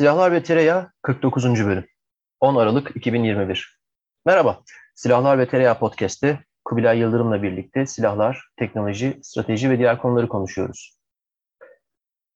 Silahlar 0.00 0.32
ve 0.32 0.42
Tereyağı 0.42 0.90
49. 1.02 1.66
bölüm 1.66 1.84
10 2.40 2.56
Aralık 2.56 2.96
2021 2.96 3.80
Merhaba, 4.26 4.62
Silahlar 4.94 5.38
ve 5.38 5.48
Tereyağı 5.48 5.78
Podcast'te 5.78 6.38
Kubilay 6.64 6.98
Yıldırım'la 6.98 7.42
birlikte 7.42 7.86
silahlar, 7.86 8.48
teknoloji, 8.58 9.20
strateji 9.22 9.70
ve 9.70 9.78
diğer 9.78 9.98
konuları 9.98 10.28
konuşuyoruz. 10.28 10.98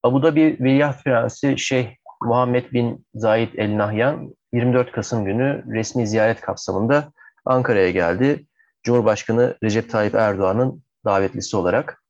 Abu 0.02 0.22
Dhabi 0.22 0.56
Veliaht 0.60 1.04
Prensi 1.04 1.58
Şeyh 1.58 1.88
Muhammed 2.22 2.72
bin 2.72 3.06
Zayed 3.14 3.54
El 3.54 3.78
Nahyan 3.78 4.34
24 4.52 4.92
Kasım 4.92 5.24
günü 5.24 5.64
resmi 5.68 6.06
ziyaret 6.06 6.40
kapsamında 6.40 7.12
Ankara'ya 7.44 7.90
geldi. 7.90 8.46
Cumhurbaşkanı 8.82 9.58
Recep 9.62 9.90
Tayyip 9.90 10.14
Erdoğan'ın 10.14 10.82
davetlisi 11.04 11.56
olarak. 11.56 12.02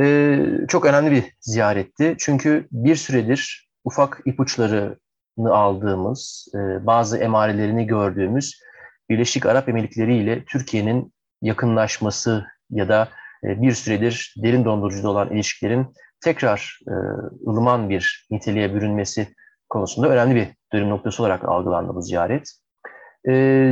Ee, 0.00 0.40
çok 0.68 0.86
önemli 0.86 1.10
bir 1.10 1.24
ziyaretti. 1.40 2.16
Çünkü 2.18 2.68
bir 2.72 2.96
süredir 2.96 3.67
ufak 3.88 4.22
ipuçlarını 4.24 5.50
aldığımız, 5.50 6.48
e, 6.54 6.86
bazı 6.86 7.18
emarelerini 7.18 7.86
gördüğümüz 7.86 8.60
Birleşik 9.10 9.46
Arap 9.46 9.68
Emirlikleri 9.68 10.16
ile 10.16 10.44
Türkiye'nin 10.44 11.12
yakınlaşması 11.42 12.44
ya 12.70 12.88
da 12.88 13.08
e, 13.44 13.62
bir 13.62 13.72
süredir 13.72 14.34
derin 14.42 14.64
dondurucuda 14.64 15.10
olan 15.10 15.30
ilişkilerin 15.30 15.94
tekrar 16.20 16.78
e, 16.88 16.94
ılıman 17.50 17.90
bir 17.90 18.26
niteliğe 18.30 18.74
bürünmesi 18.74 19.28
konusunda 19.68 20.08
önemli 20.08 20.34
bir 20.34 20.48
dönüm 20.72 20.90
noktası 20.90 21.22
olarak 21.22 21.44
algılandı 21.44 21.94
bu 21.94 22.02
ziyaret. 22.02 22.48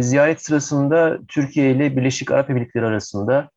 Ziyaret 0.05 0.42
sırasında 0.42 1.19
Türkiye 1.28 1.70
ile 1.70 1.97
Birleşik 1.97 2.30
Arap 2.30 2.51
Emirlikleri 2.51 2.86
arasında 2.86 3.51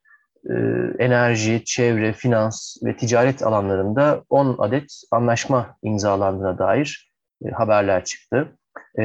enerji, 1.00 1.66
çevre, 1.66 2.14
finans 2.14 2.78
ve 2.84 2.98
ticaret 2.98 3.44
alanlarında 3.44 4.24
10 4.30 4.56
adet 4.60 5.02
anlaşma 5.12 5.78
imzalandığına 5.84 6.58
dair 6.58 7.12
e, 7.46 7.50
haberler 7.50 8.06
çıktı. 8.06 8.56
E, 9.00 9.04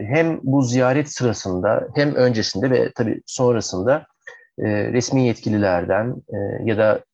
hem 0.00 0.40
bu 0.42 0.62
ziyaret 0.62 1.12
sırasında 1.12 1.88
hem 1.94 2.14
öncesinde 2.14 2.70
ve 2.70 2.92
tabii 2.94 3.22
sonrasında 3.26 4.06
resmi 4.62 5.26
yetkililerden 5.26 6.14
ya 6.64 6.78
da 6.78 7.04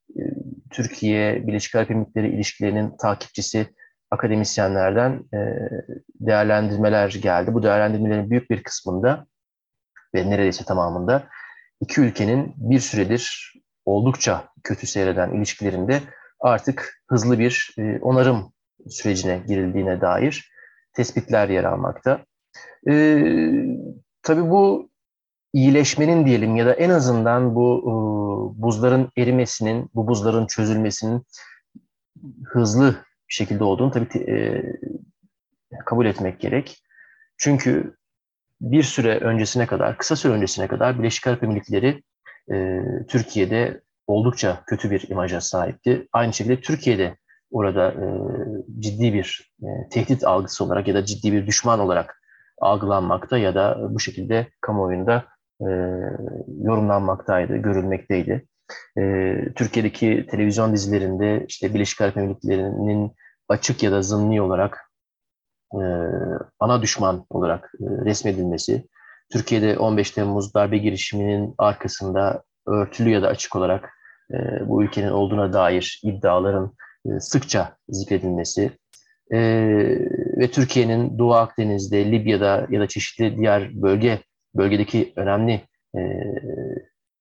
Türkiye 0.70 1.47
Birleşik 1.47 1.75
Arap 1.75 1.91
Emirlikleri 1.91 2.28
ilişkilerinin 2.28 2.97
takipçisi 2.97 3.67
akademisyenlerden 4.11 5.22
değerlendirmeler 6.20 7.09
geldi. 7.22 7.55
Bu 7.55 7.62
değerlendirmelerin 7.62 8.31
büyük 8.31 8.50
bir 8.50 8.62
kısmında 8.62 9.27
ve 10.14 10.31
neredeyse 10.31 10.64
tamamında 10.64 11.28
iki 11.80 12.00
ülkenin 12.00 12.55
bir 12.56 12.80
süredir 12.80 13.52
oldukça 13.84 14.48
kötü 14.64 14.86
seyreden 14.86 15.32
ilişkilerinde 15.32 16.00
artık 16.41 17.02
hızlı 17.08 17.38
bir 17.38 17.74
e, 17.78 17.98
onarım 18.00 18.52
sürecine 18.88 19.42
girildiğine 19.46 20.00
dair 20.00 20.50
tespitler 20.92 21.48
yer 21.48 21.64
almakta. 21.64 22.24
E, 22.88 23.22
tabii 24.22 24.50
bu 24.50 24.91
iyileşmenin 25.52 26.27
diyelim 26.27 26.56
ya 26.56 26.66
da 26.66 26.72
en 26.72 26.91
azından 26.91 27.54
bu 27.54 27.80
e, 27.82 27.92
buzların 28.62 29.10
erimesinin, 29.16 29.91
bu 29.94 30.08
buzların 30.08 30.47
çözülmesinin 30.47 31.27
hızlı 32.44 32.97
bir 33.28 33.34
şekilde 33.34 33.64
olduğunu 33.64 33.91
tabii 33.91 34.19
e, 34.19 34.62
kabul 35.86 36.06
etmek 36.06 36.41
gerek. 36.41 36.82
Çünkü 37.38 37.97
bir 38.61 38.83
süre 38.83 39.19
öncesine 39.19 39.67
kadar, 39.67 39.99
kısa 39.99 40.17
süre 40.17 40.33
öncesine 40.33 40.69
kadar 40.69 40.99
Birleşik 40.99 41.27
Arap 41.27 41.43
Emirlikleri 41.43 42.03
e, 42.53 42.81
Türkiye'de 43.09 43.81
oldukça 44.06 44.62
kötü 44.67 44.91
bir 44.91 45.09
imaja 45.09 45.41
sahipti. 45.41 46.09
Aynı 46.12 46.33
şekilde 46.33 46.61
Türkiye'de 46.61 47.16
orada 47.50 47.93
e, 47.93 48.06
ciddi 48.78 49.15
bir 49.15 49.53
e, 49.62 49.89
tehdit 49.91 50.25
algısı 50.25 50.65
olarak 50.65 50.89
ya 50.89 50.95
da 50.95 51.05
ciddi 51.05 51.33
bir 51.33 51.47
düşman 51.47 51.81
olarak 51.81 52.22
algılanmakta 52.61 53.39
ya 53.39 53.55
da 53.55 53.78
bu 53.91 54.00
şekilde 54.00 54.47
kamuoyunda 54.61 55.25
e, 55.61 55.69
yorumlanmaktaydı, 56.62 57.56
görülmekteydi. 57.56 58.47
E, 58.99 59.34
Türkiye'deki 59.55 60.27
televizyon 60.31 60.72
dizilerinde 60.72 61.45
işte 61.49 61.75
Birleşik 61.75 62.00
Arap 62.00 62.16
Emirlikleri'nin 62.16 63.12
açık 63.49 63.83
ya 63.83 63.93
da 63.93 64.03
zımni 64.03 64.43
olarak 64.43 64.85
e, 65.75 65.82
ana 66.60 66.82
düşman 66.82 67.27
olarak 67.31 67.72
e, 67.81 68.04
resmedilmesi, 68.04 68.87
Türkiye'de 69.32 69.78
15 69.78 70.10
Temmuz 70.10 70.54
darbe 70.54 70.78
girişiminin 70.78 71.54
arkasında 71.59 72.43
örtülü 72.66 73.10
ya 73.10 73.22
da 73.22 73.28
açık 73.28 73.56
olarak 73.56 73.91
e, 74.32 74.69
bu 74.69 74.84
ülkenin 74.84 75.10
olduğuna 75.10 75.53
dair 75.53 76.00
iddiaların 76.04 76.72
e, 77.06 77.21
sıkça 77.21 77.77
zikredilmesi 77.88 78.71
e, 79.32 79.38
ve 80.38 80.50
Türkiye'nin 80.50 81.19
Doğu 81.19 81.34
Akdeniz'de, 81.34 82.12
Libya'da 82.12 82.66
ya 82.71 82.81
da 82.81 82.88
çeşitli 82.88 83.37
diğer 83.37 83.83
bölge 83.83 84.21
bölgedeki 84.54 85.12
önemli 85.16 85.60
e, 85.97 86.00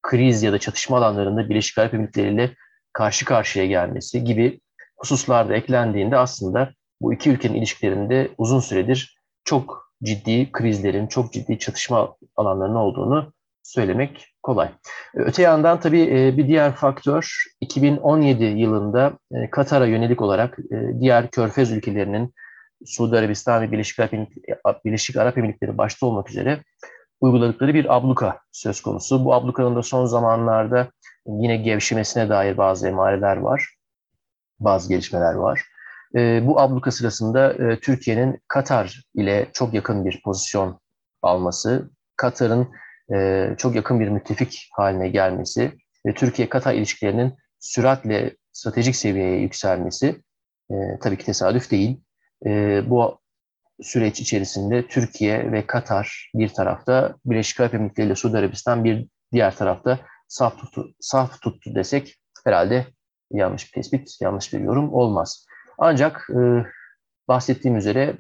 kriz 0.02 0.44
ya 0.44 0.54
da 0.54 0.60
çatışma 0.60 0.98
alanlarında 0.98 1.50
Birleşik 1.50 1.78
Arap 1.78 1.94
Emirlikleri 1.94 2.34
ile 2.34 2.52
karşı 2.94 3.26
karşıya 3.26 3.66
gelmesi 3.66 4.24
gibi 4.24 4.60
hususlarda 4.98 5.56
eklendiğinde 5.56 6.18
aslında 6.18 6.72
bu 7.06 7.14
iki 7.14 7.30
ülkenin 7.30 7.54
ilişkilerinde 7.54 8.32
uzun 8.38 8.60
süredir 8.60 9.18
çok 9.44 9.92
ciddi 10.04 10.52
krizlerin, 10.52 11.08
çok 11.08 11.34
ciddi 11.34 11.60
çatışma 11.60 12.16
alanlarının 12.36 12.76
olduğunu 12.76 13.34
söylemek 13.64 14.28
kolay. 14.44 14.72
Öte 15.16 15.42
yandan 15.42 15.80
tabii 15.80 16.02
e, 16.02 16.38
bir 16.38 16.48
diğer 16.48 16.72
faktör 16.76 17.44
2017 17.62 18.44
yılında 18.44 19.14
e, 19.32 19.50
Katar'a 19.50 19.86
yönelik 19.86 20.22
olarak 20.22 20.60
e, 20.60 21.00
diğer 21.00 21.30
körfez 21.30 21.72
ülkelerinin 21.72 22.34
Suudi 22.86 23.18
Arabistan 23.18 23.62
ve 23.62 23.72
Birleşik 23.72 24.00
Arap, 24.00 24.86
Birleşik 24.86 25.18
Arap 25.18 25.38
Emirlikleri 25.38 25.78
başta 25.78 26.06
olmak 26.06 26.30
üzere 26.30 26.64
uyguladıkları 27.22 27.74
bir 27.74 27.96
abluka 27.96 28.40
söz 28.52 28.82
konusu. 28.82 29.26
Bu 29.26 29.34
ablukanın 29.34 29.76
da 29.76 29.84
son 29.84 30.06
zamanlarda 30.06 30.88
yine 31.28 31.58
gevşemesine 31.58 32.30
dair 32.30 32.58
bazı 32.58 32.88
emareler 32.88 33.38
var, 33.38 33.76
bazı 34.60 34.90
gelişmeler 34.90 35.34
var. 35.34 35.75
Bu 36.16 36.60
abluka 36.60 36.92
sırasında 36.92 37.56
Türkiye'nin 37.80 38.40
Katar 38.48 39.04
ile 39.16 39.50
çok 39.54 39.74
yakın 39.74 40.06
bir 40.06 40.22
pozisyon 40.26 40.80
alması, 41.22 41.90
Katar'ın 42.18 42.68
e, 43.14 43.50
çok 43.58 43.76
yakın 43.76 44.00
bir 44.00 44.08
müttefik 44.08 44.70
haline 44.72 45.10
gelmesi 45.10 45.72
ve 46.06 46.14
Türkiye-Katar 46.14 46.74
ilişkilerinin 46.74 47.34
süratle 47.60 48.36
stratejik 48.52 48.96
seviyeye 48.96 49.40
yükselmesi 49.40 50.22
e, 50.72 50.76
tabii 51.02 51.18
ki 51.18 51.26
tesadüf 51.26 51.72
değil. 51.72 52.02
E, 52.46 52.82
bu 52.90 53.20
süreç 53.82 54.20
içerisinde 54.20 54.88
Türkiye 54.88 55.52
ve 55.52 55.68
Katar 55.68 56.32
bir 56.36 56.50
tarafta, 56.50 57.16
Birleşik 57.26 57.60
Arap 57.60 57.74
Emirlikleri 57.74 58.08
ile 58.08 58.16
Suudi 58.16 58.38
Arabistan 58.38 58.84
bir 58.84 59.08
diğer 59.34 59.56
tarafta 59.56 60.00
saf 60.28 60.58
tuttu, 60.58 60.94
saf 61.00 61.42
tuttu 61.42 61.76
desek 61.76 62.16
herhalde 62.46 62.86
yanlış 63.32 63.66
bir 63.66 63.72
tespit, 63.72 64.22
yanlış 64.22 64.54
bir 64.54 64.60
yorum 64.60 64.94
olmaz. 64.94 65.46
Ancak 65.78 66.28
e, 66.30 66.66
bahsettiğim 67.28 67.78
üzere 67.78 68.18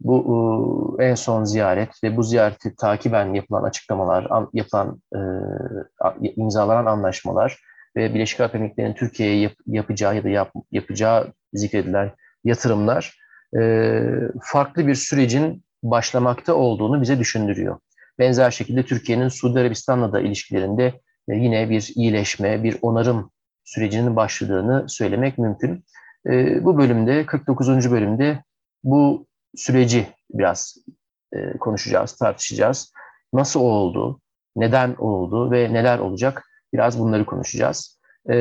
bu 0.00 0.96
en 1.00 1.14
son 1.14 1.44
ziyaret 1.44 2.04
ve 2.04 2.16
bu 2.16 2.22
ziyareti 2.22 2.76
takiben 2.76 3.34
yapılan 3.34 3.62
açıklamalar, 3.62 4.28
yapılan 4.52 5.02
e, 5.14 5.20
imzalanan 6.36 6.86
anlaşmalar 6.86 7.58
ve 7.96 8.14
Birleşik 8.14 8.40
Arap 8.40 8.54
Emirlikleri'nin 8.54 8.94
Türkiye'ye 8.94 9.40
yap, 9.40 9.52
yapacağı 9.66 10.16
ya 10.16 10.24
da 10.24 10.28
yap, 10.28 10.52
yapacağı 10.72 11.32
zikredilen 11.52 12.12
yatırımlar 12.44 13.18
e, 13.58 14.02
farklı 14.42 14.86
bir 14.86 14.94
sürecin 14.94 15.64
başlamakta 15.82 16.54
olduğunu 16.54 17.02
bize 17.02 17.18
düşündürüyor. 17.18 17.78
Benzer 18.18 18.50
şekilde 18.50 18.82
Türkiye'nin 18.82 19.28
Suudi 19.28 19.60
Arabistan'la 19.60 20.12
da 20.12 20.20
ilişkilerinde 20.20 21.00
e, 21.28 21.34
yine 21.34 21.70
bir 21.70 21.92
iyileşme, 21.94 22.62
bir 22.62 22.78
onarım 22.82 23.30
sürecinin 23.64 24.16
başladığını 24.16 24.84
söylemek 24.88 25.38
mümkün. 25.38 25.84
Bu 26.64 26.78
bölümde, 26.78 27.26
49. 27.26 27.90
bölümde 27.90 28.42
bu 28.84 29.26
süreci 29.56 30.06
biraz 30.30 30.76
e, 31.32 31.58
konuşacağız, 31.58 32.12
tartışacağız. 32.16 32.92
Nasıl 33.32 33.60
oldu, 33.60 34.20
neden 34.56 34.94
oldu 34.94 35.50
ve 35.50 35.72
neler 35.72 35.98
olacak 35.98 36.44
biraz 36.72 36.98
bunları 36.98 37.26
konuşacağız. 37.26 38.00
E, 38.30 38.34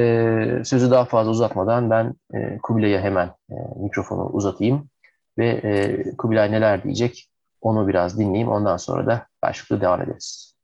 sözü 0.66 0.92
daha 0.92 1.06
fazla 1.06 1.32
uzatmadan 1.32 1.90
ben 1.90 2.14
e, 2.34 2.58
Kubilay'a 2.58 3.02
hemen 3.02 3.28
e, 3.50 3.56
mikrofonu 3.80 4.26
uzatayım 4.26 4.90
ve 5.38 5.48
e, 5.48 6.04
Kubilay 6.18 6.52
neler 6.52 6.84
diyecek 6.84 7.30
onu 7.62 7.88
biraz 7.88 8.20
dinleyeyim. 8.20 8.48
Ondan 8.48 8.78
sonra 8.78 9.06
da 9.06 9.28
başlıklı 9.44 9.82
devam 9.82 10.02
ederiz. 10.02 10.56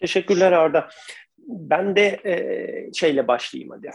Teşekkürler 0.00 0.52
Arda. 0.52 0.88
Ben 1.48 1.96
de 1.96 2.20
e, 2.24 2.92
şeyle 2.92 3.28
başlayayım 3.28 3.70
hadi. 3.70 3.90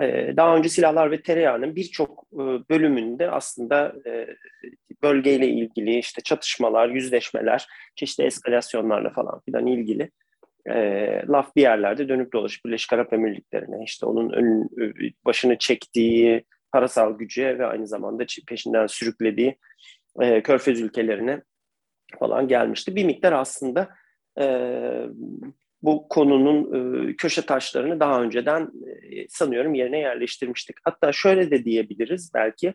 E, 0.00 0.36
daha 0.36 0.56
önce 0.56 0.68
Silahlar 0.68 1.10
ve 1.10 1.22
Tereyağı'nın 1.22 1.76
birçok 1.76 2.26
e, 2.32 2.38
bölümünde 2.70 3.30
aslında 3.30 3.94
e, 4.06 4.26
bölgeyle 5.02 5.48
ilgili 5.48 5.98
işte 5.98 6.22
çatışmalar, 6.22 6.88
yüzleşmeler, 6.88 7.66
çeşitli 7.96 8.24
eskalasyonlarla 8.24 9.10
falan 9.10 9.40
filan 9.40 9.66
ilgili 9.66 10.10
e, 10.66 10.74
laf 11.28 11.56
bir 11.56 11.62
yerlerde 11.62 12.08
dönüp 12.08 12.32
dolaşıp 12.32 12.64
Birleşik 12.64 12.92
Arap 12.92 13.12
Emirlikleri'ne 13.12 13.84
işte 13.84 14.06
onun 14.06 14.30
ön, 14.30 14.68
başını 15.24 15.58
çektiği 15.58 16.44
parasal 16.72 17.18
güce 17.18 17.58
ve 17.58 17.66
aynı 17.66 17.86
zamanda 17.86 18.24
peşinden 18.46 18.86
sürüklediği 18.86 19.58
e, 20.20 20.42
körfez 20.42 20.80
ülkelerine 20.80 21.42
falan 22.18 22.48
gelmişti. 22.48 22.96
Bir 22.96 23.04
miktar 23.04 23.32
aslında 23.32 23.88
e, 24.40 24.44
bu 25.82 26.08
konunun 26.08 26.72
e, 27.08 27.16
köşe 27.16 27.42
taşlarını 27.42 28.00
daha 28.00 28.22
önceden 28.22 28.70
e, 29.10 29.28
sanıyorum 29.28 29.74
yerine 29.74 29.98
yerleştirmiştik. 29.98 30.76
Hatta 30.84 31.12
şöyle 31.12 31.50
de 31.50 31.64
diyebiliriz 31.64 32.30
belki 32.34 32.74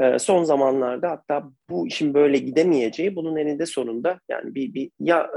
e, 0.00 0.18
son 0.18 0.44
zamanlarda 0.44 1.10
hatta 1.10 1.44
bu 1.70 1.86
işin 1.86 2.14
böyle 2.14 2.38
gidemeyeceği 2.38 3.16
bunun 3.16 3.36
eninde 3.36 3.66
sonunda 3.66 4.20
yani 4.28 4.54
bir, 4.54 4.74
bir 4.74 4.90
ya 5.00 5.30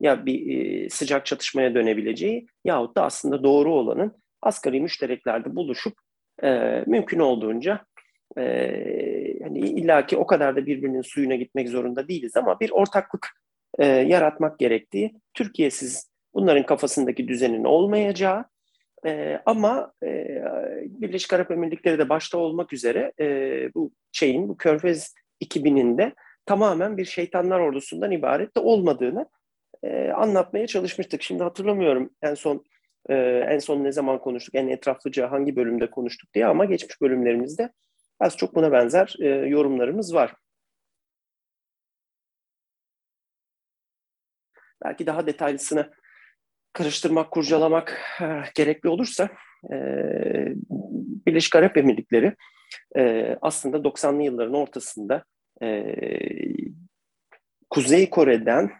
ya 0.00 0.26
bir 0.26 0.90
sıcak 0.90 1.26
çatışmaya 1.26 1.74
dönebileceği 1.74 2.46
yahut 2.64 2.96
da 2.96 3.02
aslında 3.04 3.44
doğru 3.44 3.74
olanın 3.74 4.12
asgari 4.42 4.80
müştereklerde 4.80 5.56
buluşup 5.56 5.94
mümkün 6.86 7.18
olduğunca 7.18 7.84
e, 8.38 8.44
hani 9.42 9.58
illaki 9.58 10.16
o 10.16 10.26
kadar 10.26 10.56
da 10.56 10.66
birbirinin 10.66 11.02
suyuna 11.02 11.34
gitmek 11.34 11.68
zorunda 11.68 12.08
değiliz 12.08 12.36
ama 12.36 12.60
bir 12.60 12.70
ortaklık 12.70 13.28
e, 13.78 13.86
yaratmak 13.86 14.58
gerektiği 14.58 15.14
Türkiye'siz 15.34 16.10
bunların 16.34 16.66
kafasındaki 16.66 17.28
düzenin 17.28 17.64
olmayacağı 17.64 18.44
e, 19.06 19.40
ama 19.46 19.92
e, 20.02 20.42
Birleşik 20.84 21.32
Arap 21.32 21.50
Emirlikleri 21.50 21.98
de 21.98 22.08
başta 22.08 22.38
olmak 22.38 22.72
üzere 22.72 23.12
e, 23.20 23.26
bu 23.74 23.92
şeyin, 24.12 24.48
bu 24.48 24.56
Körfez 24.56 25.14
2000'inde 25.44 26.14
tamamen 26.46 26.96
bir 26.96 27.04
şeytanlar 27.04 27.60
ordusundan 27.60 28.10
ibaret 28.10 28.56
de 28.56 28.60
olmadığını 28.60 29.26
e, 29.82 30.10
anlatmaya 30.10 30.66
çalışmıştık. 30.66 31.22
Şimdi 31.22 31.42
hatırlamıyorum 31.42 32.10
en 32.22 32.34
son 32.34 32.64
e, 33.08 33.14
en 33.48 33.58
son 33.58 33.84
ne 33.84 33.92
zaman 33.92 34.18
konuştuk, 34.18 34.54
en 34.54 34.68
etraflıca 34.68 35.30
hangi 35.30 35.56
bölümde 35.56 35.90
konuştuk 35.90 36.34
diye 36.34 36.46
ama 36.46 36.64
geçmiş 36.64 37.00
bölümlerimizde 37.00 37.72
az 38.20 38.36
çok 38.36 38.54
buna 38.54 38.72
benzer 38.72 39.14
e, 39.20 39.28
yorumlarımız 39.28 40.14
var. 40.14 40.34
Belki 44.84 45.06
daha 45.06 45.26
detaylısını 45.26 45.90
karıştırmak, 46.72 47.30
kurcalamak 47.30 48.00
e, 48.20 48.26
gerekli 48.54 48.88
olursa 48.88 49.28
e, 49.72 49.76
Birleşik 51.26 51.56
Arap 51.56 51.76
Emirlikleri 51.76 52.34
e, 52.96 53.36
aslında 53.42 53.76
90'lı 53.76 54.22
yılların 54.22 54.54
ortasında 54.54 55.24
e, 55.62 55.96
Kuzey 57.70 58.10
Kore'den 58.10 58.70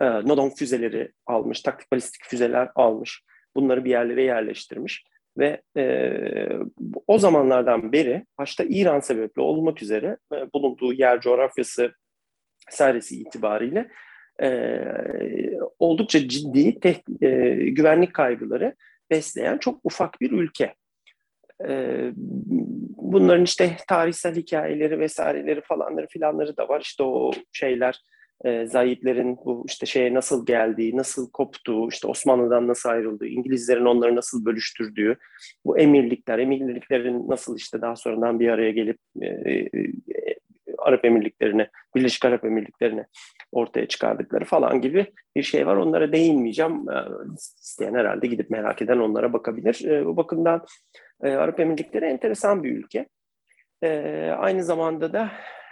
e, 0.00 0.04
Nodon 0.04 0.50
füzeleri 0.50 1.12
almış, 1.26 1.60
taktik 1.60 1.92
balistik 1.92 2.24
füzeler 2.24 2.70
almış. 2.74 3.22
Bunları 3.56 3.84
bir 3.84 3.90
yerlere 3.90 4.22
yerleştirmiş 4.22 5.04
ve 5.38 5.62
e, 5.76 6.12
o 7.06 7.18
zamanlardan 7.18 7.92
beri 7.92 8.26
başta 8.38 8.64
İran 8.68 9.00
sebepli 9.00 9.42
olmak 9.42 9.82
üzere 9.82 10.16
e, 10.34 10.52
bulunduğu 10.54 10.92
yer 10.92 11.20
coğrafyası 11.20 11.92
vesairesi 12.68 13.20
itibariyle 13.20 13.90
e, 14.42 14.82
oldukça 15.78 16.28
ciddi 16.28 16.80
te, 16.80 17.02
e, 17.20 17.54
güvenlik 17.54 18.14
kaygıları 18.14 18.74
besleyen 19.10 19.58
çok 19.58 19.80
ufak 19.84 20.20
bir 20.20 20.32
ülke. 20.32 20.74
E, 21.68 22.10
bunların 22.96 23.44
işte 23.44 23.76
tarihsel 23.88 24.36
hikayeleri 24.36 25.00
vesaireleri 25.00 25.60
falanları 25.60 26.06
filanları 26.06 26.56
da 26.56 26.68
var. 26.68 26.80
İşte 26.80 27.02
o 27.02 27.30
şeyler 27.52 28.00
e, 28.44 28.66
Zayitlerin 28.66 29.36
bu 29.44 29.64
işte 29.68 29.86
şeye 29.86 30.14
nasıl 30.14 30.46
geldiği, 30.46 30.96
nasıl 30.96 31.30
koptuğu, 31.30 31.88
işte 31.88 32.06
Osmanlı'dan 32.06 32.68
nasıl 32.68 32.88
ayrıldığı, 32.88 33.26
İngilizlerin 33.26 33.84
onları 33.84 34.16
nasıl 34.16 34.44
bölüştürdüğü, 34.44 35.16
bu 35.64 35.78
emirlikler, 35.78 36.38
emirliklerin 36.38 37.28
nasıl 37.28 37.56
işte 37.56 37.80
daha 37.80 37.96
sonradan 37.96 38.40
bir 38.40 38.48
araya 38.48 38.70
gelip 38.70 38.98
e, 39.20 39.26
e, 39.26 39.70
Arap 40.82 41.04
Emirlikleri'ne, 41.04 41.68
Birleşik 41.94 42.24
Arap 42.24 42.44
Emirlikleri'ne 42.44 43.06
ortaya 43.52 43.88
çıkardıkları 43.88 44.44
falan 44.44 44.80
gibi 44.80 45.06
bir 45.36 45.42
şey 45.42 45.66
var. 45.66 45.76
Onlara 45.76 46.12
değinmeyeceğim. 46.12 46.90
E, 46.90 46.96
isteyen 47.36 47.94
herhalde 47.94 48.26
gidip 48.26 48.50
merak 48.50 48.82
eden 48.82 48.98
onlara 48.98 49.32
bakabilir. 49.32 49.84
E, 49.84 50.06
bu 50.06 50.16
bakımdan 50.16 50.66
e, 51.22 51.30
Arap 51.30 51.60
Emirlikleri 51.60 52.04
enteresan 52.04 52.62
bir 52.62 52.72
ülke. 52.72 53.06
E, 53.82 53.90
aynı 54.38 54.64
zamanda 54.64 55.12
da 55.12 55.30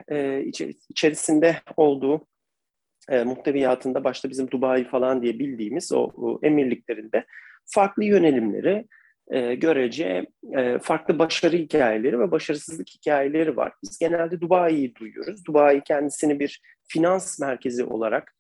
e, 0.09 0.45
içerisinde 0.89 1.57
olduğu 1.77 2.27
e, 3.09 3.25
muhteviyatında 3.25 4.05
başta 4.05 4.31
bizim 4.31 4.51
Dubai 4.51 4.89
falan 4.89 5.23
diye 5.23 5.39
bildiğimiz 5.39 5.93
o 5.93 6.11
emirliklerinde 6.43 7.25
farklı 7.67 8.05
yönelimleri, 8.05 8.87
e, 9.31 9.55
görece 9.55 10.27
e, 10.59 10.79
farklı 10.79 11.19
başarı 11.19 11.57
hikayeleri 11.57 12.19
ve 12.21 12.31
başarısızlık 12.31 12.89
hikayeleri 12.89 13.57
var. 13.57 13.73
Biz 13.83 13.99
genelde 13.99 14.41
Dubai'yi 14.41 14.95
duyuyoruz. 14.95 15.47
Dubai 15.47 15.83
kendisini 15.85 16.41
bir 16.41 16.61
finans 16.89 17.41
merkezi 17.41 17.85
olarak, 17.85 18.35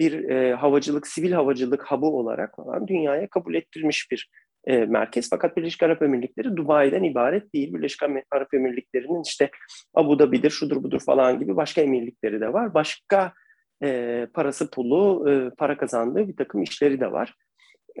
bir 0.00 0.28
e, 0.28 0.54
havacılık, 0.54 1.06
sivil 1.06 1.32
havacılık 1.32 1.92
hub'ı 1.92 2.06
olarak 2.06 2.56
falan 2.56 2.88
dünyaya 2.88 3.28
kabul 3.28 3.54
ettirmiş 3.54 4.10
bir 4.10 4.30
e, 4.66 4.76
merkez. 4.76 5.30
Fakat 5.30 5.56
Birleşik 5.56 5.82
Arap 5.82 6.02
Emirlikleri 6.02 6.56
Dubai'den 6.56 7.02
ibaret 7.02 7.54
değil. 7.54 7.74
Birleşik 7.74 8.02
Arap 8.30 8.54
Emirlikleri'nin 8.54 9.22
işte 9.22 9.50
Abu 9.94 10.18
Dhabi'dir, 10.18 10.50
şudur 10.50 10.82
budur 10.82 11.00
falan 11.06 11.38
gibi 11.38 11.56
başka 11.56 11.80
emirlikleri 11.80 12.40
de 12.40 12.52
var. 12.52 12.74
Başka 12.74 13.32
e, 13.82 14.26
parası 14.34 14.70
pulu, 14.70 15.30
e, 15.30 15.50
para 15.58 15.76
kazandığı 15.78 16.28
bir 16.28 16.36
takım 16.36 16.62
işleri 16.62 17.00
de 17.00 17.12
var. 17.12 17.34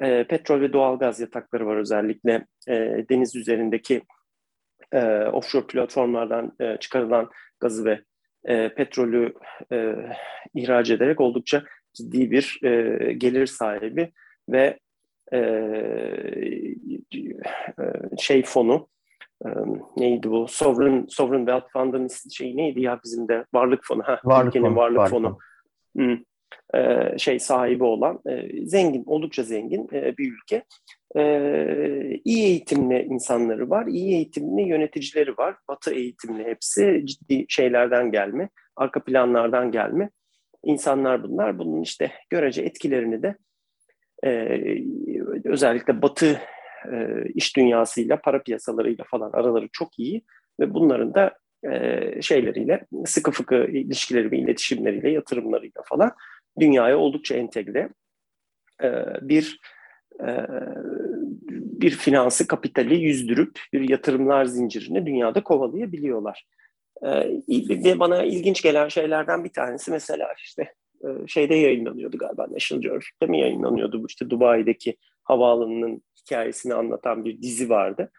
E, 0.00 0.24
petrol 0.24 0.60
ve 0.60 0.72
doğal 0.72 0.98
gaz 0.98 1.20
yatakları 1.20 1.66
var 1.66 1.76
özellikle. 1.76 2.46
E, 2.68 3.04
deniz 3.10 3.36
üzerindeki 3.36 4.02
e, 4.92 5.00
offshore 5.32 5.66
platformlardan 5.66 6.52
e, 6.60 6.76
çıkarılan 6.76 7.30
gazı 7.60 7.84
ve 7.84 8.00
e, 8.44 8.74
petrolü 8.74 9.34
e, 9.72 9.94
ihraç 10.54 10.90
ederek 10.90 11.20
oldukça 11.20 11.64
ciddi 11.92 12.30
bir 12.30 12.60
e, 12.64 13.12
gelir 13.12 13.46
sahibi 13.46 14.12
ve 14.48 14.78
e, 15.32 15.40
şey 18.18 18.42
fonu 18.42 18.88
e, 19.44 19.48
neydi 19.96 20.30
bu? 20.30 20.48
Sovereign 20.48 21.06
Sovereign 21.08 21.46
Wealth 21.46 21.72
Fund'ın 21.72 22.08
şey 22.30 22.56
neydi 22.56 22.80
ya 22.80 23.00
bizim 23.04 23.28
de? 23.28 23.44
Varlık 23.54 23.84
fonu 23.84 24.02
ha 24.02 24.20
varlık 24.24 24.48
ülkenin 24.48 24.64
fonu, 24.64 24.76
varlık, 24.76 24.98
varlık 24.98 25.10
fonu. 25.10 25.38
fonu 25.96 26.24
e, 26.74 27.18
şey 27.18 27.38
sahibi 27.38 27.84
olan 27.84 28.20
e, 28.28 28.66
zengin, 28.66 29.04
oldukça 29.06 29.42
zengin 29.42 29.88
e, 29.92 30.16
bir 30.16 30.32
ülke. 30.32 30.64
İyi 32.24 32.44
eğitimli 32.44 33.02
insanları 33.02 33.70
var, 33.70 33.86
iyi 33.86 34.14
eğitimli 34.14 34.62
yöneticileri 34.62 35.38
var. 35.38 35.56
Batı 35.68 35.94
eğitimli 35.94 36.44
hepsi 36.44 37.02
ciddi 37.04 37.44
şeylerden 37.48 38.10
gelme, 38.10 38.48
arka 38.76 39.04
planlardan 39.04 39.70
gelme 39.70 40.10
insanlar 40.64 41.22
bunlar. 41.22 41.58
Bunun 41.58 41.82
işte 41.82 42.12
görece 42.30 42.62
etkilerini 42.62 43.22
de 43.22 43.36
özellikle 45.44 46.02
Batı 46.02 46.40
iş 47.34 47.56
dünyasıyla, 47.56 48.20
para 48.20 48.42
piyasalarıyla 48.42 49.04
falan 49.10 49.30
araları 49.32 49.68
çok 49.72 49.98
iyi 49.98 50.24
ve 50.60 50.74
bunların 50.74 51.14
da 51.14 51.34
e, 51.64 52.22
şeyleriyle, 52.22 52.86
sıkı 53.06 53.30
fıkı 53.30 53.56
ilişkileri 53.56 54.30
ve 54.30 54.38
iletişimleriyle, 54.38 55.10
yatırımlarıyla 55.10 55.82
falan 55.84 56.12
dünyaya 56.58 56.98
oldukça 56.98 57.34
entegre 57.34 57.88
e, 58.82 58.88
bir 59.20 59.60
e, 60.20 60.46
bir 61.80 61.90
finansı, 61.90 62.46
kapitali 62.46 63.00
yüzdürüp 63.00 63.60
bir 63.72 63.88
yatırımlar 63.88 64.44
zincirini 64.44 65.06
dünyada 65.06 65.42
kovalayabiliyorlar. 65.42 66.46
ve 67.02 67.98
bana 67.98 68.24
ilginç 68.24 68.62
gelen 68.62 68.88
şeylerden 68.88 69.44
bir 69.44 69.52
tanesi 69.52 69.90
mesela 69.90 70.28
işte 70.44 70.74
şeyde 71.26 71.54
yayınlanıyordu 71.54 72.18
galiba 72.18 72.46
National 72.50 72.82
Geographic'te 72.82 73.26
mi 73.26 73.40
yayınlanıyordu 73.40 74.02
bu 74.02 74.06
işte 74.06 74.30
Dubai'deki 74.30 74.96
havaalanının 75.24 76.02
hikayesini 76.20 76.74
anlatan 76.74 77.24
bir 77.24 77.42
dizi 77.42 77.70
vardı. 77.70 78.12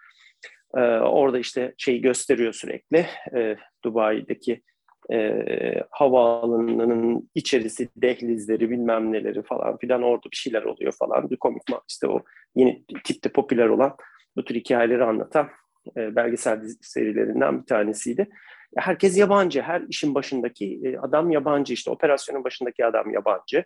E, 0.75 0.79
orada 0.99 1.39
işte 1.39 1.73
şeyi 1.77 2.01
gösteriyor 2.01 2.53
sürekli. 2.53 3.05
E, 3.35 3.55
Dubai'deki 3.83 4.61
e, 5.11 5.83
havaalanının 5.89 7.29
içerisi, 7.35 7.89
dehlizleri, 7.95 8.69
bilmem 8.69 9.11
neleri 9.11 9.43
falan 9.43 9.77
filan 9.77 10.03
orada 10.03 10.31
bir 10.31 10.35
şeyler 10.35 10.63
oluyor 10.63 10.93
falan. 10.99 11.29
Bir 11.29 11.37
komik 11.37 11.63
işte 11.89 12.07
o 12.07 12.23
yeni 12.55 12.85
tipte 13.03 13.29
popüler 13.29 13.67
olan 13.67 13.95
bu 14.35 14.45
tür 14.45 14.55
hikayeleri 14.55 15.03
anlatan 15.03 15.49
e, 15.97 16.15
belgesel 16.15 16.61
serilerinden 16.81 17.61
bir 17.61 17.65
tanesiydi. 17.65 18.29
Herkes 18.77 19.17
yabancı, 19.17 19.61
her 19.61 19.81
işin 19.81 20.15
başındaki 20.15 20.81
e, 20.83 20.97
adam 20.97 21.31
yabancı, 21.31 21.73
işte 21.73 21.91
operasyonun 21.91 22.43
başındaki 22.43 22.85
adam 22.85 23.13
yabancı. 23.13 23.63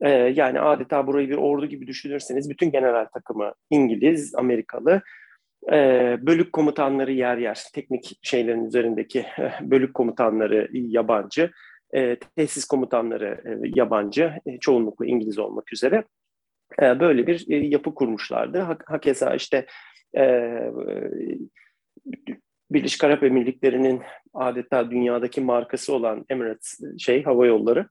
E, 0.00 0.10
yani 0.10 0.60
adeta 0.60 1.06
burayı 1.06 1.28
bir 1.28 1.36
ordu 1.36 1.66
gibi 1.66 1.86
düşünürseniz 1.86 2.50
bütün 2.50 2.70
general 2.70 3.04
takımı 3.14 3.52
İngiliz, 3.70 4.34
Amerikalı, 4.34 5.02
e, 5.72 5.76
bölük 6.20 6.52
komutanları 6.52 7.12
yer 7.12 7.36
yer, 7.36 7.64
teknik 7.74 8.18
şeylerin 8.22 8.64
üzerindeki 8.64 9.18
eh, 9.38 9.60
bölük 9.60 9.94
komutanları 9.94 10.68
yabancı, 10.72 11.50
e, 11.94 12.16
tesis 12.36 12.64
komutanları 12.64 13.42
e, 13.44 13.70
yabancı, 13.74 14.32
e, 14.46 14.58
çoğunlukla 14.58 15.06
İngiliz 15.06 15.38
olmak 15.38 15.72
üzere 15.72 16.04
e, 16.82 17.00
böyle 17.00 17.26
bir 17.26 17.46
e, 17.50 17.56
yapı 17.56 17.94
kurmuşlardı. 17.94 18.78
Hakeza 18.86 19.34
işte 19.34 19.66
e, 20.16 20.52
Birleşik 22.70 23.04
Arap 23.04 23.22
Emirlikleri'nin 23.22 24.02
adeta 24.34 24.90
dünyadaki 24.90 25.40
markası 25.40 25.94
olan 25.94 26.24
Emirates 26.28 26.80
şey 26.98 27.22
hava 27.22 27.46
yolları 27.46 27.88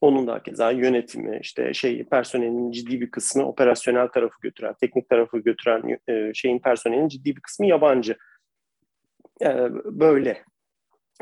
onun 0.00 0.26
da 0.26 0.42
keza 0.42 0.70
yönetimi, 0.70 1.38
işte 1.42 1.74
şey 1.74 2.04
personelin 2.04 2.70
ciddi 2.70 3.00
bir 3.00 3.10
kısmı 3.10 3.48
operasyonel 3.48 4.08
tarafı 4.08 4.40
götüren, 4.42 4.74
teknik 4.80 5.08
tarafı 5.08 5.38
götüren 5.38 5.98
e, 6.08 6.34
şeyin 6.34 6.58
personelin 6.58 7.08
ciddi 7.08 7.36
bir 7.36 7.40
kısmı 7.40 7.66
yabancı. 7.66 8.16
E, 9.42 9.48
böyle 9.84 10.42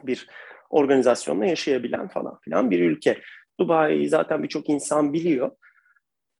bir 0.02 0.26
organizasyonla 0.70 1.46
yaşayabilen 1.46 2.08
falan 2.08 2.38
filan 2.38 2.70
bir 2.70 2.80
ülke. 2.80 3.20
Dubai'yi 3.60 4.08
zaten 4.08 4.42
birçok 4.42 4.68
insan 4.68 5.12
biliyor. 5.12 5.50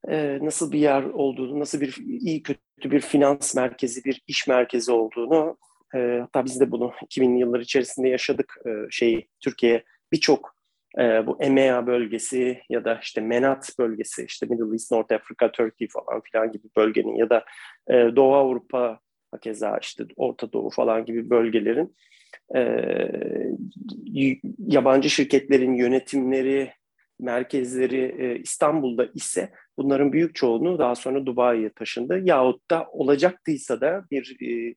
E, 0.09 0.39
nasıl 0.41 0.71
bir 0.71 0.79
yer 0.79 1.03
olduğunu, 1.03 1.59
nasıl 1.59 1.81
bir 1.81 1.95
iyi 1.97 2.43
kötü 2.43 2.91
bir 2.91 3.01
finans 3.01 3.55
merkezi, 3.55 4.03
bir 4.03 4.21
iş 4.27 4.47
merkezi 4.47 4.91
olduğunu 4.91 5.57
e, 5.95 6.19
hatta 6.21 6.45
biz 6.45 6.59
de 6.59 6.71
bunu 6.71 6.91
2000'li 7.09 7.39
yıllar 7.39 7.59
içerisinde 7.59 8.09
yaşadık. 8.09 8.55
E, 8.65 8.69
şeyi 8.89 9.27
Türkiye 9.39 9.83
birçok 10.11 10.60
e, 10.99 11.27
bu 11.27 11.37
EMEA 11.43 11.87
bölgesi 11.87 12.61
ya 12.69 12.85
da 12.85 12.99
işte 13.03 13.21
MENAT 13.21 13.79
bölgesi, 13.79 14.25
işte 14.25 14.45
Middle 14.45 14.71
East, 14.71 14.91
North 14.91 15.13
Africa, 15.13 15.51
Turkey 15.51 15.87
falan 15.87 16.21
filan 16.21 16.51
gibi 16.51 16.67
bölgenin 16.77 17.15
ya 17.15 17.29
da 17.29 17.45
e, 17.87 17.93
Doğu 18.15 18.35
Avrupa 18.35 18.99
keza 19.41 19.77
işte 19.81 20.03
Orta 20.15 20.53
Doğu 20.53 20.69
falan 20.69 21.05
gibi 21.05 21.29
bölgelerin 21.29 21.95
e, 22.55 22.61
yabancı 24.67 25.09
şirketlerin 25.09 25.73
yönetimleri, 25.73 26.71
merkezleri 27.19 28.15
e, 28.19 28.39
İstanbul'da 28.39 29.05
ise 29.15 29.51
bunların 29.77 30.13
büyük 30.13 30.35
çoğunluğu 30.35 30.79
daha 30.79 30.95
sonra 30.95 31.25
Dubai'ye 31.25 31.69
taşındı. 31.69 32.21
Yahut 32.23 32.71
da 32.71 32.87
olacaktıysa 32.91 33.81
da 33.81 34.05
bir 34.11 34.37
e, 34.41 34.75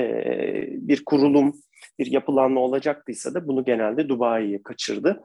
e, 0.00 0.68
bir 0.70 1.04
kurulum, 1.04 1.54
bir 1.98 2.06
yapılanma 2.06 2.60
olacaktıysa 2.60 3.34
da 3.34 3.48
bunu 3.48 3.64
genelde 3.64 4.08
Dubai'ye 4.08 4.62
kaçırdı 4.62 5.22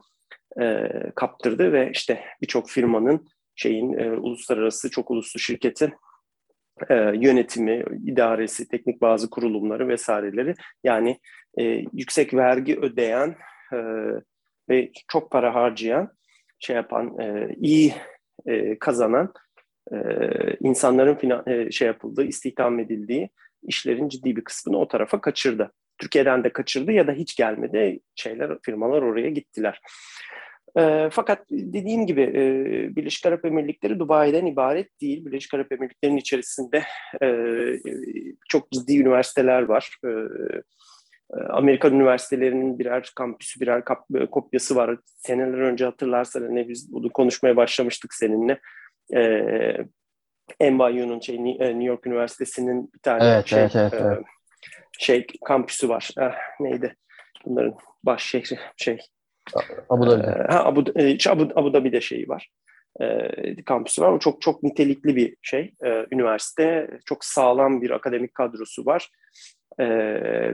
e, 0.60 0.88
kaptırdı 1.14 1.72
ve 1.72 1.90
işte 1.92 2.24
birçok 2.42 2.70
firmanın 2.70 3.28
şeyin 3.54 3.98
e, 3.98 4.10
uluslararası 4.10 4.90
çok 4.90 5.10
uluslu 5.10 5.40
şirketin 5.40 5.92
e, 6.90 6.94
yönetimi, 6.94 7.84
idaresi, 8.06 8.68
teknik 8.68 9.00
bazı 9.00 9.30
kurulumları 9.30 9.88
vesaireleri 9.88 10.54
yani 10.84 11.20
e, 11.58 11.62
yüksek 11.92 12.34
vergi 12.34 12.78
ödeyen 12.80 13.36
e, 13.72 13.78
ve 14.68 14.90
çok 15.08 15.30
para 15.30 15.54
harcayan 15.54 16.10
şey 16.58 16.76
yapan 16.76 17.18
e, 17.20 17.54
iyi 17.56 17.94
e, 18.46 18.78
kazanan 18.78 19.32
e, 19.92 19.96
insanların 20.60 21.14
finan, 21.14 21.42
e, 21.46 21.70
şey 21.70 21.86
yapıldığı, 21.86 22.24
istihdam 22.24 22.78
edildiği 22.78 23.30
işlerin 23.62 24.08
ciddi 24.08 24.36
bir 24.36 24.44
kısmını 24.44 24.78
o 24.78 24.88
tarafa 24.88 25.20
kaçırdı. 25.20 25.72
Türkiye'den 25.98 26.44
de 26.44 26.52
kaçırdı 26.52 26.92
ya 26.92 27.06
da 27.06 27.12
hiç 27.12 27.36
gelmedi 27.36 28.00
şeyler 28.14 28.58
firmalar 28.62 29.02
oraya 29.02 29.30
gittiler. 29.30 29.80
E, 30.78 31.08
fakat 31.12 31.46
dediğim 31.50 32.06
gibi 32.06 32.22
e, 32.22 32.42
Birleşik 32.96 33.26
Arap 33.26 33.44
Emirlikleri 33.44 33.98
Dubai'den 33.98 34.46
ibaret 34.46 35.00
değil. 35.00 35.26
Birleşik 35.26 35.54
Arap 35.54 35.72
Emirlikleri'nin 35.72 36.16
içerisinde 36.16 36.82
e, 37.22 37.28
çok 38.48 38.72
ciddi 38.72 38.98
üniversiteler 38.98 39.62
var. 39.62 39.98
E, 40.04 40.10
Amerikan 41.48 41.94
üniversitelerinin 41.94 42.78
birer 42.78 43.12
kampüsü, 43.16 43.60
birer 43.60 43.84
kap, 43.84 44.06
kopyası 44.30 44.76
var. 44.76 44.98
Seneler 45.04 45.58
önce 45.58 45.84
hatırlarsan 45.84 46.42
hani 46.42 46.68
biz 46.68 46.92
bunu 46.92 47.10
konuşmaya 47.10 47.56
başlamıştık 47.56 48.14
seninle. 48.14 48.60
E, 49.14 49.20
NYU'nun 50.60 51.20
şey, 51.20 51.44
New 51.44 51.84
York 51.84 52.06
Üniversitesi'nin 52.06 52.92
bir 52.94 52.98
tane 52.98 53.24
evet, 53.24 53.46
şey, 53.46 53.60
evet, 53.60 53.76
evet, 53.76 53.94
evet. 53.94 54.18
şey 54.98 55.26
kampüsü 55.44 55.88
var. 55.88 56.10
Eh, 56.20 56.34
neydi? 56.60 56.96
Bunların 57.46 57.74
baş 58.04 58.22
şehri 58.22 58.58
şey 58.76 58.98
Abu 59.88 60.06
Dhabi'de. 60.06 60.26
Ee, 60.26 60.52
ha, 60.52 60.64
Abu, 60.64 60.84
e, 60.96 61.18
Abu, 61.28 61.48
Abu 61.54 61.72
Dhabi'de 61.72 62.00
şeyi 62.00 62.28
var. 62.28 62.50
E, 63.00 63.28
kampüsü 63.66 64.02
var. 64.02 64.12
O 64.12 64.18
çok 64.18 64.42
çok 64.42 64.62
nitelikli 64.62 65.16
bir 65.16 65.36
şey. 65.42 65.74
E, 65.84 66.06
üniversite. 66.12 66.90
Çok 67.04 67.24
sağlam 67.24 67.82
bir 67.82 67.90
akademik 67.90 68.34
kadrosu 68.34 68.86
var. 68.86 69.10
E, 69.78 69.86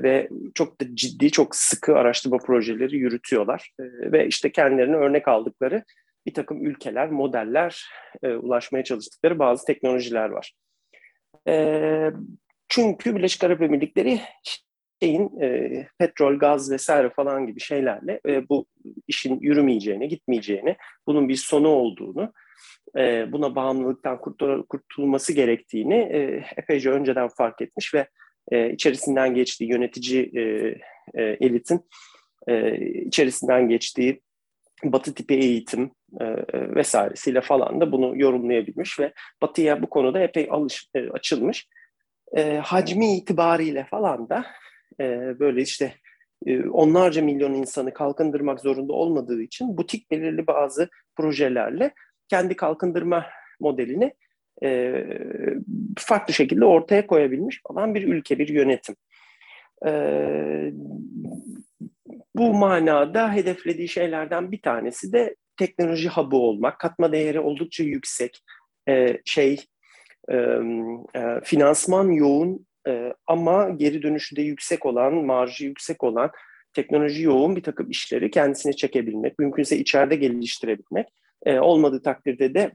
ve 0.03 0.29
çok 0.55 0.81
da 0.81 0.85
ciddi, 0.95 1.31
çok 1.31 1.57
sıkı 1.57 1.97
araştırma 1.97 2.39
projeleri 2.39 2.97
yürütüyorlar. 2.97 3.71
E, 3.81 4.13
ve 4.13 4.27
işte 4.27 4.53
kendilerine 4.53 4.97
örnek 4.97 5.29
aldıkları 5.29 5.85
bir 6.27 6.35
takım 6.35 6.67
ülkeler, 6.67 7.11
modeller, 7.11 7.85
e, 8.23 8.29
ulaşmaya 8.29 8.85
çalıştıkları 8.85 9.39
bazı 9.39 9.65
teknolojiler 9.65 10.29
var. 10.29 10.55
E, 11.49 12.11
çünkü 12.69 13.17
Birleşik 13.17 13.45
Arap 13.45 13.63
Emirlikleri 13.63 14.21
şeyin 15.03 15.41
e, 15.41 15.71
petrol, 15.99 16.39
gaz 16.39 16.71
vesaire 16.71 17.11
falan 17.11 17.47
gibi 17.47 17.61
şeylerle 17.61 18.21
e, 18.29 18.49
bu 18.49 18.67
işin 19.09 19.41
yürümeyeceğini, 19.41 20.09
gitmeyeceğini, 20.09 20.77
bunun 21.07 21.29
bir 21.29 21.37
sonu 21.37 21.69
olduğunu, 21.69 22.33
e, 22.97 23.33
buna 23.33 23.55
bağımlılıktan 23.55 24.21
kurtul 24.21 24.67
kurtulması 24.67 25.33
gerektiğini 25.33 25.95
e, 25.95 26.45
epeyce 26.57 26.91
önceden 26.91 27.29
fark 27.29 27.61
etmiş 27.61 27.95
ve 27.95 28.09
e, 28.53 28.71
içerisinden 28.71 29.35
geçtiği 29.35 29.71
yönetici 29.71 30.31
e, 30.35 30.43
e, 31.15 31.23
elitin 31.23 31.81
e, 32.49 32.77
içerisinden 33.01 33.69
geçtiği 33.69 34.21
batı 34.85 35.15
tipi 35.15 35.35
eğitim 35.35 35.91
e, 36.21 36.25
vesairesiyle 36.75 37.41
falan 37.41 37.81
da 37.81 37.93
bunu 37.93 38.13
yorumlayabilmiş 38.17 39.01
ve 39.01 39.13
batıya 39.43 39.83
bu 39.83 39.91
konuda 39.91 40.21
epey 40.21 40.49
alış, 40.51 40.89
e, 40.95 41.11
açılmış. 41.11 41.69
E, 42.37 42.57
hacmi 42.57 43.17
itibariyle 43.17 43.87
falan 43.91 44.29
da 44.29 44.47
e, 45.01 45.39
böyle 45.39 45.63
işte 45.63 45.95
e, 46.47 46.69
onlarca 46.69 47.23
milyon 47.23 47.55
insanı 47.55 47.93
kalkındırmak 47.93 48.61
zorunda 48.61 48.93
olmadığı 48.93 49.43
için 49.43 49.77
butik 49.79 50.11
belirli 50.11 50.47
bazı 50.47 50.89
projelerle 51.17 51.95
kendi 52.29 52.57
kalkındırma 52.57 53.27
modelini 53.61 54.15
e, 54.63 55.05
farklı 55.99 56.35
şekilde 56.35 56.65
ortaya 56.65 57.07
koyabilmiş 57.07 57.61
olan 57.65 57.95
bir 57.95 58.09
ülke, 58.09 58.39
bir 58.39 58.49
yönetim. 58.49 58.97
E, 59.87 59.93
bu 62.35 62.55
manada 62.55 63.33
hedeflediği 63.33 63.89
şeylerden 63.89 64.53
bir 64.53 64.63
tanesi 64.63 65.13
de 65.13 65.37
teknoloji 65.57 66.09
hub'ı 66.09 66.37
olmak, 66.37 66.79
katma 66.81 67.13
değeri 67.13 67.41
oldukça 67.41 67.85
yüksek, 67.85 68.41
e, 68.89 69.19
şey 69.25 69.61
e, 70.29 70.37
e, 71.15 71.41
finansman 71.45 72.11
yoğun 72.11 72.67
e, 72.89 73.13
ama 73.27 73.69
geri 73.69 74.03
dönüşü 74.03 74.37
de 74.37 74.43
yüksek 74.43 74.87
olan, 74.87 75.15
marjı 75.15 75.65
yüksek 75.65 76.05
olan, 76.05 76.31
teknoloji 76.73 77.23
yoğun 77.23 77.57
bir 77.57 77.63
takım 77.63 77.91
işleri 77.91 78.31
kendisine 78.31 78.73
çekebilmek, 78.73 79.39
mümkünse 79.39 79.79
içeride 79.79 80.17
geliştirebilmek. 80.17 81.09
E, 81.47 81.59
olmadığı 81.59 82.03
takdirde 82.03 82.55
de 82.55 82.73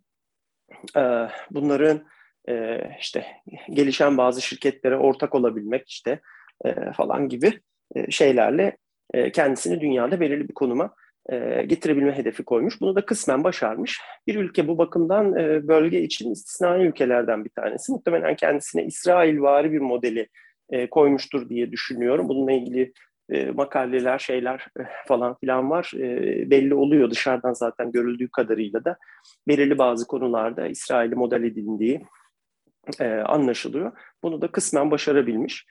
e, 0.98 1.04
bunların 1.52 2.04
e, 2.50 2.82
işte 3.00 3.26
gelişen 3.70 4.18
bazı 4.18 4.42
şirketlere 4.42 4.98
ortak 4.98 5.36
olabilmek 5.36 5.90
işte 5.90 6.20
e, 6.66 6.92
falan 6.94 7.30
gibi 7.30 7.60
e, 7.96 8.12
şeylerle 8.12 8.78
e, 9.14 9.32
kendisini 9.32 9.82
dünyada 9.82 10.20
belirli 10.20 10.50
bir 10.50 10.54
konuma 10.54 10.94
e, 11.30 11.64
getirebilme 11.64 12.18
hedefi 12.18 12.44
koymuş. 12.44 12.82
Bunu 12.82 12.96
da 12.96 13.06
kısmen 13.06 13.44
başarmış. 13.44 14.02
Bir 14.28 14.36
ülke 14.36 14.68
bu 14.68 14.78
bakımdan 14.78 15.38
e, 15.38 15.68
bölge 15.68 16.02
için 16.02 16.32
istisnai 16.32 16.86
ülkelerden 16.86 17.46
bir 17.46 17.50
tanesi. 17.50 17.92
Muhtemelen 17.92 18.36
kendisine 18.36 18.84
İsrail-vari 18.86 19.72
bir 19.72 19.80
modeli 19.80 20.28
e, 20.70 20.90
koymuştur 20.90 21.50
diye 21.50 21.72
düşünüyorum. 21.72 22.30
Bununla 22.30 22.52
ilgili 22.52 22.94
makaleler, 23.54 24.20
şeyler 24.20 24.68
falan 25.08 25.36
filan 25.36 25.70
var. 25.70 25.92
belli 26.46 26.74
oluyor 26.74 27.12
dışarıdan 27.12 27.54
zaten 27.54 27.92
görüldüğü 27.92 28.30
kadarıyla 28.30 28.86
da 28.86 28.98
belirli 29.48 29.78
bazı 29.78 30.08
konularda 30.08 30.68
İsrail'i 30.68 31.16
model 31.16 31.44
edildiği 31.44 32.02
anlaşılıyor. 33.26 33.92
Bunu 34.24 34.42
da 34.42 34.48
kısmen 34.48 34.92
başarabilmiş. 34.92 35.66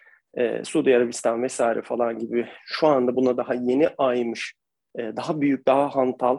Suudi 0.64 0.96
Arabistan 0.96 1.42
vesaire 1.42 1.82
falan 1.82 2.18
gibi 2.18 2.48
şu 2.66 2.86
anda 2.86 3.16
buna 3.16 3.36
daha 3.36 3.54
yeni 3.54 3.88
aymış 3.98 4.54
e, 4.98 5.16
daha 5.16 5.40
büyük, 5.40 5.66
daha 5.66 5.96
hantal 5.96 6.38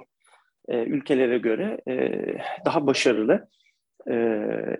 e, 0.68 0.84
ülkelere 0.84 1.38
göre 1.38 1.82
e, 1.88 2.12
daha 2.66 2.88
başarılı. 2.88 3.50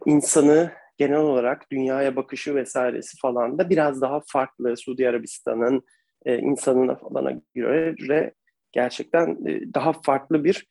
insanı 0.06 0.72
genel 0.98 1.20
olarak 1.20 1.72
dünyaya 1.72 2.16
bakışı 2.16 2.56
vesairesi 2.56 3.18
falan 3.18 3.58
da 3.60 3.70
biraz 3.70 4.02
daha 4.02 4.22
farklı 4.28 4.78
Suudi 4.78 5.10
Arabistan'ın 5.10 5.84
insanına 6.26 6.96
falana 6.96 7.42
göre 7.56 8.34
gerçekten 8.72 9.38
daha 9.74 9.94
farklı 9.94 10.44
bir 10.44 10.68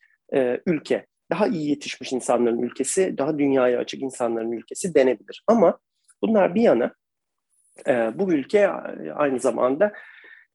ülke. 0.67 1.07
Daha 1.31 1.47
iyi 1.47 1.69
yetişmiş 1.69 2.13
insanların 2.13 2.63
ülkesi, 2.63 3.19
daha 3.19 3.39
dünyaya 3.39 3.79
açık 3.79 4.03
insanların 4.03 4.53
ülkesi 4.53 4.95
denebilir. 4.95 5.45
Ama 5.47 5.79
bunlar 6.23 6.55
bir 6.55 6.63
yana 6.63 6.95
bu 8.15 8.33
ülke 8.33 8.69
aynı 9.15 9.41
zamanda 9.41 9.93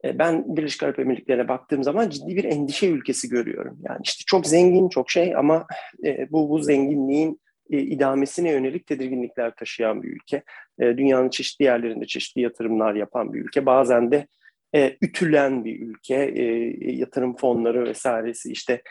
e, 0.04 0.20
ben 0.20 0.56
Birleşik 0.58 0.84
Arap 0.84 1.00
Emirlikleri'ne 1.00 1.48
baktığım 1.48 1.84
zaman 1.84 2.10
ciddi 2.10 2.36
bir 2.36 2.44
endişe 2.44 2.90
ülkesi 2.90 3.30
görüyorum. 3.30 3.78
Yani 3.84 4.00
işte 4.04 4.24
çok 4.28 4.48
zengin, 4.48 4.90
çok 4.90 5.12
şey 5.12 5.36
ama 5.36 5.68
e, 6.06 6.32
bu 6.32 6.50
bu 6.50 6.64
zenginliğin 6.64 7.42
e, 7.72 7.80
idamesine 7.80 8.52
yönelik 8.52 8.88
tedirginlikler 8.88 9.56
taşıyan 9.56 10.04
bir 10.04 10.08
ülke. 10.08 10.44
Dünyanın 10.80 11.30
çeşitli 11.30 11.66
yerlerinde 11.66 12.06
çeşitli 12.06 12.42
yatırımlar 12.42 12.96
yapan 12.96 13.34
bir 13.34 13.40
ülke. 13.40 13.66
Bazen 13.66 14.12
de 14.12 14.28
ütülen 15.02 15.66
bir 15.66 15.80
ülke. 15.80 16.16
Yatırım 16.80 17.36
fonları 17.36 17.86
vesairesi 17.86 18.52
işte 18.52 18.82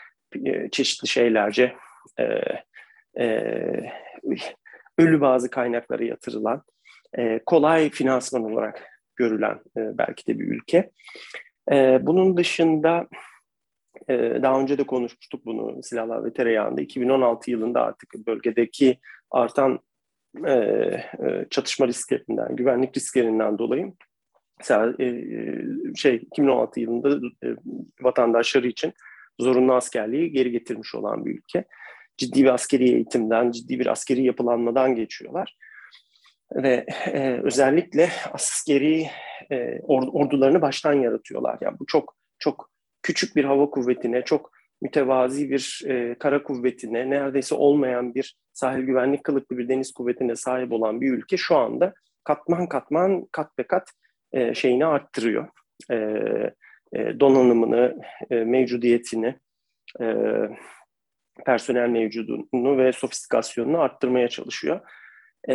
çeşitli 0.71 1.07
şeylerce 1.07 1.73
ölü 4.97 5.21
bazı 5.21 5.49
kaynaklara 5.49 6.03
yatırılan, 6.03 6.63
e, 7.17 7.39
kolay 7.45 7.89
finansman 7.89 8.51
olarak 8.51 8.83
görülen 9.15 9.59
e, 9.77 9.97
belki 9.97 10.27
de 10.27 10.39
bir 10.39 10.45
ülke. 10.45 10.91
E, 11.71 11.99
bunun 12.01 12.37
dışında 12.37 13.07
daha 14.09 14.59
önce 14.59 14.77
de 14.77 14.83
konuşmuştuk 14.83 15.45
bunu 15.45 15.83
silahlar 15.83 16.25
ve 16.25 16.33
tereyağında. 16.33 16.81
2016 16.81 17.51
yılında 17.51 17.81
artık 17.81 18.27
bölgedeki 18.27 18.99
artan 19.31 19.79
çatışma 21.49 21.87
risklerinden, 21.87 22.55
güvenlik 22.55 22.97
risklerinden 22.97 23.57
dolayı 23.57 23.93
mesela 24.59 24.93
şey 25.95 26.15
2016 26.15 26.79
yılında 26.79 27.19
vatandaşları 28.01 28.67
için 28.67 28.93
zorunlu 29.39 29.73
askerliği 29.73 30.31
geri 30.31 30.51
getirmiş 30.51 30.95
olan 30.95 31.25
bir 31.25 31.31
ülke. 31.31 31.65
Ciddi 32.17 32.43
bir 32.43 32.53
askeri 32.53 32.89
eğitimden, 32.89 33.51
ciddi 33.51 33.79
bir 33.79 33.87
askeri 33.87 34.23
yapılanmadan 34.23 34.95
geçiyorlar. 34.95 35.57
Ve 36.55 36.85
e, 37.05 37.39
özellikle 37.43 38.09
askeri 38.31 39.07
e, 39.51 39.79
ordularını 39.87 40.61
baştan 40.61 40.93
yaratıyorlar. 40.93 41.57
Yani 41.61 41.79
bu 41.79 41.85
çok 41.85 42.15
çok 42.39 42.69
küçük 43.03 43.35
bir 43.35 43.43
hava 43.43 43.69
kuvvetine, 43.69 44.21
çok 44.21 44.51
mütevazi 44.81 45.49
bir 45.49 45.81
e, 45.87 46.15
kara 46.19 46.43
kuvvetine, 46.43 47.09
neredeyse 47.09 47.55
olmayan 47.55 48.15
bir 48.15 48.37
sahil 48.53 48.83
güvenlik 48.83 49.23
kılıklı 49.23 49.57
bir 49.57 49.69
deniz 49.69 49.91
kuvvetine 49.91 50.35
sahip 50.35 50.71
olan 50.71 51.01
bir 51.01 51.13
ülke 51.13 51.37
şu 51.37 51.57
anda 51.57 51.93
katman 52.23 52.67
katman, 52.67 53.27
kat 53.31 53.57
be 53.57 53.63
kat 53.63 53.89
e, 54.31 54.53
şeyini 54.53 54.85
arttırıyor. 54.85 55.47
E, 55.91 55.95
e, 56.93 57.19
donanımını, 57.19 58.01
e, 58.29 58.35
mevcudiyetini, 58.35 59.35
e, 60.01 60.05
personel 61.45 61.89
mevcudunu 61.89 62.77
ve 62.77 62.91
sofistikasyonunu 62.91 63.79
arttırmaya 63.79 64.27
çalışıyor. 64.27 64.79
E, 65.49 65.53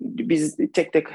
biz 0.00 0.56
tek 0.72 0.92
tek 0.92 1.06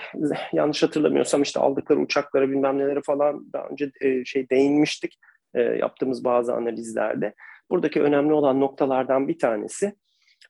yanlış 0.53 0.83
hatırlamıyorsam 0.83 1.41
işte 1.41 1.59
aldıkları 1.59 1.99
uçaklara 1.99 2.49
bilmem 2.49 2.77
nelere 2.77 3.01
falan 3.01 3.53
daha 3.53 3.67
önce 3.67 3.91
e, 4.01 4.25
şey 4.25 4.49
değinmiştik 4.49 5.19
e, 5.53 5.61
yaptığımız 5.61 6.23
bazı 6.23 6.53
analizlerde. 6.53 7.33
Buradaki 7.71 8.01
önemli 8.01 8.33
olan 8.33 8.59
noktalardan 8.59 9.27
bir 9.27 9.39
tanesi 9.39 9.93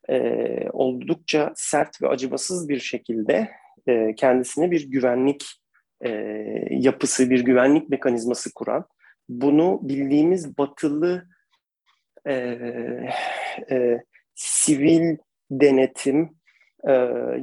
e, 0.09 0.69
oldukça 0.73 1.53
sert 1.55 2.01
ve 2.01 2.07
acımasız 2.07 2.69
bir 2.69 2.79
şekilde 2.79 3.49
e, 3.87 4.15
kendisine 4.15 4.71
bir 4.71 4.91
güvenlik 4.91 5.45
e, 6.05 6.09
yapısı, 6.69 7.29
bir 7.29 7.45
güvenlik 7.45 7.89
mekanizması 7.89 8.53
kuran, 8.53 8.85
bunu 9.29 9.79
bildiğimiz 9.81 10.57
batılı 10.57 11.25
e, 12.27 12.33
e, 13.71 14.03
sivil 14.35 15.17
denetim 15.51 16.29
e, 16.87 16.93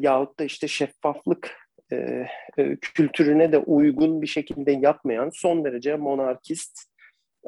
yahut 0.00 0.40
da 0.40 0.44
işte 0.44 0.68
şeffaflık 0.68 1.56
e, 1.92 1.96
e, 2.58 2.76
kültürüne 2.80 3.52
de 3.52 3.58
uygun 3.58 4.22
bir 4.22 4.26
şekilde 4.26 4.72
yapmayan 4.72 5.30
son 5.34 5.64
derece 5.64 5.96
monarkist, 5.96 6.80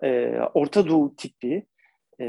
e, 0.02 0.30
Orta 0.54 0.88
Doğu 0.88 1.16
tipi 1.16 1.66
e, 2.20 2.26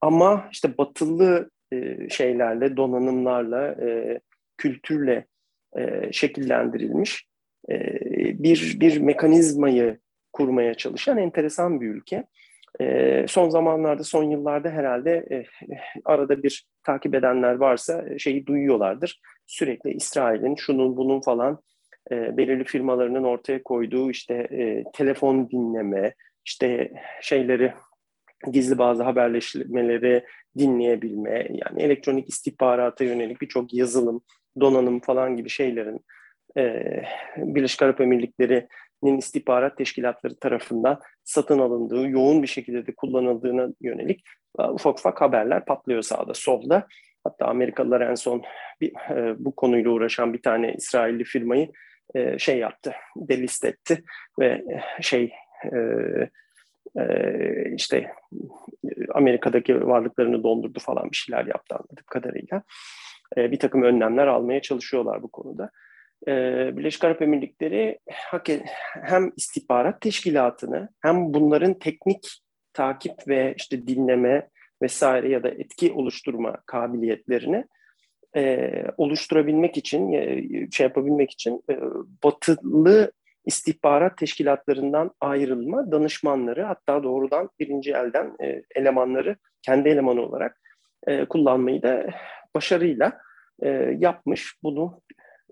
ama 0.00 0.48
işte 0.52 0.78
batılı 0.78 1.50
e, 1.72 2.08
şeylerle, 2.08 2.76
donanımlarla, 2.76 3.68
e, 3.68 4.20
kültürle 4.56 5.26
e, 5.76 6.12
şekillendirilmiş 6.12 7.26
e, 7.70 7.78
bir 8.42 8.80
bir 8.80 9.00
mekanizmayı 9.00 9.98
kurmaya 10.32 10.74
çalışan 10.74 11.18
enteresan 11.18 11.80
bir 11.80 11.88
ülke. 11.88 12.24
E, 12.80 13.26
son 13.28 13.50
zamanlarda, 13.50 14.04
son 14.04 14.24
yıllarda 14.24 14.70
herhalde 14.70 15.26
e, 15.30 15.44
arada 16.04 16.42
bir 16.42 16.66
takip 16.84 17.14
edenler 17.14 17.54
varsa 17.54 18.04
e, 18.08 18.18
şeyi 18.18 18.46
duyuyorlardır. 18.46 19.20
Sürekli 19.46 19.90
İsrail'in 19.90 20.54
şunun 20.54 20.96
bunun 20.96 21.20
falan 21.20 21.58
e, 22.10 22.36
belirli 22.36 22.64
firmalarının 22.64 23.24
ortaya 23.24 23.62
koyduğu 23.62 24.10
işte 24.10 24.34
e, 24.34 24.84
telefon 24.92 25.50
dinleme, 25.50 26.14
işte 26.44 26.92
şeyleri 27.20 27.72
gizli 28.52 28.78
bazı 28.78 29.02
haberleşmeleri 29.02 30.24
dinleyebilme, 30.58 31.46
yani 31.50 31.82
elektronik 31.82 32.28
istihbarata 32.28 33.04
yönelik 33.04 33.40
birçok 33.40 33.74
yazılım, 33.74 34.22
donanım 34.60 35.00
falan 35.00 35.36
gibi 35.36 35.48
şeylerin 35.48 36.00
e, 36.56 36.84
Birleşik 37.36 37.82
Arap 37.82 38.00
Emirlikleri'nin 39.02 39.18
istihbarat 39.18 39.76
teşkilatları 39.76 40.36
tarafından 40.36 41.00
satın 41.24 41.58
alındığı, 41.58 42.08
yoğun 42.08 42.42
bir 42.42 42.48
şekilde 42.48 42.86
de 42.86 42.94
kullanıldığına 42.94 43.68
yönelik 43.80 44.24
e, 44.58 44.62
ufak 44.62 44.98
ufak 44.98 45.20
haberler 45.20 45.64
patlıyor 45.64 46.02
sağda 46.02 46.34
solda. 46.34 46.86
Hatta 47.24 47.46
Amerikalılar 47.46 48.00
en 48.00 48.14
son 48.14 48.42
bir, 48.80 48.92
e, 49.10 49.34
bu 49.38 49.56
konuyla 49.56 49.90
uğraşan 49.90 50.32
bir 50.32 50.42
tane 50.42 50.74
İsrailli 50.74 51.24
firmayı 51.24 51.68
e, 52.14 52.38
şey 52.38 52.58
yaptı, 52.58 52.92
delist 53.16 53.64
etti 53.64 54.02
ve 54.40 54.46
e, 54.48 55.02
şey 55.02 55.32
e, 55.72 55.78
e, 57.00 57.74
işte 57.76 58.12
Amerika'daki 59.14 59.86
varlıklarını 59.86 60.42
dondurdu 60.42 60.78
falan 60.80 61.10
bir 61.10 61.16
şeyler 61.16 61.46
yaptı 61.46 61.74
anladığım 61.74 62.06
kadarıyla. 62.06 62.62
Bir 63.36 63.58
takım 63.58 63.82
önlemler 63.82 64.26
almaya 64.26 64.62
çalışıyorlar 64.62 65.22
bu 65.22 65.28
konuda 65.28 65.70
e, 66.28 66.32
Birleşik 66.76 67.04
Arap 67.04 67.22
Emirlikleri 67.22 67.98
hem 69.02 69.32
istihbarat 69.36 70.00
teşkilatını 70.00 70.88
hem 71.00 71.34
bunların 71.34 71.78
teknik 71.78 72.42
takip 72.72 73.28
ve 73.28 73.54
işte 73.56 73.86
dinleme 73.86 74.48
vesaire 74.82 75.28
ya 75.28 75.42
da 75.42 75.48
etki 75.48 75.92
oluşturma 75.92 76.56
kabiliyetlerini 76.66 77.64
e, 78.36 78.70
oluşturabilmek 78.96 79.76
için, 79.76 80.12
e, 80.12 80.42
şey 80.70 80.84
yapabilmek 80.84 81.30
için 81.30 81.64
e, 81.70 81.80
batılı 82.24 83.12
istihbarat 83.46 84.18
teşkilatlarından 84.18 85.10
ayrılma 85.20 85.92
danışmanları 85.92 86.62
hatta 86.62 87.02
doğrudan 87.02 87.50
birinci 87.60 87.92
elden 87.92 88.36
e, 88.42 88.62
elemanları 88.74 89.36
kendi 89.62 89.88
elemanı 89.88 90.22
olarak 90.22 90.60
e, 91.06 91.24
kullanmayı 91.24 91.82
da 91.82 92.06
başarıyla 92.54 93.12
e, 93.62 93.68
yapmış. 93.98 94.54
Bunu 94.62 95.00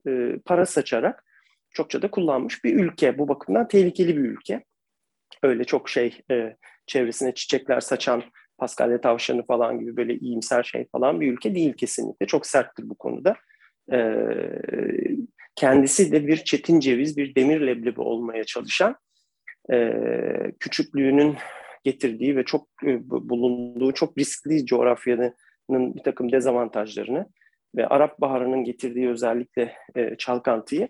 e, 0.07 0.39
para 0.45 0.67
saçarak 0.67 1.25
çokça 1.71 2.03
da 2.03 2.11
kullanmış 2.11 2.65
bir 2.65 2.75
ülke. 2.75 3.19
Bu 3.19 3.29
bakımdan 3.29 3.69
tehlikeli 3.69 4.17
bir 4.17 4.23
ülke. 4.23 4.65
Öyle 5.43 5.65
çok 5.65 5.89
şey 5.89 6.21
e, 6.31 6.57
çevresine 6.87 7.35
çiçekler 7.35 7.81
saçan 7.81 8.23
Paskalya 8.59 9.01
tavşanı 9.01 9.47
falan 9.47 9.81
gibi 9.81 9.97
böyle 9.97 10.15
iyimser 10.15 10.63
şey 10.63 10.87
falan 10.93 11.21
bir 11.21 11.33
ülke 11.33 11.55
değil 11.55 11.73
kesinlikle. 11.73 12.27
Çok 12.27 12.47
serttir 12.47 12.91
bu 12.91 12.95
konuda. 12.95 13.37
E, 13.93 13.99
kendisi 15.57 16.13
de 16.13 16.27
bir 16.27 16.37
çetin 16.37 16.81
ceviz, 16.81 17.17
bir 17.17 17.35
demir 17.35 17.61
leblebi 17.61 18.01
olmaya 18.01 18.45
çalışan 18.45 18.97
e, 19.73 19.93
küçüklüğünün 20.61 21.37
getirdiği 21.85 22.37
ve 22.37 22.45
çok 22.45 22.69
e, 22.87 23.11
bulunduğu 23.11 23.93
çok 23.93 24.19
riskli 24.19 24.67
coğrafyanın 24.67 25.35
bir 25.71 26.03
takım 26.03 26.33
dezavantajlarını 26.33 27.27
ve 27.77 27.87
Arap 27.87 28.21
Baharı'nın 28.21 28.65
getirdiği 28.65 29.09
özellikle 29.09 29.75
e, 29.97 30.17
çalkantıyı 30.17 30.89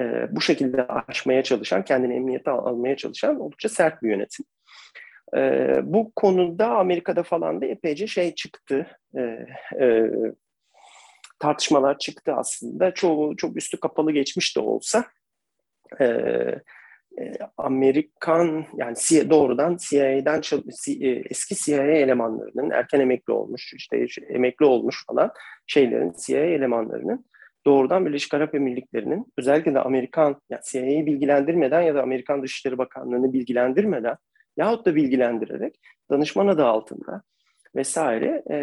e, 0.00 0.02
bu 0.30 0.40
şekilde 0.40 0.86
aşmaya 0.86 1.42
çalışan, 1.42 1.84
kendini 1.84 2.14
emniyete 2.14 2.50
almaya 2.50 2.96
çalışan 2.96 3.40
oldukça 3.40 3.68
sert 3.68 4.02
bir 4.02 4.10
yönetim. 4.10 4.46
E, 5.36 5.70
bu 5.82 6.12
konuda 6.16 6.68
Amerika'da 6.68 7.22
falan 7.22 7.60
da 7.60 7.66
epeyce 7.66 8.06
şey 8.06 8.34
çıktı, 8.34 8.86
e, 9.16 9.20
e, 9.80 10.10
tartışmalar 11.38 11.98
çıktı 11.98 12.34
aslında. 12.36 12.94
Çoğu 12.94 13.36
çok 13.36 13.56
üstü 13.56 13.80
kapalı 13.80 14.12
geçmiş 14.12 14.56
de 14.56 14.60
olsa 14.60 15.04
e, 16.00 16.06
Amerikan 17.56 18.64
yani 18.76 18.96
doğrudan 19.30 19.76
CIA'den 19.80 20.42
e, 21.00 21.08
eski 21.30 21.54
CIA 21.54 21.84
elemanlarının 21.84 22.70
erken 22.70 23.00
emekli 23.00 23.32
olmuş 23.32 23.72
işte 23.74 24.06
emekli 24.28 24.66
olmuş 24.66 25.04
falan 25.06 25.30
şeylerin 25.66 26.12
CIA 26.26 26.40
elemanlarının 26.40 27.24
doğrudan 27.66 28.06
Birleşik 28.06 28.34
Arap 28.34 28.54
Emirlikleri'nin 28.54 29.26
özellikle 29.38 29.74
de 29.74 29.80
Amerikan 29.80 30.40
yani 30.50 30.62
CIA'yı 30.70 31.06
bilgilendirmeden 31.06 31.80
ya 31.80 31.94
da 31.94 32.02
Amerikan 32.02 32.42
Dışişleri 32.42 32.78
Bakanlığı'nı 32.78 33.32
bilgilendirmeden 33.32 34.16
yahut 34.56 34.86
da 34.86 34.94
bilgilendirerek 34.94 35.74
danışman 36.10 36.46
adı 36.46 36.64
altında 36.64 37.22
vesaire 37.76 38.42
e, 38.50 38.56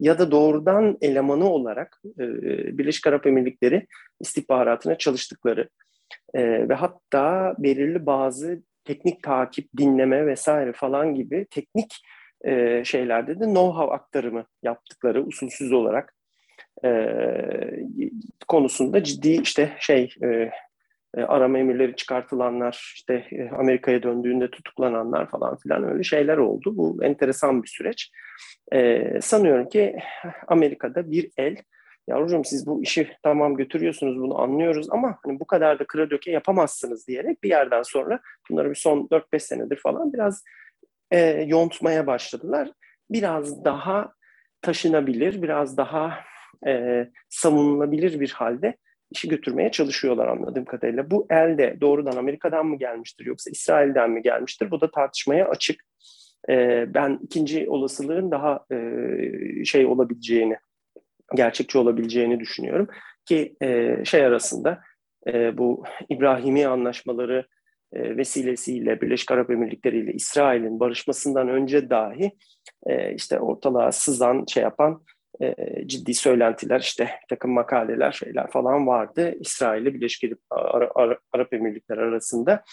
ya 0.00 0.18
da 0.18 0.30
doğrudan 0.30 0.98
elemanı 1.00 1.50
olarak 1.50 2.00
e, 2.18 2.24
Birleşik 2.78 3.06
Arap 3.06 3.26
Emirlikleri 3.26 3.86
istihbaratına 4.20 4.98
çalıştıkları 4.98 5.68
e, 6.34 6.68
ve 6.68 6.74
hatta 6.74 7.54
belirli 7.58 8.06
bazı 8.06 8.62
teknik 8.84 9.22
takip, 9.22 9.68
dinleme 9.76 10.26
vesaire 10.26 10.72
falan 10.72 11.14
gibi 11.14 11.46
teknik 11.50 11.94
e, 12.44 12.84
şeylerde 12.84 13.40
de 13.40 13.44
know-how 13.44 13.92
aktarımı 13.92 14.44
yaptıkları 14.62 15.24
usulsüz 15.24 15.72
olarak 15.72 16.14
e, 16.84 16.90
konusunda 18.48 19.02
ciddi 19.02 19.30
işte 19.42 19.72
şey 19.80 20.14
e, 20.22 20.50
e, 21.16 21.22
arama 21.22 21.58
emirleri 21.58 21.96
çıkartılanlar, 21.96 22.92
işte 22.94 23.26
e, 23.32 23.50
Amerika'ya 23.50 24.02
döndüğünde 24.02 24.50
tutuklananlar 24.50 25.30
falan 25.30 25.56
filan 25.56 25.84
öyle 25.84 26.02
şeyler 26.02 26.36
oldu. 26.36 26.76
Bu 26.76 27.04
enteresan 27.04 27.62
bir 27.62 27.68
süreç. 27.68 28.10
E, 28.72 29.04
sanıyorum 29.20 29.68
ki 29.68 29.96
Amerika'da 30.48 31.10
bir 31.10 31.30
el, 31.36 31.56
yavrucuğum 32.08 32.44
siz 32.44 32.66
bu 32.66 32.82
işi 32.82 33.10
tamam 33.22 33.56
götürüyorsunuz 33.56 34.20
bunu 34.20 34.40
anlıyoruz 34.40 34.86
ama 34.90 35.18
hani 35.24 35.40
bu 35.40 35.46
kadar 35.46 35.78
da 35.78 35.84
kıra 35.84 36.10
döke 36.10 36.30
yapamazsınız 36.30 37.08
diyerek 37.08 37.42
bir 37.42 37.48
yerden 37.48 37.82
sonra 37.82 38.20
bunları 38.50 38.70
bir 38.70 38.74
son 38.74 39.08
4-5 39.10 39.38
senedir 39.38 39.76
falan 39.76 40.12
biraz 40.12 40.44
e, 41.10 41.18
yontmaya 41.46 42.06
başladılar. 42.06 42.70
Biraz 43.10 43.64
daha 43.64 44.12
taşınabilir, 44.62 45.42
biraz 45.42 45.76
daha 45.76 46.18
e, 46.66 47.04
savunulabilir 47.28 48.20
bir 48.20 48.30
halde 48.30 48.76
işi 49.10 49.28
götürmeye 49.28 49.70
çalışıyorlar 49.70 50.26
anladığım 50.26 50.64
kadarıyla. 50.64 51.10
Bu 51.10 51.26
elde 51.30 51.76
doğrudan 51.80 52.16
Amerika'dan 52.16 52.66
mı 52.66 52.78
gelmiştir 52.78 53.26
yoksa 53.26 53.50
İsrail'den 53.50 54.10
mi 54.10 54.22
gelmiştir? 54.22 54.70
Bu 54.70 54.80
da 54.80 54.90
tartışmaya 54.90 55.48
açık. 55.48 55.84
E, 56.48 56.84
ben 56.94 57.18
ikinci 57.22 57.68
olasılığın 57.68 58.30
daha 58.30 58.64
e, 58.72 59.64
şey 59.64 59.86
olabileceğini, 59.86 60.56
gerçekçi 61.34 61.78
olabileceğini 61.78 62.40
düşünüyorum. 62.40 62.88
Ki 63.24 63.56
e, 63.62 63.96
şey 64.04 64.24
arasında 64.24 64.80
e, 65.26 65.58
bu 65.58 65.84
İbrahimi 66.08 66.66
anlaşmaları 66.66 67.46
e, 67.92 68.16
vesilesiyle 68.16 69.00
Birleşik 69.00 69.30
Arap 69.30 69.50
Emirlikleri 69.50 69.98
ile 69.98 70.12
İsrail'in 70.12 70.80
barışmasından 70.80 71.48
önce 71.48 71.90
dahi 71.90 72.32
e, 72.86 73.14
işte 73.14 73.40
ortalığa 73.40 73.92
sızan, 73.92 74.44
şey 74.48 74.62
yapan 74.62 75.04
e, 75.40 75.54
ciddi 75.86 76.14
söylentiler, 76.14 76.80
işte 76.80 77.10
takım 77.28 77.50
makaleler, 77.50 78.12
şeyler 78.12 78.50
falan 78.50 78.86
vardı. 78.86 79.34
İsrail 79.40 79.82
ile 79.82 79.94
Birleşik 79.94 80.32
Arap, 80.50 81.20
Arap 81.32 81.52
Emirlikleri 81.52 82.00
arasında 82.00 82.64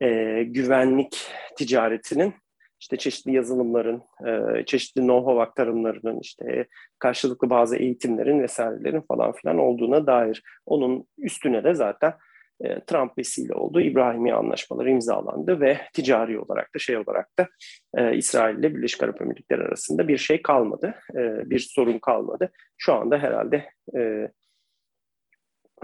e, 0.00 0.42
güvenlik 0.42 1.30
ticaretinin 1.56 2.34
işte 2.80 2.96
çeşitli 2.96 3.32
yazılımların, 3.32 4.02
e, 4.26 4.64
çeşitli 4.64 5.00
know-how 5.00 5.42
aktarımlarının, 5.42 6.20
işte 6.20 6.66
karşılıklı 6.98 7.50
bazı 7.50 7.76
eğitimlerin 7.76 8.42
vesairelerin 8.42 9.00
falan 9.00 9.32
filan 9.32 9.58
olduğuna 9.58 10.06
dair. 10.06 10.42
Onun 10.66 11.06
üstüne 11.18 11.64
de 11.64 11.74
zaten 11.74 12.14
e, 12.60 12.80
Trump 12.80 13.18
vesile 13.18 13.54
oldu. 13.54 13.80
İbrahimi 13.80 14.34
anlaşmaları 14.34 14.90
imzalandı 14.90 15.60
ve 15.60 15.80
ticari 15.92 16.40
olarak 16.40 16.74
da 16.74 16.78
şey 16.78 16.96
olarak 16.96 17.38
da 17.38 17.48
e, 17.94 18.16
İsrail 18.16 18.58
ile 18.58 18.74
Birleşik 18.74 19.02
Arap 19.02 19.22
Emirlikleri 19.22 19.62
arasında 19.62 20.08
bir 20.08 20.18
şey 20.18 20.42
kalmadı. 20.42 20.94
E, 21.14 21.50
bir 21.50 21.58
sorun 21.58 21.98
kalmadı. 21.98 22.52
Şu 22.78 22.94
anda 22.94 23.18
herhalde 23.18 23.70
e, 23.96 24.30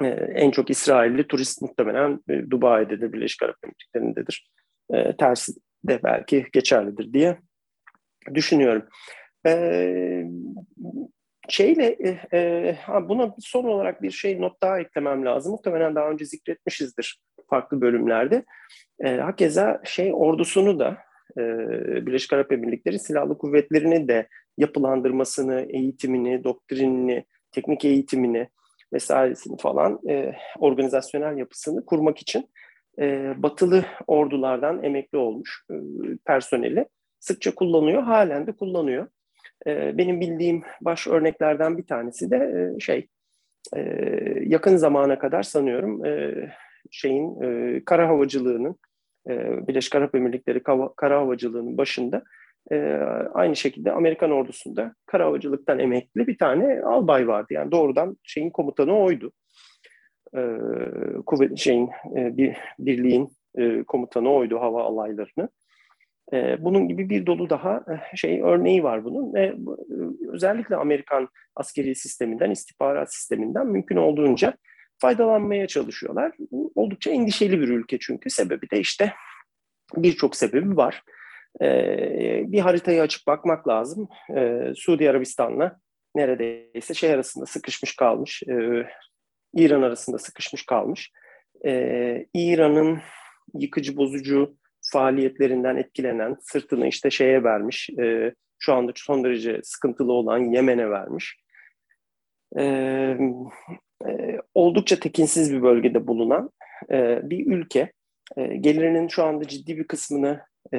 e, 0.03 0.07
en 0.35 0.51
çok 0.51 0.71
İsrailli 0.71 1.29
turist 1.29 1.63
muhtemelen 1.63 2.21
e, 2.29 2.51
Dubai'de 2.51 3.01
de 3.01 3.13
Birleşik 3.13 3.43
Arap 3.43 3.57
Emirlikleri'ndedir. 3.65 4.51
E, 4.95 5.17
tersi 5.17 5.53
de 5.85 6.01
belki 6.03 6.47
geçerlidir 6.53 7.13
diye 7.13 7.39
düşünüyorum. 8.35 8.87
E, 9.47 10.25
şeyle 11.49 11.87
e, 11.87 12.39
e 12.39 12.77
buna 13.09 13.35
son 13.39 13.65
olarak 13.65 14.03
bir 14.03 14.11
şey 14.11 14.41
not 14.41 14.63
daha 14.63 14.81
eklemem 14.81 15.25
lazım. 15.25 15.53
Muhtemelen 15.53 15.95
daha 15.95 16.11
önce 16.11 16.25
zikretmişizdir 16.25 17.21
farklı 17.51 17.81
bölümlerde. 17.81 18.45
E, 19.05 19.17
hakeza 19.17 19.81
şey 19.85 20.13
ordusunu 20.15 20.79
da 20.79 20.99
e, 21.39 21.43
Birleşik 22.07 22.33
Arap 22.33 22.53
Emirlikleri 22.53 22.99
silahlı 22.99 23.39
kuvvetlerini 23.39 24.09
de 24.09 24.29
yapılandırmasını, 24.59 25.67
eğitimini, 25.69 26.45
doktrinini, 26.45 27.25
teknik 27.53 27.85
eğitimini 27.85 28.49
vesairesini 28.93 29.57
falan 29.57 30.01
e, 30.09 30.33
organizasyonel 30.59 31.39
yapısını 31.39 31.85
kurmak 31.87 32.19
için 32.19 32.51
e, 32.99 33.35
batılı 33.37 33.85
ordulardan 34.07 34.85
emekli 34.85 35.19
olmuş 35.19 35.65
e, 35.71 35.75
personeli 36.27 36.87
sıkça 37.21 37.55
kullanıyor, 37.55 38.03
halen 38.03 38.47
de 38.47 38.53
kullanıyor. 38.53 39.07
E, 39.67 39.99
benim 39.99 40.21
bildiğim 40.21 40.63
baş 40.81 41.07
örneklerden 41.07 41.79
bir 41.79 41.87
tanesi 41.87 42.31
de 42.31 42.37
e, 42.37 42.81
şey 42.81 43.09
e, 43.77 43.81
yakın 44.47 44.77
zamana 44.77 45.19
kadar 45.19 45.43
sanıyorum 45.43 46.07
e, 46.07 46.35
şeyin 46.91 47.43
e, 47.43 47.83
kara 47.85 48.09
havacılığının 48.09 48.77
e, 49.29 49.67
Birleşik 49.69 49.95
Arap 49.95 50.15
Emirlikleri 50.15 50.63
kara 50.97 51.21
havacılığının 51.21 51.79
başında 51.79 52.23
e, 52.71 52.77
aynı 53.35 53.57
şekilde 53.57 53.93
Amerikan 53.93 54.31
ordusunda 54.31 54.95
kara 55.07 55.25
havacılıktan 55.25 55.79
emekli 55.79 56.27
bir 56.27 56.39
tane 56.39 56.83
albay 56.83 57.29
vardı. 57.29 57.55
Yani 57.55 57.73
doğrudan 57.73 58.17
şeyin 58.23 58.51
komutanı 58.51 58.99
oydu. 58.99 59.33
E, 60.37 60.43
kuvvet 61.27 61.59
şeyin 61.59 61.91
e, 62.17 62.37
bir 62.37 62.57
birliğin 62.79 63.29
e, 63.59 63.83
komutanı 63.83 64.33
oydu 64.33 64.61
hava 64.61 64.83
alaylarını. 64.83 65.49
Ee, 66.33 66.57
bunun 66.65 66.89
gibi 66.89 67.11
bir 67.11 67.27
dolu 67.27 67.51
daha 67.51 67.85
eh, 67.93 68.17
şey 68.17 68.41
örneği 68.43 68.83
var 68.83 69.05
bunun 69.05 69.35
ve 69.35 69.55
özellikle 70.33 70.77
Amerikan 70.77 71.29
askeri 71.57 71.95
sisteminden, 71.95 72.51
istihbarat 72.51 73.15
sisteminden 73.15 73.67
mümkün 73.67 73.97
olduğunca 73.97 74.55
faydalanmaya 74.99 75.67
çalışıyorlar. 75.67 76.33
Oldukça 76.75 77.11
endişeli 77.11 77.61
bir 77.61 77.69
ülke 77.69 77.99
çünkü 77.99 78.31
sebebi 78.31 78.71
de 78.71 78.81
işte 78.81 79.13
birçok 79.97 80.37
sebebi 80.37 80.77
var. 80.77 81.03
Ee, 81.63 82.45
bir 82.47 82.61
haritayı 82.61 83.03
açıp 83.03 83.27
bakmak 83.27 83.69
lazım. 83.69 84.09
Ee, 84.37 84.73
Suudi 84.77 85.11
Arabistan'la 85.11 85.79
neredeyse 86.15 86.95
şey 86.95 87.13
arasında 87.13 87.47
sıkışmış 87.47 87.97
kalmış, 87.97 88.43
İran 89.55 89.83
arasında 89.83 90.19
sıkışmış 90.19 90.67
kalmış. 90.67 91.13
İran'ın 92.35 92.99
yıkıcı, 93.55 93.97
bozucu 93.97 94.57
faaliyetlerinden 94.83 95.77
etkilenen, 95.77 96.37
sırtını 96.41 96.89
işte 96.89 97.11
şeye 97.11 97.45
vermiş, 97.45 97.91
e, 97.91 98.35
şu 98.59 98.75
anda 98.75 98.93
son 98.95 99.25
derece 99.25 99.61
sıkıntılı 99.63 100.13
olan 100.13 100.39
Yemen'e 100.39 100.91
vermiş. 100.91 101.43
E, 102.59 102.65
e, 104.07 104.41
oldukça 104.55 105.01
tekinsiz 105.01 105.53
bir 105.53 105.63
bölgede 105.63 106.07
bulunan 106.07 106.51
e, 106.91 107.31
bir 107.31 107.47
ülke. 107.47 107.93
E, 108.37 108.57
gelirinin 108.57 109.09
şu 109.09 109.25
anda 109.25 109.49
ciddi 109.49 109.79
bir 109.79 109.85
kısmını 109.85 110.41
e, 110.73 110.79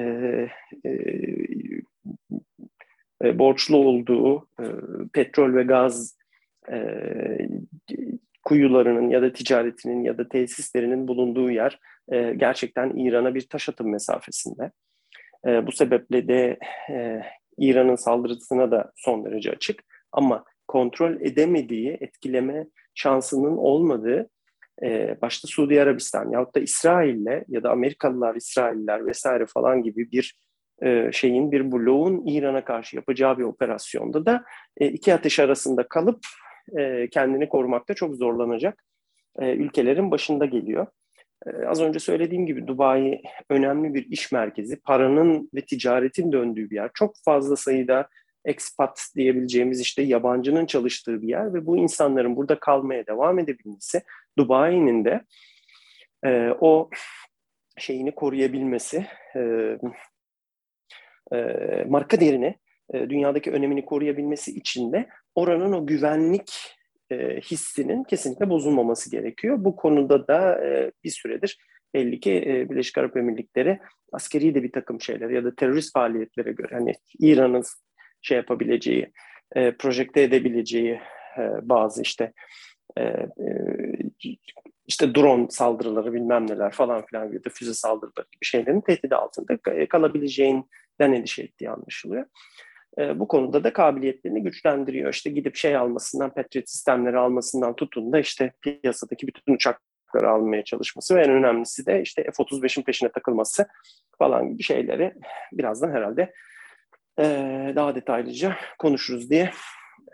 e, 0.86 0.92
e, 3.24 3.40
borçlu 3.40 3.78
olduğu 3.78 4.48
e, 4.60 4.66
petrol 5.14 5.56
ve 5.56 5.64
gaz 5.64 6.18
e, 6.72 6.78
kuyularının 8.44 9.10
ya 9.10 9.22
da 9.22 9.34
ticaretinin 9.34 10.04
ya 10.04 10.18
da 10.18 10.30
tesislerinin 10.30 11.08
bulunduğu 11.08 11.52
yer 11.52 11.80
e, 12.12 12.34
gerçekten 12.34 12.90
İran'a 12.90 13.36
bir 13.36 13.50
taş 13.50 13.70
atım 13.70 13.92
mesafesinde. 13.92 14.72
E, 15.48 15.68
bu 15.68 15.72
sebeple 15.72 16.28
de 16.28 16.60
e, 16.90 17.22
İran'ın 17.58 17.96
saldırısına 17.96 18.72
da 18.72 18.92
son 18.96 19.26
derece 19.26 19.52
açık 19.52 19.84
ama 20.12 20.44
kontrol 20.68 21.22
edemediği, 21.22 21.98
etkileme 22.02 22.68
şansının 22.96 23.58
olmadığı 23.58 24.30
e, 24.84 25.18
başta 25.22 25.48
Suudi 25.48 25.82
Arabistan 25.82 26.32
yahut 26.32 26.56
da 26.56 26.60
İsrail'le 26.60 27.44
ya 27.48 27.64
da 27.64 27.72
Amerikalılar, 27.72 28.36
İsrailler 28.36 29.06
vesaire 29.06 29.46
falan 29.46 29.84
gibi 29.84 30.12
bir 30.12 30.38
e, 30.84 31.12
şeyin, 31.12 31.52
bir 31.52 31.72
bloğun 31.72 32.26
İran'a 32.28 32.66
karşı 32.66 32.96
yapacağı 32.96 33.38
bir 33.38 33.44
operasyonda 33.44 34.26
da 34.26 34.44
e, 34.78 34.88
iki 34.88 35.14
ateş 35.14 35.40
arasında 35.40 35.88
kalıp 35.88 36.20
e, 36.78 37.10
kendini 37.10 37.50
korumakta 37.50 37.94
çok 37.94 38.16
zorlanacak 38.16 38.84
e, 39.40 39.54
ülkelerin 39.54 40.12
başında 40.12 40.46
geliyor. 40.46 40.88
E, 41.46 41.66
az 41.66 41.82
önce 41.82 42.00
söylediğim 42.00 42.46
gibi 42.46 42.68
Dubai 42.68 43.22
önemli 43.50 43.94
bir 43.94 44.12
iş 44.12 44.32
merkezi, 44.32 44.76
paranın 44.82 45.50
ve 45.54 45.62
ticaretin 45.62 46.32
döndüğü 46.32 46.70
bir 46.70 46.76
yer. 46.76 46.90
Çok 46.94 47.16
fazla 47.26 47.56
sayıda 47.56 48.08
expat 48.46 49.08
diyebileceğimiz 49.16 49.82
işte 49.82 50.02
yabancının 50.02 50.66
çalıştığı 50.66 51.22
bir 51.22 51.28
yer 51.28 51.54
ve 51.54 51.66
bu 51.66 51.78
insanların 51.78 52.36
burada 52.36 52.60
kalmaya 52.60 53.08
devam 53.08 53.40
edebilmesi, 53.40 54.02
Dubai'nin 54.38 55.06
de 55.06 55.22
e, 56.26 56.50
o 56.60 56.90
şeyini 57.78 58.16
koruyabilmesi, 58.16 59.06
e, 59.36 59.40
e, 61.34 61.38
marka 61.90 62.20
değerini 62.20 62.56
e, 62.94 63.10
dünyadaki 63.10 63.52
önemini 63.52 63.86
koruyabilmesi 63.86 64.52
için 64.52 64.94
de 64.94 65.08
oranın 65.36 65.74
o 65.74 65.88
güvenlik 65.88 66.76
e, 67.12 67.40
hissinin 67.40 68.04
kesinlikle 68.04 68.50
bozulmaması 68.50 69.12
gerekiyor. 69.12 69.58
Bu 69.60 69.76
konuda 69.76 70.28
da 70.28 70.66
e, 70.66 70.92
bir 71.04 71.10
süredir 71.10 71.58
belli 71.94 72.20
ki 72.20 72.32
e, 72.48 72.70
Birleşik 72.70 72.98
Arap 72.98 73.18
Emirlikleri 73.18 73.80
askeri 74.12 74.56
de 74.56 74.64
bir 74.64 74.72
takım 74.72 75.02
şeyler 75.02 75.30
ya 75.30 75.44
da 75.44 75.56
terörist 75.56 75.94
faaliyetlere 75.94 76.52
göre 76.52 76.76
hani 76.76 76.94
İran'ın 77.20 77.64
şey 78.22 78.38
yapabileceği, 78.38 79.12
projekte 79.80 80.22
edebileceği 80.22 81.00
bazı 81.62 82.02
işte 82.02 82.34
işte 84.88 85.16
drone 85.16 85.48
saldırıları 85.50 86.14
bilmem 86.14 86.48
neler 86.48 86.72
falan 86.72 87.06
filan 87.06 87.34
ya 87.34 87.44
da 87.44 87.50
füze 87.50 87.74
saldırıları 87.74 88.28
gibi 88.32 88.46
şeylerin 88.46 88.82
tehdidi 88.82 89.16
altında 89.16 89.58
kalabileceğin 89.88 90.70
endişe 91.00 91.44
ettiği 91.44 91.70
anlaşılıyor. 91.70 92.26
E, 93.00 93.20
bu 93.20 93.28
konuda 93.28 93.64
da 93.64 93.74
kabiliyetlerini 93.74 94.44
güçlendiriyor. 94.44 95.14
İşte 95.14 95.30
gidip 95.30 95.56
şey 95.56 95.76
almasından, 95.76 96.34
Patriot 96.34 96.70
sistemleri 96.70 97.18
almasından 97.18 97.76
tutun 97.76 98.14
da 98.14 98.20
işte 98.20 98.54
piyasadaki 98.62 99.28
bütün 99.28 99.54
uçakları 99.54 100.30
almaya 100.30 100.64
çalışması 100.64 101.16
ve 101.16 101.22
en 101.22 101.32
önemlisi 101.32 101.86
de 101.86 102.02
işte 102.02 102.24
F-35'in 102.24 102.84
peşine 102.84 103.12
takılması 103.12 103.68
falan 104.18 104.50
gibi 104.50 104.64
şeyleri 104.64 105.14
birazdan 105.54 105.92
herhalde 105.92 106.34
e, 107.20 107.24
daha 107.76 107.96
detaylıca 107.96 108.56
konuşuruz 108.80 109.30
diye 109.30 109.52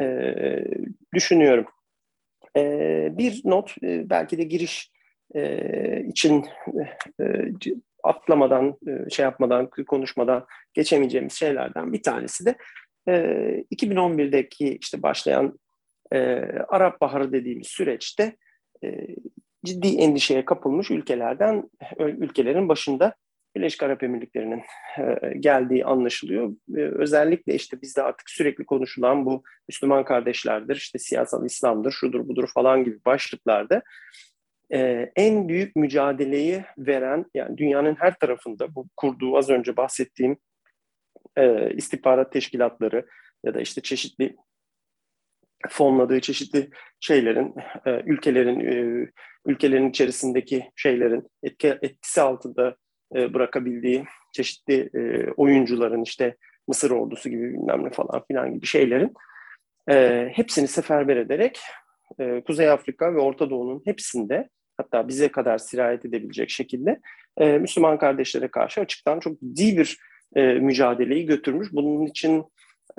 e, 0.02 0.36
düşünüyorum. 1.14 1.66
E, 2.58 2.62
bir 3.18 3.42
not 3.46 3.76
e, 3.84 4.10
belki 4.10 4.38
de 4.38 4.44
giriş 4.44 4.92
e, 5.36 6.04
için 6.04 6.46
e, 7.22 7.26
atlamadan, 8.04 8.78
e, 8.88 9.10
şey 9.10 9.24
yapmadan, 9.24 9.70
konuşmadan 9.70 10.46
geçemeyeceğimiz 10.74 11.34
şeylerden 11.34 11.94
bir 11.94 12.04
tanesi 12.04 12.46
de 12.46 12.56
e, 13.08 13.14
2011'deki 13.76 14.78
işte 14.82 15.04
başlayan 15.04 15.60
e, 16.12 16.20
Arap 16.68 17.02
Baharı 17.02 17.32
dediğimiz 17.32 17.68
süreçte 17.68 18.36
e, 18.84 19.08
ciddi 19.66 19.88
endişeye 19.88 20.46
kapılmış 20.46 20.92
ülkelerden, 20.92 21.70
ülkelerin 22.00 22.70
başında 22.70 23.16
Birleşik 23.56 23.84
Arap 23.84 24.04
Emirlikleri'nin 24.04 24.64
e, 24.98 25.38
geldiği 25.38 25.86
anlaşılıyor. 25.86 26.52
E, 26.76 26.82
özellikle 26.82 27.56
işte 27.56 27.82
bizde 27.82 28.04
artık 28.04 28.30
sürekli 28.30 28.66
konuşulan 28.66 29.26
bu 29.26 29.44
Müslüman 29.68 30.06
kardeşlerdir, 30.06 30.76
işte 30.76 31.00
siyasal 31.00 31.46
İslam'dır, 31.46 31.92
şudur 31.92 32.28
budur 32.28 32.50
falan 32.54 32.84
gibi 32.84 33.06
başlıklarda 33.06 33.82
e, 34.74 35.12
en 35.16 35.50
büyük 35.50 35.76
mücadeleyi 35.76 36.66
veren, 36.78 37.26
yani 37.34 37.58
dünyanın 37.58 37.96
her 37.96 38.20
tarafında 38.20 38.76
bu 38.76 38.88
kurduğu 38.98 39.38
az 39.38 39.50
önce 39.50 39.78
bahsettiğim 39.78 40.38
e, 41.38 41.74
istihbarat 41.74 42.32
teşkilatları 42.32 43.06
ya 43.44 43.54
da 43.54 43.62
işte 43.62 43.82
çeşitli 43.82 44.36
fonladığı 45.70 46.20
çeşitli 46.20 46.70
şeylerin, 47.00 47.56
e, 47.86 47.92
ülkelerin 48.06 48.60
e, 48.60 49.08
ülkelerin 49.46 49.90
içerisindeki 49.90 50.72
şeylerin 50.76 51.28
etki, 51.44 51.68
etkisi 51.82 52.22
altında 52.22 52.76
e, 53.16 53.34
bırakabildiği 53.34 54.06
çeşitli 54.34 54.90
e, 54.94 55.32
oyuncuların 55.32 56.04
işte 56.04 56.36
Mısır 56.68 56.92
ordusu 56.92 57.30
gibi 57.30 57.54
bilmem 57.54 57.86
ne 57.86 57.90
falan 57.90 58.24
filan 58.28 58.54
gibi 58.54 58.66
şeylerin 58.66 59.14
e, 59.90 60.30
hepsini 60.34 60.68
seferber 60.68 61.18
ederek 61.18 61.60
e, 62.20 62.44
Kuzey 62.44 62.70
Afrika 62.70 63.14
ve 63.14 63.20
Orta 63.20 63.50
Doğu'nun 63.50 63.82
hepsinde 63.86 64.50
hatta 64.80 65.08
bize 65.08 65.28
kadar 65.28 65.58
sirayet 65.58 66.06
edebilecek 66.06 66.50
şekilde 66.50 67.00
e, 67.38 67.58
Müslüman 67.58 67.98
kardeşlere 67.98 68.48
karşı 68.48 68.82
açıktan 68.82 69.20
çok 69.20 69.40
ciddi 69.40 69.78
bir 69.78 69.98
e, 70.36 70.54
mücadeleyi 70.54 71.26
götürmüş. 71.26 71.68
Bunun 71.72 72.06
için 72.06 72.44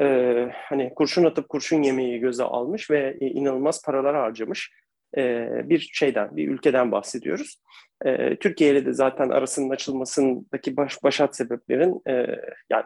e, 0.01 0.05
hani 0.53 0.93
kurşun 0.95 1.25
atıp 1.25 1.49
kurşun 1.49 1.83
yemeği 1.83 2.21
göze 2.21 2.45
almış 2.45 2.91
ve 2.91 3.17
e, 3.21 3.27
inanılmaz 3.27 3.85
paralar 3.85 4.17
harcamış 4.17 4.73
e, 5.17 5.49
bir 5.65 5.91
şeyden, 5.93 6.37
bir 6.37 6.49
ülkeden 6.49 6.93
bahsediyoruz. 6.93 7.57
E, 8.05 8.37
Türkiye 8.37 8.71
ile 8.71 8.87
de 8.87 8.93
zaten 8.93 9.29
arasının 9.29 9.71
açılmasındaki 9.71 10.77
baş, 10.77 11.03
başat 11.03 11.37
sebeplerin, 11.37 12.03
e, 12.09 12.27
yani 12.71 12.85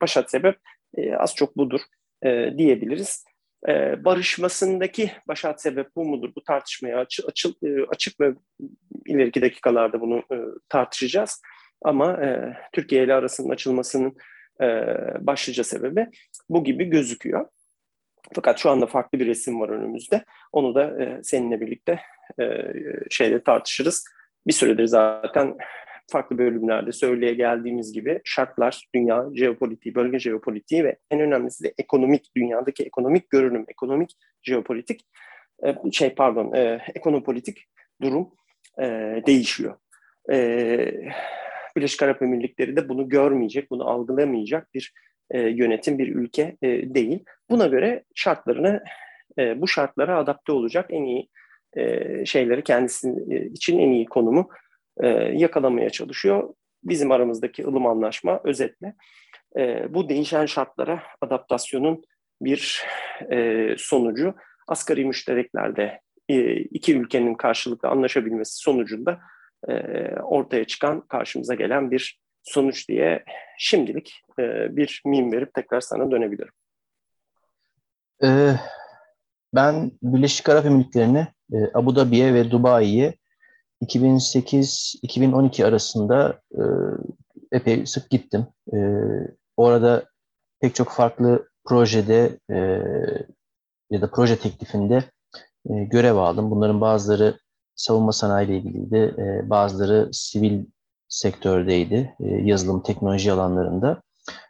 başat 0.00 0.30
sebep 0.30 0.56
e, 0.96 1.14
az 1.14 1.34
çok 1.34 1.56
budur 1.56 1.80
e, 2.24 2.58
diyebiliriz. 2.58 3.24
E, 3.68 4.04
barışmasındaki 4.04 5.12
başat 5.28 5.62
sebep 5.62 5.96
bu 5.96 6.04
mudur? 6.04 6.30
Bu 6.36 6.44
tartışmaya 6.44 6.98
açı, 6.98 7.22
açı, 7.26 7.48
e, 7.62 7.82
açık 7.88 8.20
ve 8.20 8.34
ileriki 9.06 9.42
dakikalarda 9.42 10.00
bunu 10.00 10.18
e, 10.18 10.36
tartışacağız. 10.68 11.42
Ama 11.82 12.24
e, 12.24 12.56
Türkiye 12.72 13.04
ile 13.04 13.14
arasının 13.14 13.50
açılmasının 13.50 14.16
e, 14.60 14.66
başlıca 15.20 15.64
sebebi 15.64 16.06
bu 16.48 16.64
gibi 16.64 16.84
gözüküyor. 16.84 17.46
Fakat 18.34 18.58
şu 18.58 18.70
anda 18.70 18.86
farklı 18.86 19.18
bir 19.18 19.26
resim 19.26 19.60
var 19.60 19.68
önümüzde. 19.68 20.24
Onu 20.52 20.74
da 20.74 21.02
e, 21.02 21.20
seninle 21.22 21.60
birlikte 21.60 22.00
e, 22.40 22.72
şeyde 23.10 23.42
tartışırız. 23.42 24.04
Bir 24.46 24.52
süredir 24.52 24.86
zaten 24.86 25.56
farklı 26.10 26.38
bölümlerde 26.38 26.92
söyleye 26.92 27.34
geldiğimiz 27.34 27.92
gibi 27.92 28.20
şartlar, 28.24 28.88
dünya 28.94 29.24
jeopolitiği, 29.34 29.94
bölge 29.94 30.18
jeopolitiği 30.18 30.84
ve 30.84 30.96
en 31.10 31.20
önemlisi 31.20 31.64
de 31.64 31.74
ekonomik, 31.78 32.36
dünyadaki 32.36 32.84
ekonomik 32.84 33.30
görünüm, 33.30 33.64
ekonomik 33.68 34.16
jeopolitik, 34.42 35.00
e, 35.64 35.90
şey 35.92 36.14
pardon, 36.14 36.52
e, 36.52 36.80
ekonopolitik 36.94 37.64
durum 38.02 38.28
e, 38.80 38.84
değişiyor. 39.26 39.74
Birleşik 41.76 42.02
Arap 42.02 42.22
Emirlikleri 42.22 42.76
de 42.76 42.88
bunu 42.88 43.08
görmeyecek, 43.08 43.70
bunu 43.70 43.88
algılamayacak 43.88 44.74
bir 44.74 44.92
yönetim, 45.34 45.98
bir 45.98 46.14
ülke 46.14 46.56
değil. 46.62 47.24
Buna 47.50 47.66
göre 47.66 48.04
şartlarını, 48.14 48.82
bu 49.56 49.68
şartlara 49.68 50.18
adapte 50.18 50.52
olacak 50.52 50.86
en 50.90 51.04
iyi 51.04 51.28
şeyleri 52.26 52.64
kendisi 52.64 53.14
için 53.52 53.78
en 53.78 53.90
iyi 53.90 54.06
konumu 54.06 54.48
e, 55.00 55.08
yakalamaya 55.34 55.90
çalışıyor. 55.90 56.54
Bizim 56.84 57.12
aramızdaki 57.12 57.66
ılım 57.66 57.86
anlaşma 57.86 58.40
özetle 58.44 58.94
e, 59.58 59.94
bu 59.94 60.08
değişen 60.08 60.46
şartlara 60.46 61.02
adaptasyonun 61.20 62.02
bir 62.40 62.84
e, 63.32 63.66
sonucu 63.78 64.34
asgari 64.68 65.04
müştereklerde 65.04 66.00
e, 66.28 66.54
iki 66.54 66.96
ülkenin 66.96 67.34
karşılıklı 67.34 67.88
anlaşabilmesi 67.88 68.56
sonucunda 68.56 69.20
e, 69.68 69.72
ortaya 70.22 70.64
çıkan 70.64 71.00
karşımıza 71.00 71.54
gelen 71.54 71.90
bir 71.90 72.20
sonuç 72.42 72.88
diye 72.88 73.24
şimdilik 73.58 74.22
e, 74.38 74.76
bir 74.76 75.02
mim 75.06 75.32
verip 75.32 75.54
tekrar 75.54 75.80
sana 75.80 76.10
dönebilirim. 76.10 76.52
Ee, 78.24 78.54
ben 79.54 79.92
Birleşik 80.02 80.48
Arap 80.48 80.66
Emirlikleri'ne, 80.66 81.28
e, 81.52 81.56
Abu 81.74 81.96
Dhabi'ye 81.96 82.34
ve 82.34 82.50
Dubai'ye 82.50 83.14
2008-2012 83.82 85.64
arasında 85.64 86.40
e, 86.54 86.62
epey 87.52 87.86
sık 87.86 88.10
gittim. 88.10 88.46
E, 88.74 88.78
orada 89.56 90.04
pek 90.60 90.74
çok 90.74 90.90
farklı 90.90 91.48
projede 91.64 92.38
e, 92.50 92.56
ya 93.90 94.02
da 94.02 94.10
proje 94.10 94.36
teklifinde 94.36 95.04
görev 95.64 96.16
aldım. 96.16 96.50
Bunların 96.50 96.80
bazıları 96.80 97.38
savunma 97.74 98.12
sanayi 98.12 98.48
ile 98.48 98.56
ilgiliydi, 98.56 99.14
bazıları 99.50 100.08
sivil 100.12 100.64
sektördeydi, 101.08 102.14
yazılım, 102.20 102.82
teknoloji 102.82 103.32
alanlarında. 103.32 104.02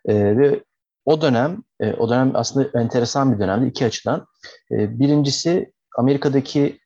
Ve 0.09 0.64
o 1.05 1.21
dönem, 1.21 1.62
o 1.99 2.09
dönem 2.09 2.33
aslında 2.35 2.81
enteresan 2.81 3.35
bir 3.35 3.38
dönemdi 3.40 3.66
iki 3.68 3.87
açıdan. 3.87 4.27
Birincisi 4.71 5.73
Amerika'daki 5.99 6.79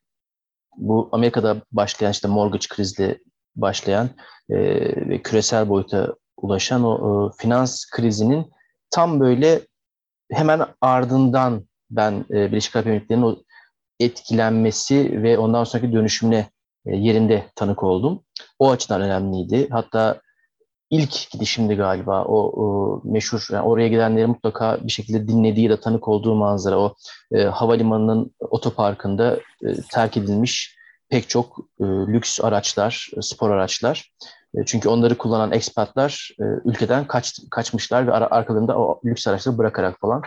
bu 0.77 1.09
Amerika'da 1.13 1.57
başlayan 1.73 2.13
işte 2.13 2.29
mortgage 2.29 2.67
krizle 2.69 3.19
başlayan 3.57 4.11
e, 4.51 4.57
ve 5.09 5.23
küresel 5.23 5.69
boyuta 5.69 6.15
ulaşan 6.37 6.85
o 6.85 7.29
e, 7.29 7.33
finans 7.39 7.91
krizinin 7.91 8.53
tam 8.91 9.21
böyle 9.21 9.61
hemen 10.33 10.67
ardından 10.81 11.65
ben 11.91 12.25
e, 12.31 12.35
Birleşik 12.51 12.77
Arap 12.77 12.87
Emirlikleri'nin 12.87 13.25
o 13.25 13.37
etkilenmesi 14.01 15.23
ve 15.23 15.39
ondan 15.39 15.65
sonraki 15.65 15.93
dönüşümüne 15.93 16.47
e, 16.87 16.97
yerinde 16.97 17.47
tanık 17.55 17.83
oldum. 17.83 18.23
O 18.59 18.71
açıdan 18.71 19.01
önemliydi. 19.01 19.69
Hatta 19.71 20.21
ilk 20.91 21.31
gidişimdi 21.31 21.75
galiba 21.75 22.25
o, 22.25 22.63
o 22.65 23.01
meşhur 23.05 23.49
yani 23.53 23.63
oraya 23.63 23.89
gidenleri 23.89 24.27
mutlaka 24.27 24.79
bir 24.83 24.93
şekilde 24.93 25.29
dinlediği 25.29 25.71
de 25.71 25.81
tanık 25.81 26.09
olduğu 26.09 26.35
manzara 26.35 26.79
o 26.79 26.95
e, 27.33 27.43
havalimanının 27.43 28.35
otoparkında 28.41 29.37
e, 29.65 29.75
terk 29.93 30.17
edilmiş 30.17 30.77
pek 31.09 31.29
çok 31.29 31.59
e, 31.81 31.85
lüks 31.85 32.41
araçlar, 32.41 33.11
e, 33.17 33.23
spor 33.23 33.51
araçlar. 33.51 34.13
E, 34.55 34.65
çünkü 34.67 34.89
onları 34.89 35.19
kullanan 35.19 35.53
ekspatlar 35.53 36.31
e, 36.41 36.45
ülkeden 36.65 37.07
kaç, 37.07 37.39
kaçmışlar 37.51 38.07
ve 38.07 38.13
ar 38.13 38.29
arkalarında 38.31 38.79
o 38.79 39.01
lüks 39.05 39.27
araçları 39.27 39.59
bırakarak 39.59 40.01
falan 40.01 40.23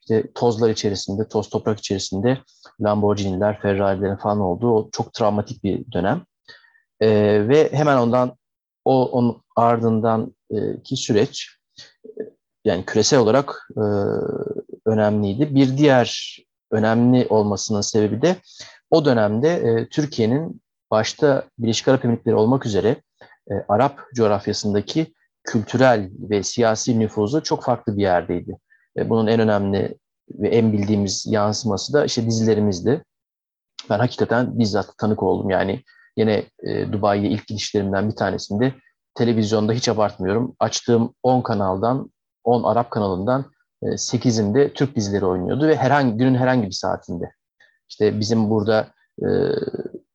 işte 0.00 0.32
tozlar 0.34 0.70
içerisinde, 0.70 1.28
toz 1.28 1.48
toprak 1.48 1.78
içerisinde 1.78 2.38
Lamborghini'ler, 2.80 3.60
Ferrari'lerin 3.60 4.16
falan 4.16 4.40
olduğu 4.40 4.74
o 4.74 4.88
çok 4.92 5.12
travmatik 5.12 5.64
bir 5.64 5.92
dönem. 5.92 6.22
E, 7.00 7.08
ve 7.48 7.72
hemen 7.72 7.96
ondan 7.96 8.36
o 8.84 9.10
onun 9.10 9.42
ardından 9.56 10.34
ki 10.84 10.96
süreç 10.96 11.48
yani 12.64 12.84
küresel 12.84 13.18
olarak 13.20 13.68
e, 13.76 13.84
önemliydi. 14.86 15.54
Bir 15.54 15.76
diğer 15.76 16.38
önemli 16.70 17.26
olmasının 17.30 17.80
sebebi 17.80 18.22
de 18.22 18.36
o 18.90 19.04
dönemde 19.04 19.48
e, 19.48 19.88
Türkiye'nin 19.88 20.62
başta 20.90 21.44
Birleşik 21.58 21.88
Arap 21.88 22.04
Emirlikleri 22.04 22.34
olmak 22.34 22.66
üzere 22.66 22.96
e, 23.50 23.54
Arap 23.68 24.00
coğrafyasındaki 24.14 25.14
kültürel 25.44 26.10
ve 26.30 26.42
siyasi 26.42 26.98
nüfuzu 26.98 27.42
çok 27.42 27.64
farklı 27.64 27.96
bir 27.96 28.02
yerdeydi. 28.02 28.58
E, 28.96 29.10
bunun 29.10 29.26
en 29.26 29.40
önemli 29.40 29.98
ve 30.30 30.48
en 30.48 30.72
bildiğimiz 30.72 31.26
yansıması 31.28 31.92
da 31.92 32.04
işte 32.04 32.26
dizilerimizdi. 32.26 33.04
Ben 33.90 33.98
hakikaten 33.98 34.58
bizzat 34.58 34.98
tanık 34.98 35.22
oldum. 35.22 35.50
Yani 35.50 35.82
yine 36.16 36.44
e, 36.62 36.92
Dubai'ye 36.92 37.30
ilk 37.30 37.46
gidişlerimden 37.46 38.10
bir 38.10 38.16
tanesinde 38.16 38.74
televizyonda 39.14 39.72
hiç 39.72 39.88
abartmıyorum. 39.88 40.56
Açtığım 40.58 41.14
10 41.22 41.42
kanaldan, 41.42 42.10
10 42.44 42.62
Arap 42.62 42.90
kanalından 42.90 43.44
8'inde 43.82 44.64
e, 44.64 44.72
Türk 44.72 44.96
dizileri 44.96 45.26
oynuyordu 45.26 45.68
ve 45.68 45.76
herhangi 45.76 46.16
günün 46.16 46.34
herhangi 46.34 46.66
bir 46.66 46.72
saatinde. 46.72 47.32
İşte 47.88 48.20
bizim 48.20 48.50
burada 48.50 48.88
e, 49.22 49.28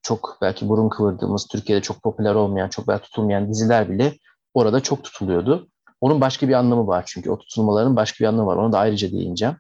çok 0.01 0.37
belki 0.41 0.69
burun 0.69 0.89
kıvırdığımız, 0.89 1.47
Türkiye'de 1.47 1.81
çok 1.81 2.03
popüler 2.03 2.35
olmayan, 2.35 2.69
çok 2.69 2.87
belki 2.87 3.03
tutulmayan 3.03 3.49
diziler 3.49 3.89
bile 3.89 4.13
orada 4.53 4.79
çok 4.79 5.03
tutuluyordu. 5.03 5.67
Onun 6.01 6.21
başka 6.21 6.47
bir 6.47 6.53
anlamı 6.53 6.87
var 6.87 7.03
çünkü 7.07 7.31
o 7.31 7.37
tutulmaların 7.37 7.95
başka 7.95 8.23
bir 8.23 8.27
anlamı 8.27 8.47
var. 8.47 8.55
Ona 8.55 8.71
da 8.71 8.79
ayrıca 8.79 9.11
değineceğim. 9.11 9.55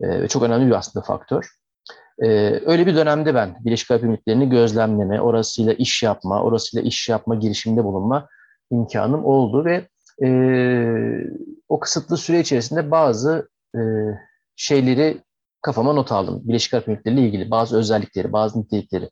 E, 0.00 0.22
ve 0.22 0.28
çok 0.28 0.42
önemli 0.42 0.66
bir 0.66 0.78
aslında 0.78 1.04
faktör. 1.04 1.61
E, 2.22 2.28
öyle 2.66 2.86
bir 2.86 2.94
dönemde 2.94 3.34
ben 3.34 3.56
Birleşik 3.64 3.90
Arap 3.90 4.04
Emirlikleri'ni 4.04 4.50
gözlemleme, 4.50 5.20
orasıyla 5.20 5.72
iş 5.72 6.02
yapma, 6.02 6.42
orasıyla 6.42 6.88
iş 6.88 7.08
yapma 7.08 7.34
girişiminde 7.34 7.84
bulunma 7.84 8.28
imkanım 8.70 9.24
oldu 9.24 9.64
ve 9.64 9.88
e, 10.24 10.28
o 11.68 11.80
kısıtlı 11.80 12.16
süre 12.16 12.40
içerisinde 12.40 12.90
bazı 12.90 13.48
e, 13.76 13.80
şeyleri 14.56 15.22
kafama 15.62 15.92
not 15.92 16.12
aldım. 16.12 16.40
Birleşik 16.44 16.74
Arap 16.74 16.88
Emirlikleri 16.88 17.14
ile 17.14 17.26
ilgili 17.26 17.50
bazı 17.50 17.78
özellikleri, 17.78 18.32
bazı 18.32 18.60
nitelikleri. 18.60 19.10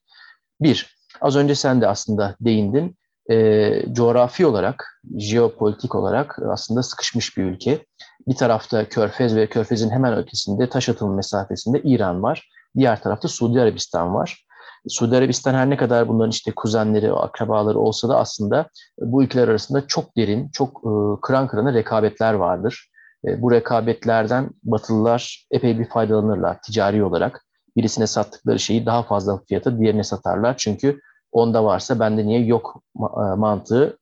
Bir, 0.60 0.96
az 1.20 1.36
önce 1.36 1.54
sen 1.54 1.80
de 1.80 1.86
aslında 1.86 2.36
değindin. 2.40 2.96
E, 3.30 3.82
coğrafi 3.92 4.46
olarak, 4.46 5.02
jeopolitik 5.18 5.94
olarak 5.94 6.38
aslında 6.48 6.82
sıkışmış 6.82 7.36
bir 7.36 7.44
ülke. 7.44 7.86
Bir 8.28 8.34
tarafta 8.34 8.88
Körfez 8.88 9.36
ve 9.36 9.46
Körfez'in 9.46 9.90
hemen 9.90 10.16
ötesinde 10.16 10.68
taş 10.68 10.88
atımı 10.88 11.16
mesafesinde 11.16 11.82
İran 11.82 12.22
var. 12.22 12.48
Diğer 12.76 13.02
tarafta 13.02 13.28
Suudi 13.28 13.60
Arabistan 13.60 14.14
var. 14.14 14.46
Suudi 14.88 15.16
Arabistan 15.16 15.54
her 15.54 15.70
ne 15.70 15.76
kadar 15.76 16.08
bunların 16.08 16.30
işte 16.30 16.52
kuzenleri, 16.56 17.12
akrabaları 17.12 17.78
olsa 17.78 18.08
da 18.08 18.18
aslında 18.18 18.68
bu 18.98 19.24
ülkeler 19.24 19.48
arasında 19.48 19.86
çok 19.86 20.16
derin, 20.16 20.48
çok 20.48 20.68
e, 20.68 21.20
kıran 21.22 21.48
kırana 21.48 21.74
rekabetler 21.74 22.34
vardır. 22.34 22.90
E, 23.26 23.42
bu 23.42 23.52
rekabetlerden 23.52 24.50
Batılılar 24.62 25.46
epey 25.50 25.78
bir 25.78 25.88
faydalanırlar 25.88 26.62
ticari 26.62 27.04
olarak. 27.04 27.44
Birisine 27.76 28.06
sattıkları 28.06 28.58
şeyi 28.58 28.86
daha 28.86 29.02
fazla 29.02 29.40
fiyata 29.48 29.78
diğerine 29.78 30.04
satarlar. 30.04 30.56
Çünkü 30.56 31.00
onda 31.32 31.64
varsa 31.64 32.00
bende 32.00 32.26
niye 32.26 32.44
yok 32.44 32.82
e, 32.96 33.34
mantığı 33.36 33.98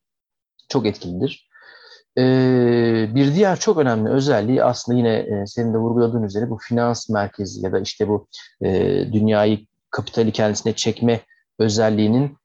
çok 0.69 0.85
etkilidir. 0.85 1.48
Bir 3.15 3.35
diğer 3.35 3.59
çok 3.59 3.77
önemli 3.77 4.09
özelliği 4.09 4.63
aslında 4.63 4.97
yine 4.97 5.45
senin 5.47 5.73
de 5.73 5.77
vurguladığın 5.77 6.23
üzere 6.23 6.49
bu 6.49 6.57
finans 6.57 7.09
merkezi 7.09 7.65
ya 7.65 7.71
da 7.71 7.79
işte 7.79 8.07
bu 8.07 8.27
dünyayı 9.13 9.59
kapitali 9.91 10.31
kendisine 10.31 10.73
çekme 10.73 11.19
özelliğinin 11.59 12.37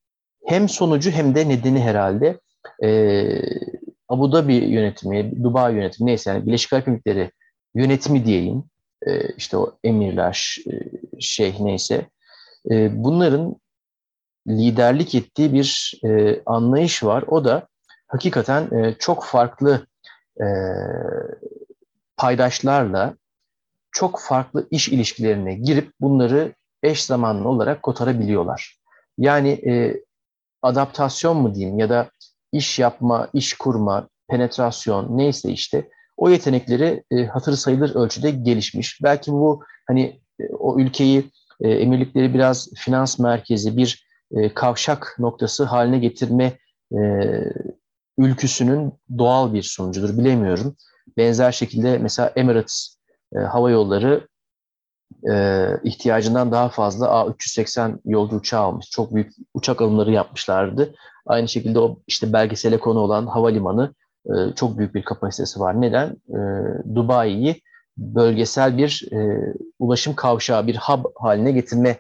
hem 0.46 0.68
sonucu 0.68 1.10
hem 1.10 1.34
de 1.34 1.48
nedeni 1.48 1.80
herhalde. 1.80 2.40
E, 2.82 3.28
Abu 4.08 4.32
Dhabi 4.32 4.54
yönetimi, 4.54 5.42
Dubai 5.42 5.74
yönetimi 5.74 6.10
neyse 6.10 6.30
yani 6.30 6.46
Birleşik 6.46 6.72
Arap 6.72 6.88
Emirlikleri 6.88 7.30
yönetimi 7.74 8.24
diyeyim. 8.24 8.64
E, 9.06 9.34
işte 9.36 9.56
o 9.56 9.76
emirler, 9.84 10.56
e, 10.72 10.72
şeyh 11.20 11.60
neyse. 11.60 12.06
E, 12.70 13.04
bunların 13.04 13.56
liderlik 14.48 15.14
ettiği 15.14 15.52
bir 15.52 16.00
e, 16.04 16.40
anlayış 16.46 17.04
var. 17.04 17.24
O 17.28 17.44
da 17.44 17.68
hakikaten 18.14 18.70
e, 18.78 18.94
çok 18.98 19.24
farklı 19.24 19.86
e, 20.40 20.46
paydaşlarla 22.16 23.14
çok 23.92 24.20
farklı 24.20 24.66
iş 24.70 24.88
ilişkilerine 24.88 25.54
girip 25.54 25.92
bunları 26.00 26.54
eş 26.82 27.04
zamanlı 27.04 27.48
olarak 27.48 27.82
kotarabiliyorlar. 27.82 28.78
Yani 29.18 29.48
e, 29.48 30.02
adaptasyon 30.62 31.36
mu 31.36 31.54
diyeyim 31.54 31.78
ya 31.78 31.88
da 31.88 32.10
iş 32.52 32.78
yapma, 32.78 33.28
iş 33.32 33.54
kurma, 33.54 34.08
penetrasyon 34.28 35.18
neyse 35.18 35.50
işte 35.50 35.88
o 36.16 36.30
yetenekleri 36.30 37.04
e, 37.10 37.26
hatır 37.26 37.52
sayılır 37.52 37.94
ölçüde 37.94 38.30
gelişmiş. 38.30 39.02
Belki 39.02 39.32
bu 39.32 39.64
hani 39.86 40.20
e, 40.40 40.48
o 40.58 40.78
ülkeyi 40.78 41.30
e, 41.60 41.70
emirlikleri 41.70 42.34
biraz 42.34 42.68
finans 42.76 43.18
merkezi 43.18 43.76
bir 43.76 44.06
e, 44.32 44.54
kavşak 44.54 45.16
noktası 45.18 45.64
haline 45.64 45.98
getirme 45.98 46.58
e, 46.92 46.98
ülküsünün 48.18 48.92
doğal 49.18 49.54
bir 49.54 49.62
sonucudur 49.62 50.18
bilemiyorum. 50.18 50.76
Benzer 51.16 51.52
şekilde 51.52 51.98
mesela 51.98 52.32
Emirates 52.36 52.96
e, 53.36 53.38
Hava 53.38 53.70
Yolları 53.70 54.28
e, 55.30 55.66
ihtiyacından 55.84 56.52
daha 56.52 56.68
fazla 56.68 57.06
A380 57.06 57.98
yolcu 58.04 58.36
uçağı 58.36 58.62
almış. 58.62 58.90
Çok 58.90 59.14
büyük 59.14 59.32
uçak 59.54 59.82
alımları 59.82 60.12
yapmışlardı. 60.12 60.94
Aynı 61.26 61.48
şekilde 61.48 61.78
o 61.78 61.98
işte 62.06 62.32
belgesele 62.32 62.78
konu 62.78 62.98
olan 62.98 63.26
havalimanı 63.26 63.94
e, 64.26 64.32
çok 64.56 64.78
büyük 64.78 64.94
bir 64.94 65.02
kapasitesi 65.02 65.60
var. 65.60 65.80
Neden? 65.80 66.16
E, 66.28 66.38
Dubai'yi 66.94 67.62
bölgesel 67.96 68.78
bir 68.78 69.08
e, 69.12 69.38
ulaşım 69.78 70.14
kavşağı, 70.14 70.66
bir 70.66 70.76
hub 70.76 71.04
haline 71.14 71.52
getirme 71.52 71.98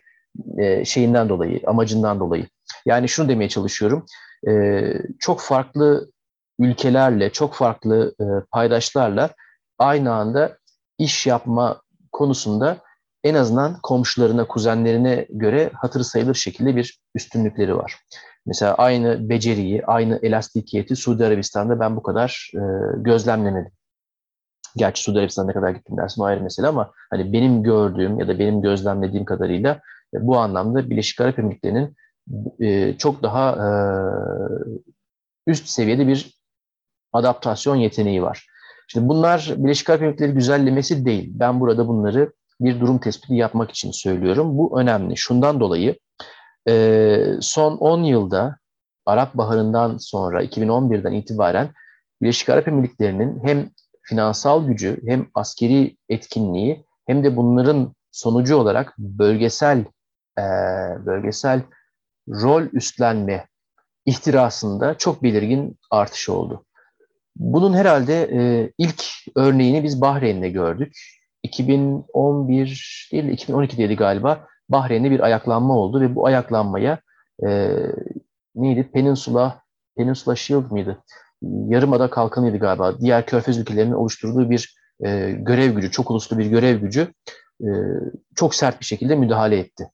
e, 0.58 0.84
şeyinden 0.84 1.28
dolayı, 1.28 1.60
amacından 1.66 2.20
dolayı. 2.20 2.46
Yani 2.86 3.08
şunu 3.08 3.28
demeye 3.28 3.48
çalışıyorum. 3.48 4.06
E, 4.48 4.82
çok 5.18 5.40
farklı 5.40 6.10
ülkelerle, 6.58 7.30
çok 7.30 7.54
farklı 7.54 8.14
e, 8.20 8.24
paydaşlarla 8.50 9.30
aynı 9.78 10.14
anda 10.14 10.58
iş 10.98 11.26
yapma 11.26 11.82
konusunda 12.12 12.78
en 13.24 13.34
azından 13.34 13.78
komşularına, 13.82 14.46
kuzenlerine 14.46 15.26
göre 15.30 15.70
hatırı 15.74 16.04
sayılır 16.04 16.34
şekilde 16.34 16.76
bir 16.76 17.00
üstünlükleri 17.14 17.76
var. 17.76 17.96
Mesela 18.46 18.74
aynı 18.74 19.28
beceriyi, 19.28 19.86
aynı 19.86 20.18
elastikiyeti 20.22 20.96
Suudi 20.96 21.24
Arabistan'da 21.24 21.80
ben 21.80 21.96
bu 21.96 22.02
kadar 22.02 22.50
e, 22.54 22.60
gözlemlemedim. 22.96 23.72
Gerçi 24.76 25.02
Suudi 25.02 25.18
Arabistan'a 25.18 25.52
kadar 25.52 25.70
gittim 25.70 25.96
dersin 25.96 26.22
o 26.22 26.24
ayrı 26.24 26.40
mesele 26.40 26.66
ama 26.66 26.92
hani 27.10 27.32
benim 27.32 27.62
gördüğüm 27.62 28.18
ya 28.20 28.28
da 28.28 28.38
benim 28.38 28.62
gözlemlediğim 28.62 29.24
kadarıyla 29.24 29.80
bu 30.12 30.38
anlamda 30.38 30.90
Birleşik 30.90 31.20
Arap 31.20 31.38
Emirlikleri'nin 31.38 31.96
e, 32.60 32.98
çok 32.98 33.22
daha 33.22 33.50
e, 33.50 33.68
üst 35.46 35.68
seviyede 35.68 36.06
bir 36.06 36.40
adaptasyon 37.12 37.76
yeteneği 37.76 38.22
var. 38.22 38.46
Şimdi 38.88 39.08
bunlar 39.08 39.54
Birleşik 39.56 39.90
Arap 39.90 40.02
Emirlikleri 40.02 40.32
güzellemesi 40.32 41.04
değil. 41.04 41.30
Ben 41.34 41.60
burada 41.60 41.88
bunları 41.88 42.32
bir 42.60 42.80
durum 42.80 42.98
tespiti 42.98 43.34
yapmak 43.34 43.70
için 43.70 43.90
söylüyorum. 43.90 44.58
Bu 44.58 44.80
önemli. 44.80 45.16
Şundan 45.16 45.60
dolayı 45.60 45.98
e, 46.68 47.16
son 47.40 47.76
10 47.76 48.02
yılda 48.02 48.56
Arap 49.06 49.34
Baharı'ndan 49.34 49.98
sonra 49.98 50.44
2011'den 50.44 51.12
itibaren 51.12 51.70
Birleşik 52.22 52.48
Arap 52.48 52.68
Emirlikleri'nin 52.68 53.40
hem 53.44 53.70
finansal 54.02 54.66
gücü 54.66 55.00
hem 55.06 55.26
askeri 55.34 55.96
etkinliği 56.08 56.84
hem 57.06 57.24
de 57.24 57.36
bunların 57.36 57.94
sonucu 58.12 58.56
olarak 58.56 58.98
bölgesel 58.98 59.84
e, 60.38 60.44
bölgesel 61.06 61.62
rol 62.28 62.62
üstlenme 62.72 63.46
ihtirasında 64.06 64.98
çok 64.98 65.22
belirgin 65.22 65.78
artış 65.90 66.28
oldu. 66.28 66.64
Bunun 67.36 67.74
herhalde 67.74 68.22
e, 68.32 68.72
ilk 68.78 69.04
örneğini 69.36 69.84
biz 69.84 70.00
Bahreyn'de 70.00 70.50
gördük. 70.50 70.96
2011 71.42 73.08
değil 73.12 73.24
2012'deydi 73.24 73.96
galiba 73.96 74.46
Bahreyn'de 74.68 75.10
bir 75.10 75.20
ayaklanma 75.20 75.76
oldu 75.76 76.00
ve 76.00 76.14
bu 76.14 76.26
ayaklanmaya 76.26 76.98
e, 77.46 77.70
neydi? 78.54 78.90
Peninsula 78.92 79.62
Peninsula 79.96 80.36
Shield 80.36 80.70
mıydı? 80.70 81.02
Yarımada 81.42 82.10
kalkanıydı 82.10 82.58
galiba. 82.58 83.00
Diğer 83.00 83.26
körfez 83.26 83.58
ülkelerinin 83.58 83.92
oluşturduğu 83.92 84.50
bir 84.50 84.74
e, 85.04 85.30
görev 85.30 85.74
gücü, 85.74 85.90
çok 85.90 86.10
uluslu 86.10 86.38
bir 86.38 86.46
görev 86.46 86.80
gücü 86.80 87.12
e, 87.60 87.68
çok 88.34 88.54
sert 88.54 88.80
bir 88.80 88.84
şekilde 88.84 89.16
müdahale 89.16 89.58
etti. 89.58 89.90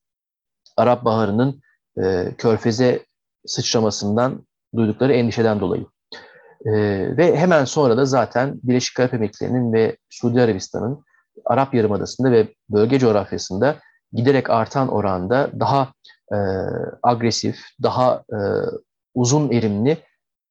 Arap 0.76 1.04
Baharı'nın 1.04 1.60
e, 1.98 2.34
körfeze 2.38 3.04
sıçramasından 3.46 4.46
duydukları 4.76 5.12
endişeden 5.12 5.60
dolayı. 5.60 5.86
E, 6.66 6.72
ve 7.16 7.36
hemen 7.36 7.64
sonra 7.64 7.96
da 7.96 8.04
zaten 8.04 8.60
Birleşik 8.62 9.00
Arap 9.00 9.14
Emirlikleri'nin 9.14 9.72
ve 9.72 9.96
Suudi 10.10 10.42
Arabistan'ın 10.42 11.04
Arap 11.44 11.74
Yarımadası'nda 11.74 12.32
ve 12.32 12.48
bölge 12.70 12.98
coğrafyasında 12.98 13.76
giderek 14.12 14.50
artan 14.50 14.88
oranda 14.88 15.50
daha 15.60 15.92
e, 16.32 16.38
agresif, 17.02 17.60
daha 17.82 18.24
e, 18.32 18.38
uzun 19.14 19.50
erimli 19.50 19.98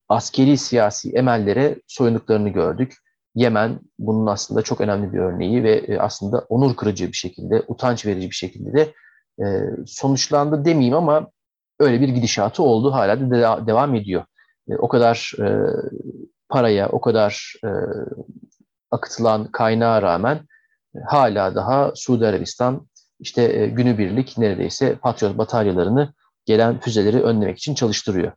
askeri 0.10 0.58
siyasi 0.58 1.12
emellere 1.12 1.82
soyunduklarını 1.88 2.50
gördük. 2.50 2.94
Yemen 3.36 3.80
bunun 4.00 4.28
aslında 4.28 4.62
çok 4.62 4.82
önemli 4.82 5.14
bir 5.14 5.20
örneği 5.20 5.64
ve 5.64 5.72
e, 5.72 6.00
aslında 6.00 6.46
onur 6.50 6.76
kırıcı 6.76 7.08
bir 7.08 7.18
şekilde, 7.18 7.64
utanç 7.68 8.06
verici 8.06 8.30
bir 8.30 8.36
şekilde 8.36 8.74
de 8.74 8.94
e, 9.40 9.46
sonuçlandı 9.88 10.66
demeyeyim 10.66 10.96
ama 10.96 11.32
öyle 11.80 12.02
bir 12.02 12.10
gidişatı 12.10 12.64
oldu. 12.64 12.94
Hala 12.94 13.20
da 13.20 13.32
de 13.32 13.68
devam 13.68 13.96
ediyor. 13.96 14.24
E, 14.70 14.76
o 14.76 14.88
kadar 14.88 15.32
e, 15.40 15.48
paraya, 16.50 16.90
o 16.90 17.02
kadar 17.02 17.54
e, 17.64 17.70
akıtılan 18.92 19.52
kaynağa 19.52 20.02
rağmen 20.02 20.40
hala 21.08 21.56
daha 21.56 21.92
Suudi 21.96 22.28
Arabistan 22.28 22.88
işte 23.20 23.68
günübirlik 23.68 24.38
neredeyse 24.38 24.96
Patriot 24.96 25.38
bataryalarını 25.38 26.14
gelen 26.46 26.80
füzeleri 26.80 27.22
önlemek 27.24 27.58
için 27.58 27.76
çalıştırıyor. 27.76 28.32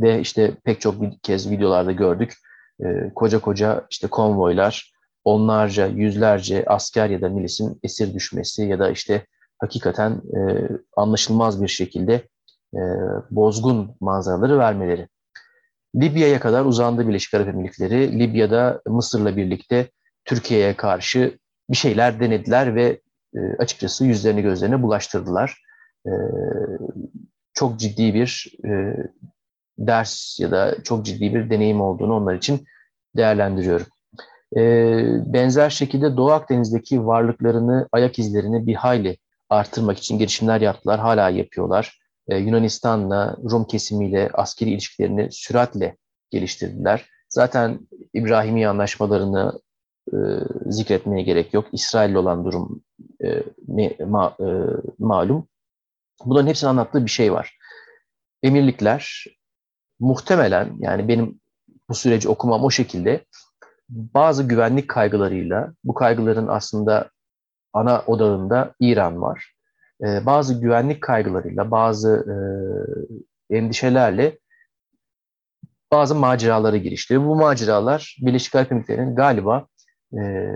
ve 0.00 0.20
işte 0.20 0.54
pek 0.64 0.80
çok 0.80 1.22
kez 1.22 1.50
videolarda 1.50 1.92
gördük. 1.92 2.34
Koca 3.14 3.38
koca 3.38 3.86
işte 3.90 4.06
konvoylar, 4.06 4.92
onlarca, 5.24 5.86
yüzlerce 5.86 6.64
asker 6.66 7.10
ya 7.10 7.20
da 7.20 7.28
milisin 7.28 7.80
esir 7.82 8.14
düşmesi 8.14 8.62
ya 8.62 8.78
da 8.78 8.90
işte 8.90 9.26
hakikaten 9.62 10.10
e, 10.12 10.68
anlaşılmaz 10.96 11.62
bir 11.62 11.68
şekilde 11.68 12.14
e, 12.74 12.80
bozgun 13.30 13.96
manzaraları 14.00 14.58
vermeleri. 14.58 15.08
Libya'ya 15.96 16.40
kadar 16.40 16.64
uzandı 16.64 17.08
Birleşik 17.08 17.34
Arap 17.34 17.48
Emirlikleri. 17.48 18.18
Libya'da 18.18 18.82
Mısır'la 18.86 19.36
birlikte 19.36 19.90
Türkiye'ye 20.24 20.76
karşı 20.76 21.38
bir 21.70 21.76
şeyler 21.76 22.20
denediler 22.20 22.74
ve 22.74 23.00
e, 23.36 23.40
açıkçası 23.58 24.04
yüzlerini 24.04 24.42
gözlerine 24.42 24.82
bulaştırdılar. 24.82 25.62
E, 26.06 26.12
çok 27.54 27.78
ciddi 27.80 28.14
bir 28.14 28.52
e, 28.64 28.96
ders 29.78 30.40
ya 30.40 30.50
da 30.50 30.82
çok 30.84 31.04
ciddi 31.06 31.34
bir 31.34 31.50
deneyim 31.50 31.80
olduğunu 31.80 32.16
onlar 32.16 32.34
için 32.34 32.64
değerlendiriyorum. 33.16 33.86
E, 34.56 34.62
benzer 35.32 35.70
şekilde 35.70 36.16
Doğu 36.16 36.30
Akdeniz'deki 36.30 37.06
varlıklarını, 37.06 37.88
ayak 37.92 38.18
izlerini 38.18 38.66
bir 38.66 38.74
hayli 38.74 39.16
artırmak 39.52 39.98
için 39.98 40.18
girişimler 40.18 40.60
yaptılar, 40.60 41.00
hala 41.00 41.30
yapıyorlar. 41.30 41.98
E, 42.28 42.36
Yunanistan'la, 42.36 43.36
Rum 43.50 43.64
kesimiyle 43.64 44.30
askeri 44.34 44.70
ilişkilerini 44.70 45.28
süratle 45.32 45.96
geliştirdiler. 46.30 47.08
Zaten 47.28 47.78
İbrahimi 48.14 48.68
anlaşmalarını 48.68 49.60
e, 50.12 50.16
zikretmeye 50.66 51.22
gerek 51.22 51.54
yok. 51.54 51.66
İsrail'le 51.72 52.16
olan 52.16 52.44
durum 52.44 52.82
e, 53.24 53.42
ma, 54.04 54.36
e, 54.40 54.46
malum. 54.98 55.48
Bunların 56.24 56.46
hepsini 56.46 56.70
anlattığı 56.70 57.04
bir 57.04 57.10
şey 57.10 57.32
var. 57.32 57.58
Emirlikler 58.42 59.24
muhtemelen 60.00 60.76
yani 60.78 61.08
benim 61.08 61.40
bu 61.88 61.94
süreci 61.94 62.28
okumam 62.28 62.64
o 62.64 62.70
şekilde 62.70 63.24
bazı 63.88 64.42
güvenlik 64.42 64.88
kaygılarıyla 64.88 65.72
bu 65.84 65.94
kaygıların 65.94 66.46
aslında 66.46 67.10
ana 67.72 68.02
odağında 68.06 68.74
İran 68.80 69.22
var. 69.22 69.54
Ee, 70.04 70.26
bazı 70.26 70.60
güvenlik 70.60 71.02
kaygılarıyla, 71.02 71.70
bazı 71.70 72.26
e, 73.50 73.56
endişelerle 73.56 74.38
bazı 75.92 76.14
maceralara 76.14 76.76
girişti. 76.76 77.20
Bu 77.20 77.36
maceralar 77.36 78.16
Birleşik 78.20 78.54
Arap 78.54 78.72
Emirlikleri'nin 78.72 79.16
galiba 79.16 79.66
e, 80.18 80.50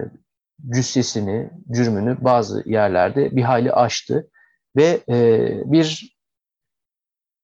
cüssesini, 0.71 1.51
cürmünü 1.71 2.17
bazı 2.21 2.63
yerlerde 2.67 3.37
bir 3.37 3.43
hayli 3.43 3.73
aştı. 3.73 4.31
Ve 4.77 5.01
e, 5.09 5.49
bir 5.65 6.17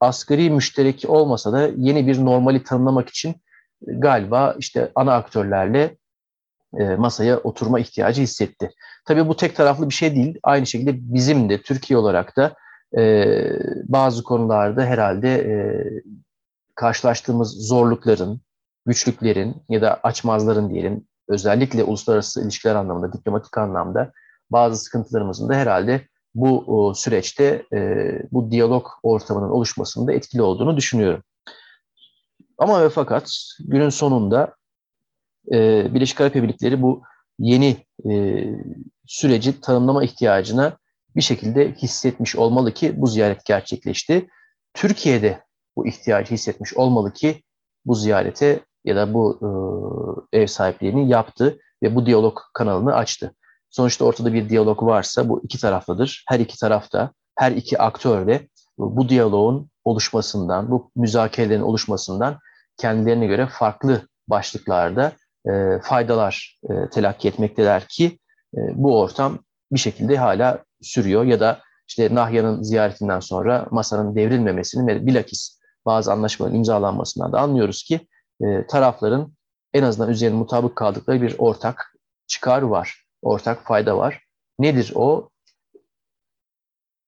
asgari 0.01 0.51
müşterek 0.51 1.05
olmasa 1.09 1.53
da 1.53 1.71
yeni 1.77 2.07
bir 2.07 2.25
normali 2.25 2.63
tanımlamak 2.63 3.09
için 3.09 3.35
galiba 3.87 4.57
işte 4.59 4.93
ana 4.95 5.15
aktörlerle 5.15 5.97
masaya 6.99 7.39
oturma 7.39 7.81
ihtiyacı 7.81 8.23
hissetti. 8.23 8.71
Tabii 9.05 9.29
bu 9.29 9.37
tek 9.37 9.57
taraflı 9.57 9.89
bir 9.89 9.95
şey 9.95 10.15
değil. 10.15 10.39
Aynı 10.43 10.67
şekilde 10.67 11.15
bizim 11.15 11.51
de 11.51 11.63
Türkiye 11.63 11.99
olarak 11.99 12.37
da 12.37 12.55
e, 12.99 13.25
bazı 13.85 14.23
konularda 14.23 14.85
herhalde 14.85 15.35
e, 15.35 15.55
karşılaştığımız 16.75 17.67
zorlukların, 17.69 18.41
güçlüklerin 18.87 19.57
ya 19.69 19.83
da 19.83 20.01
açmazların 20.03 20.71
diyelim 20.71 21.07
özellikle 21.29 21.85
uluslararası 21.85 22.43
ilişkiler 22.43 22.75
anlamında, 22.75 23.13
diplomatik 23.13 23.59
anlamda 23.59 24.13
bazı 24.51 24.77
sıkıntılarımızın 24.77 25.49
da 25.49 25.55
herhalde 25.55 26.09
bu 26.35 26.93
süreçte 26.97 27.67
e, 27.73 28.09
bu 28.33 28.51
diyalog 28.51 28.87
ortamının 29.03 29.51
oluşmasında 29.51 30.13
etkili 30.13 30.43
olduğunu 30.43 30.77
düşünüyorum. 30.77 31.23
Ama 32.59 32.85
ve 32.85 32.89
fakat 32.89 33.31
günün 33.61 33.89
sonunda 33.89 34.55
e, 35.53 35.87
Birleşik 35.95 36.21
Arap 36.21 36.37
Emirlikleri 36.37 36.83
bu 36.83 37.03
yeni 37.39 37.77
e, 38.11 38.45
süreci 39.07 39.61
tanımlama 39.61 40.05
ihtiyacına 40.05 40.77
bir 41.17 41.23
şekilde 41.23 41.73
hissetmiş 41.73 42.37
olmalı 42.37 42.75
ki 42.75 42.93
bu 42.97 43.07
ziyaret 43.07 43.45
gerçekleşti. 43.45 44.29
Türkiye'de 44.75 45.43
bu 45.77 45.87
ihtiyacı 45.87 46.35
hissetmiş 46.35 46.75
olmalı 46.75 47.13
ki 47.13 47.43
bu 47.85 47.95
ziyarete 47.95 48.61
ya 48.85 48.97
da 48.97 49.15
bu 49.15 49.39
e, 50.33 50.39
ev 50.41 50.47
sahipliğini 50.47 51.09
yaptı 51.09 51.59
ve 51.83 51.95
bu 51.95 52.07
diyalog 52.07 52.39
kanalını 52.55 52.95
açtı. 52.95 53.35
Sonuçta 53.71 54.05
ortada 54.05 54.33
bir 54.33 54.49
diyalog 54.49 54.83
varsa 54.83 55.29
bu 55.29 55.41
iki 55.45 55.61
taraflıdır. 55.61 56.25
Her 56.29 56.41
iki 56.41 56.59
tarafta, 56.59 57.13
her 57.39 57.53
iki 57.53 57.79
aktör 57.79 58.27
de 58.27 58.49
bu 58.79 59.09
diyaloğun 59.09 59.71
oluşmasından, 59.85 60.71
bu 60.71 60.91
müzakerelerin 60.97 61.63
oluşmasından 61.63 62.39
kendilerine 62.77 63.27
göre 63.27 63.47
farklı 63.47 64.09
başlıklarda 64.29 65.13
e, 65.47 65.79
faydalar 65.83 66.61
e, 66.71 66.91
telakki 66.91 67.29
etmekteler 67.29 67.89
ki 67.89 68.19
e, 68.57 68.59
bu 68.75 69.01
ortam 69.01 69.39
bir 69.73 69.79
şekilde 69.79 70.17
hala 70.17 70.65
sürüyor 70.83 71.25
ya 71.25 71.41
da 71.41 71.61
işte 71.89 72.15
Nahya'nın 72.15 72.63
ziyaretinden 72.63 73.21
sonra 73.21 73.67
masanın 73.71 74.17
devrilmemesini 74.17 74.87
ve 74.87 75.07
bilakis 75.07 75.61
bazı 75.87 76.13
anlaşmaların 76.13 76.57
imzalanmasından 76.57 77.33
da 77.33 77.41
anlıyoruz 77.41 77.83
ki 77.85 78.09
e, 78.43 78.67
tarafların 78.67 79.33
en 79.75 79.83
azından 79.83 80.11
üzerine 80.11 80.37
mutabık 80.37 80.77
kaldıkları 80.77 81.23
bir 81.23 81.35
ortak 81.39 81.95
çıkar 82.27 82.63
var, 82.63 83.05
ortak 83.23 83.67
fayda 83.67 83.99
var. 83.99 84.23
Nedir 84.59 84.93
o? 84.95 85.29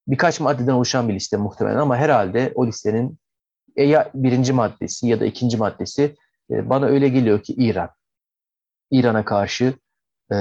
Birkaç 0.09 0.41
maddeden 0.41 0.73
oluşan 0.73 1.09
bir 1.09 1.15
liste 1.15 1.37
muhtemelen 1.37 1.77
ama 1.77 1.97
herhalde 1.97 2.53
o 2.55 2.67
listenin 2.67 3.19
ya 3.77 4.11
birinci 4.15 4.53
maddesi 4.53 5.09
ya 5.09 5.21
da 5.21 5.25
ikinci 5.25 5.57
maddesi 5.57 6.17
e, 6.51 6.71
bana 6.71 6.87
öyle 6.87 7.09
geliyor 7.09 7.43
ki 7.43 7.53
İran. 7.53 7.91
İran'a 8.99 9.25
karşı 9.25 9.75
e, 10.33 10.37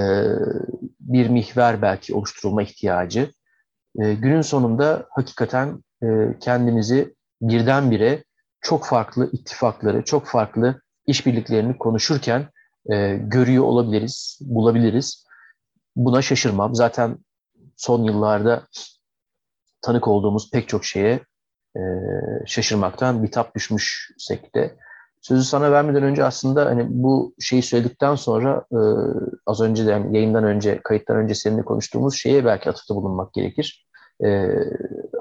bir 1.00 1.30
mihver 1.30 1.82
belki 1.82 2.16
oluşturulma 2.16 2.64
ihtiyacı. 2.64 3.32
E, 4.00 4.14
günün 4.14 4.42
sonunda 4.42 5.08
hakikaten 5.10 5.84
e, 6.04 6.08
kendimizi 6.40 7.16
birdenbire 7.42 8.24
çok 8.62 8.86
farklı 8.86 9.30
ittifakları, 9.32 10.04
çok 10.04 10.26
farklı 10.26 10.82
işbirliklerini 11.08 11.78
konuşurken 11.78 12.50
e, 12.92 13.16
görüyor 13.16 13.64
olabiliriz, 13.64 14.40
bulabiliriz. 14.42 15.26
Buna 15.96 16.22
şaşırmam. 16.22 16.76
Zaten 16.76 17.18
son 17.78 18.04
yıllarda 18.04 18.68
tanık 19.82 20.08
olduğumuz 20.08 20.52
pek 20.52 20.70
çok 20.70 20.86
şeye 20.86 21.20
e, 21.76 21.82
şaşırmaktan 22.46 23.24
bitap 23.24 23.56
düşmüşsek 23.56 24.56
de 24.56 24.78
Sözü 25.24 25.44
sana 25.44 25.72
vermeden 25.72 26.04
önce 26.04 26.24
aslında 26.24 26.66
hani 26.66 26.86
bu 26.90 27.36
şeyi 27.40 27.62
söyledikten 27.62 28.16
sonra 28.16 28.66
e, 28.72 28.80
az 29.46 29.62
önce 29.62 29.86
de 29.86 29.92
yani 29.92 30.18
yayından 30.18 30.44
önce, 30.44 30.82
kayıttan 30.84 31.18
önce 31.18 31.36
seninle 31.36 31.62
konuştuğumuz 31.62 32.16
şeye 32.16 32.46
belki 32.46 32.70
atıfta 32.70 32.96
bulunmak 32.96 33.34
gerekir. 33.34 33.88
E, 34.26 34.50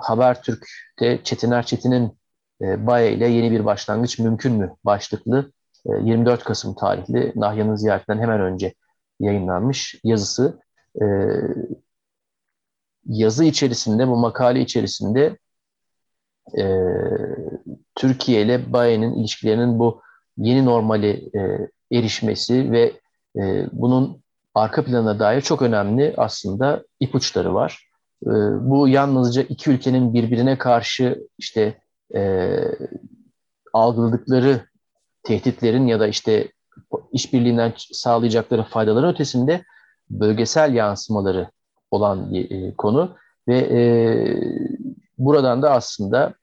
Habertürk'te 0.00 1.20
Çetiner 1.24 1.66
Çetin'in 1.66 2.18
e, 2.62 2.86
Baye 2.86 3.12
ile 3.12 3.28
yeni 3.28 3.50
bir 3.50 3.64
başlangıç 3.64 4.18
mümkün 4.18 4.53
mü 4.53 4.76
başlıklı 4.84 5.53
e, 5.86 5.90
24 6.03 6.44
Kasım 6.44 6.74
tarihli 6.74 7.32
Nahya'nın 7.36 7.76
ziyaretinden 7.76 8.18
hemen 8.18 8.40
önce 8.40 8.74
yayınlanmış 9.20 10.00
yazısı. 10.05 10.61
E, 11.03 11.05
yazı 13.05 13.44
içerisinde, 13.44 14.09
bu 14.09 14.16
makale 14.16 14.61
içerisinde 14.61 15.38
e, 16.59 16.64
Türkiye 17.95 18.43
ile 18.43 18.72
Baye'nin 18.72 19.14
ilişkilerinin 19.14 19.78
bu 19.78 20.03
yeni 20.36 20.64
normali 20.64 21.30
e, 21.36 21.68
erişmesi 21.99 22.72
ve 22.72 22.93
e, 23.36 23.66
bunun 23.72 24.22
arka 24.55 24.84
planına 24.84 25.18
dair 25.18 25.40
çok 25.40 25.62
önemli 25.62 26.14
aslında 26.16 26.84
ipuçları 27.01 27.55
var. 27.55 27.88
E, 28.26 28.30
bu 28.61 28.88
yalnızca 28.88 29.43
iki 29.43 29.70
ülkenin 29.70 30.14
birbirine 30.14 30.59
karşı 30.59 31.28
işte 31.38 31.80
e, 32.14 32.51
algıladıkları 33.72 34.66
tehditlerin 35.22 35.86
ya 35.86 36.01
da 36.01 36.07
işte 36.07 36.53
işbirliğinden 37.12 37.72
sağlayacakları 37.76 38.62
faydaların 38.62 39.14
ötesinde 39.14 39.62
bölgesel 40.11 40.74
yansımaları 40.74 41.51
olan 41.90 42.32
bir 42.32 42.51
e, 42.51 42.74
konu 42.74 43.16
ve 43.49 43.59
e, 43.59 43.82
buradan 45.18 45.62
da 45.62 45.70
aslında 45.70 46.34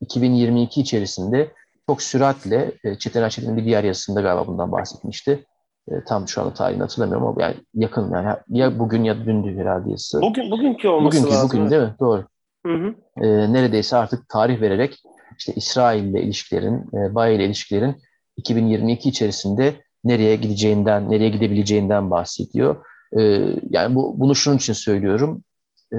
2022 0.00 0.80
içerisinde 0.80 1.52
çok 1.86 2.02
süratle 2.02 2.72
e, 2.84 2.98
Çetin 2.98 3.22
Erçetin'in 3.22 3.56
bir 3.56 3.64
diğer 3.64 3.84
yazısında 3.84 4.20
galiba 4.20 4.46
bundan 4.46 4.72
bahsetmişti. 4.72 5.44
E, 5.88 6.04
tam 6.04 6.28
şu 6.28 6.40
anda 6.40 6.54
tarihini 6.54 6.82
hatırlamıyorum 6.82 7.26
ama 7.26 7.42
yani 7.42 7.54
yakın 7.74 8.12
yani 8.12 8.36
ya 8.48 8.78
bugün 8.78 9.04
ya 9.04 9.24
dündü 9.24 9.58
herhalde 9.60 9.90
yazısı. 9.90 10.22
Bugün 10.22 10.50
bugünkü 10.50 10.88
olması 10.88 11.18
bugünkü, 11.18 11.34
lazım. 11.34 11.50
Bugün 11.50 11.70
değil 11.70 11.82
mi? 11.82 11.94
Doğru. 12.00 12.24
Hı 12.66 12.72
hı. 12.72 12.94
E, 13.26 13.52
neredeyse 13.52 13.96
artık 13.96 14.28
tarih 14.28 14.60
vererek 14.60 15.02
işte 15.38 15.52
İsrail 15.56 16.04
ile 16.04 16.22
ilişkilerin, 16.22 16.84
e, 16.94 17.14
Baye 17.14 17.36
ile 17.36 17.44
ilişkilerin 17.44 17.96
2022 18.36 19.08
içerisinde 19.08 19.74
nereye 20.04 20.36
gideceğinden, 20.36 21.10
nereye 21.10 21.28
gidebileceğinden 21.28 22.10
bahsediyor. 22.10 22.84
E, 23.18 23.22
yani 23.70 23.94
bu 23.94 24.20
bunu 24.20 24.34
şunun 24.34 24.56
için 24.56 24.72
söylüyorum. 24.72 25.44
E, 25.92 25.98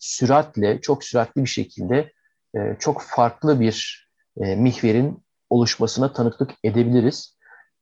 süratle, 0.00 0.80
çok 0.80 1.04
süratli 1.04 1.42
bir 1.42 1.48
şekilde 1.48 2.12
e, 2.56 2.76
çok 2.78 3.02
farklı 3.02 3.60
bir 3.60 4.08
e, 4.40 4.56
mihverin 4.56 5.22
oluşmasına 5.50 6.12
tanıklık 6.12 6.50
edebiliriz. 6.64 7.36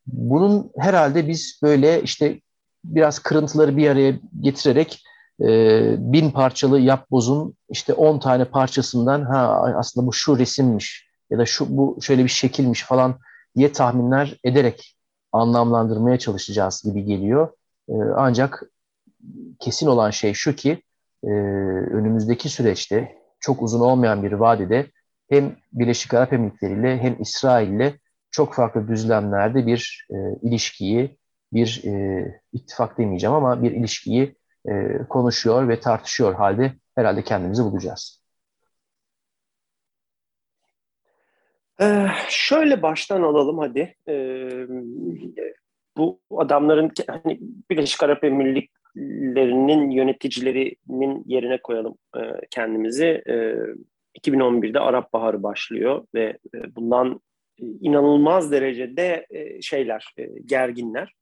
Bunun 0.07 0.71
herhalde 0.79 1.29
biz 1.29 1.61
böyle 1.63 2.03
işte 2.03 2.41
biraz 2.85 3.19
kırıntıları 3.19 3.77
bir 3.77 3.91
araya 3.91 4.15
getirerek 4.41 5.03
e, 5.41 5.49
bin 5.99 6.31
parçalı 6.31 6.81
yapbozun 6.81 7.55
işte 7.71 7.93
on 7.93 8.19
tane 8.19 8.45
parçasından 8.45 9.23
ha 9.23 9.63
aslında 9.77 10.07
bu 10.07 10.13
şu 10.13 10.39
resimmiş 10.39 11.09
ya 11.31 11.39
da 11.39 11.47
şu 11.47 11.77
bu 11.77 11.99
şöyle 12.01 12.25
bir 12.25 12.29
şekilmiş 12.29 12.83
falan 12.85 13.19
diye 13.57 13.73
tahminler 13.73 14.39
ederek 14.45 14.97
anlamlandırmaya 15.33 16.19
çalışacağız 16.19 16.83
gibi 16.83 17.05
geliyor. 17.05 17.49
E, 17.89 17.95
ancak 18.17 18.63
kesin 19.61 19.87
olan 19.87 20.11
şey 20.11 20.35
şu 20.35 20.55
ki 20.55 20.83
önümüzdeki 21.93 22.49
süreçte 22.49 23.24
çok 23.45 23.63
uzun 23.63 23.81
olmayan 23.81 24.23
bir 24.23 24.33
vadede 24.33 24.87
hem 25.31 25.57
Birleşik 25.73 26.15
Arap 26.15 26.33
Emirlikleri 26.33 26.73
ile 26.81 26.99
hem 26.99 27.17
İsrail 27.21 27.69
ile 27.69 27.99
çok 28.31 28.55
farklı 28.55 28.89
düzlemlerde 28.89 29.67
bir 29.67 30.07
e, 30.11 30.17
ilişkiyi, 30.43 31.19
bir 31.53 31.83
e, 31.85 32.25
ittifak 32.53 32.99
demeyeceğim 32.99 33.35
ama 33.35 33.63
bir 33.63 33.71
ilişkiyi 33.71 34.37
e, 34.69 34.99
konuşuyor 35.09 35.69
ve 35.69 35.81
tartışıyor 35.81 36.35
halde 36.35 36.73
herhalde 36.95 37.23
kendimizi 37.23 37.63
bulacağız. 37.63 38.25
Ee, 41.81 42.07
şöyle 42.29 42.83
baştan 42.83 43.23
alalım 43.23 43.59
hadi. 43.59 43.95
Ee, 44.09 44.67
bu 45.97 46.21
adamların 46.37 46.91
hani 47.09 47.39
Birleşik 47.71 48.03
Arap 48.03 48.25
Emirlikleri'nin 48.97 49.91
yöneticilerinin 49.91 51.23
yerine 51.27 51.59
koyalım 51.63 51.99
e, 52.17 52.21
kendimizi. 52.51 53.23
E, 53.27 53.57
2011'de 54.21 54.81
Arap 54.81 55.13
Baharı 55.13 55.43
başlıyor 55.43 56.07
ve 56.15 56.39
e, 56.55 56.77
bundan 56.77 57.21
inanılmaz 57.59 58.53
derecede 58.53 59.27
e, 59.31 59.63
şeyler, 59.63 60.15
e, 60.19 60.29
gerginler. 60.45 61.13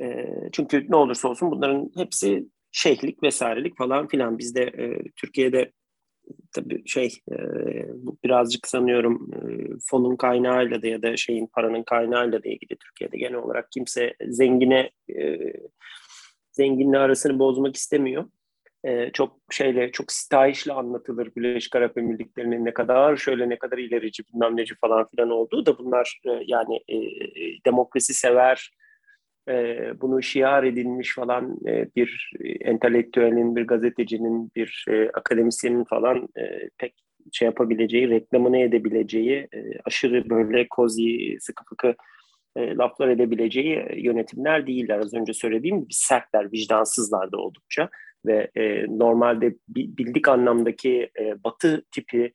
E, 0.00 0.26
çünkü 0.52 0.86
ne 0.88 0.96
olursa 0.96 1.28
olsun 1.28 1.50
bunların 1.50 1.90
hepsi 1.96 2.46
şeyhlik 2.72 3.22
vesairelik 3.22 3.78
falan 3.78 4.08
filan. 4.08 4.38
Bizde 4.38 4.62
e, 4.62 5.02
Türkiye'de 5.16 5.72
tabii 6.52 6.82
şey 6.86 7.06
e, 7.32 7.36
birazcık 8.24 8.66
sanıyorum 8.66 9.30
e, 9.34 9.38
fonun 9.90 10.16
kaynağıyla 10.16 10.82
da 10.82 10.86
ya 10.86 11.02
da 11.02 11.16
şeyin 11.16 11.46
paranın 11.46 11.82
kaynağıyla 11.82 12.44
da 12.44 12.48
ilgili 12.48 12.76
Türkiye'de 12.76 13.18
genel 13.18 13.34
olarak 13.34 13.72
kimse 13.72 14.14
zengine 14.28 14.90
e, 15.08 15.52
zenginle 16.54 16.98
arasını 16.98 17.38
bozmak 17.38 17.76
istemiyor. 17.76 18.24
E, 18.84 19.10
çok 19.12 19.36
şeyle 19.50 19.92
çok 19.92 20.12
stahişle 20.12 20.72
anlatılır 20.72 21.30
Birleşik 21.36 21.76
Arap 21.76 21.98
Emirlikleri'nin 21.98 22.64
ne 22.64 22.74
kadar 22.74 23.16
şöyle 23.16 23.48
ne 23.48 23.58
kadar 23.58 23.78
ilerici 23.78 24.22
bilmem 24.26 24.56
neci 24.56 24.74
falan 24.74 25.08
filan 25.08 25.30
olduğu 25.30 25.66
da 25.66 25.78
bunlar 25.78 26.20
e, 26.26 26.30
yani 26.46 26.76
e, 26.88 26.96
demokrasi 27.66 28.14
sever 28.14 28.70
e, 29.48 29.78
bunu 30.00 30.22
şiar 30.22 30.64
edilmiş 30.64 31.14
falan 31.14 31.58
e, 31.66 31.88
bir 31.96 32.32
entelektüelin, 32.60 33.56
bir 33.56 33.66
gazetecinin, 33.66 34.50
bir 34.56 34.84
e, 34.88 35.10
akademisyenin 35.10 35.84
falan 35.84 36.28
e, 36.38 36.68
pek 36.78 36.94
şey 37.32 37.46
yapabileceği, 37.46 38.10
reklamını 38.10 38.58
edebileceği, 38.58 39.48
e, 39.54 39.58
aşırı 39.84 40.30
böyle 40.30 40.68
kozi, 40.68 41.36
sıkı 41.40 41.64
fıkı 41.64 41.94
e, 42.56 42.74
laflar 42.74 43.08
edebileceği 43.08 43.86
yönetimler 43.96 44.66
değiller. 44.66 44.98
Az 44.98 45.14
önce 45.14 45.32
söylediğim 45.32 45.80
gibi 45.80 45.94
sertler, 45.94 46.52
vicdansızlar 46.52 47.32
da 47.32 47.36
oldukça 47.36 47.90
ve 48.26 48.50
e, 48.56 48.86
normalde 48.88 49.54
bildik 49.68 50.28
anlamdaki 50.28 51.10
e, 51.20 51.44
batı 51.44 51.84
tipi 51.90 52.32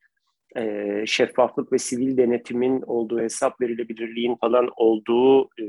e, 0.55 1.03
şeffaflık 1.05 1.73
ve 1.73 1.77
sivil 1.77 2.17
denetimin 2.17 2.81
olduğu, 2.81 3.19
hesap 3.19 3.61
verilebilirliğin 3.61 4.35
falan 4.35 4.69
olduğu 4.75 5.43
e, 5.43 5.63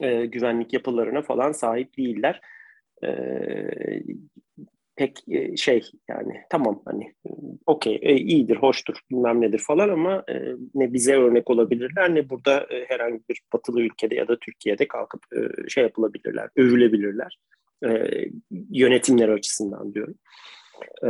e, 0.00 0.26
güvenlik 0.26 0.72
yapılarına 0.72 1.22
falan 1.22 1.52
sahip 1.52 1.96
değiller. 1.96 2.40
E, 3.04 3.08
pek 5.00 5.18
e, 5.28 5.56
şey 5.56 5.90
yani 6.08 6.40
tamam 6.50 6.82
hani 6.84 7.14
okey 7.66 7.98
e, 8.02 8.16
iyidir, 8.16 8.56
hoştur 8.56 9.00
bilmem 9.10 9.40
nedir 9.40 9.58
falan 9.58 9.88
ama 9.88 10.24
e, 10.28 10.34
ne 10.74 10.92
bize 10.92 11.16
örnek 11.16 11.50
olabilirler 11.50 12.14
ne 12.14 12.30
burada 12.30 12.66
e, 12.70 12.84
herhangi 12.88 13.20
bir 13.28 13.42
batılı 13.52 13.80
ülkede 13.80 14.14
ya 14.14 14.28
da 14.28 14.38
Türkiye'de 14.38 14.88
kalkıp 14.88 15.20
e, 15.36 15.68
şey 15.68 15.82
yapılabilirler, 15.82 16.48
övülebilirler. 16.56 17.38
E, 17.84 17.88
yönetimler 18.70 19.28
açısından 19.28 19.94
diyorum. 19.94 20.14
E, 21.04 21.08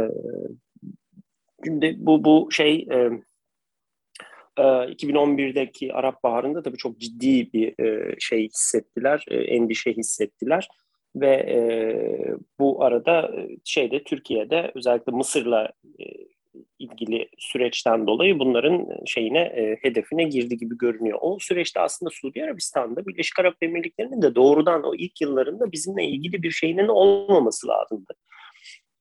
şimdi 1.64 1.96
bu 1.98 2.24
bu 2.24 2.48
şey 2.52 2.88
e, 2.92 3.10
2011'deki 4.58 5.86
ee, 5.86 5.92
Arap 5.92 6.22
Baharı'nda 6.22 6.62
tabii 6.62 6.76
çok 6.76 6.98
ciddi 6.98 7.52
bir 7.52 7.84
e, 7.84 8.14
şey 8.18 8.48
hissettiler, 8.48 9.24
e, 9.28 9.36
endişe 9.36 9.92
hissettiler 9.92 10.68
ve 11.16 11.36
e, 11.36 11.60
bu 12.58 12.84
arada 12.84 13.30
şeyde 13.64 14.04
Türkiye'de 14.04 14.72
özellikle 14.74 15.12
Mısır'la 15.12 15.72
ilgili 16.78 17.28
süreçten 17.38 18.06
dolayı 18.06 18.38
bunların 18.38 18.88
şeyine 19.06 19.76
hedefine 19.82 20.24
girdi 20.24 20.56
gibi 20.56 20.78
görünüyor. 20.78 21.18
O 21.22 21.38
süreçte 21.40 21.80
aslında 21.80 22.10
Suudi 22.10 22.44
Arabistan'da 22.44 23.06
Birleşik 23.06 23.38
Arap 23.38 23.54
Emirlikleri'nin 23.62 24.22
de 24.22 24.34
doğrudan 24.34 24.84
o 24.84 24.94
ilk 24.94 25.20
yıllarında 25.20 25.72
bizimle 25.72 26.04
ilgili 26.04 26.42
bir 26.42 26.50
şeyinin 26.50 26.88
olmaması 26.88 27.68
lazımdı 27.68 28.14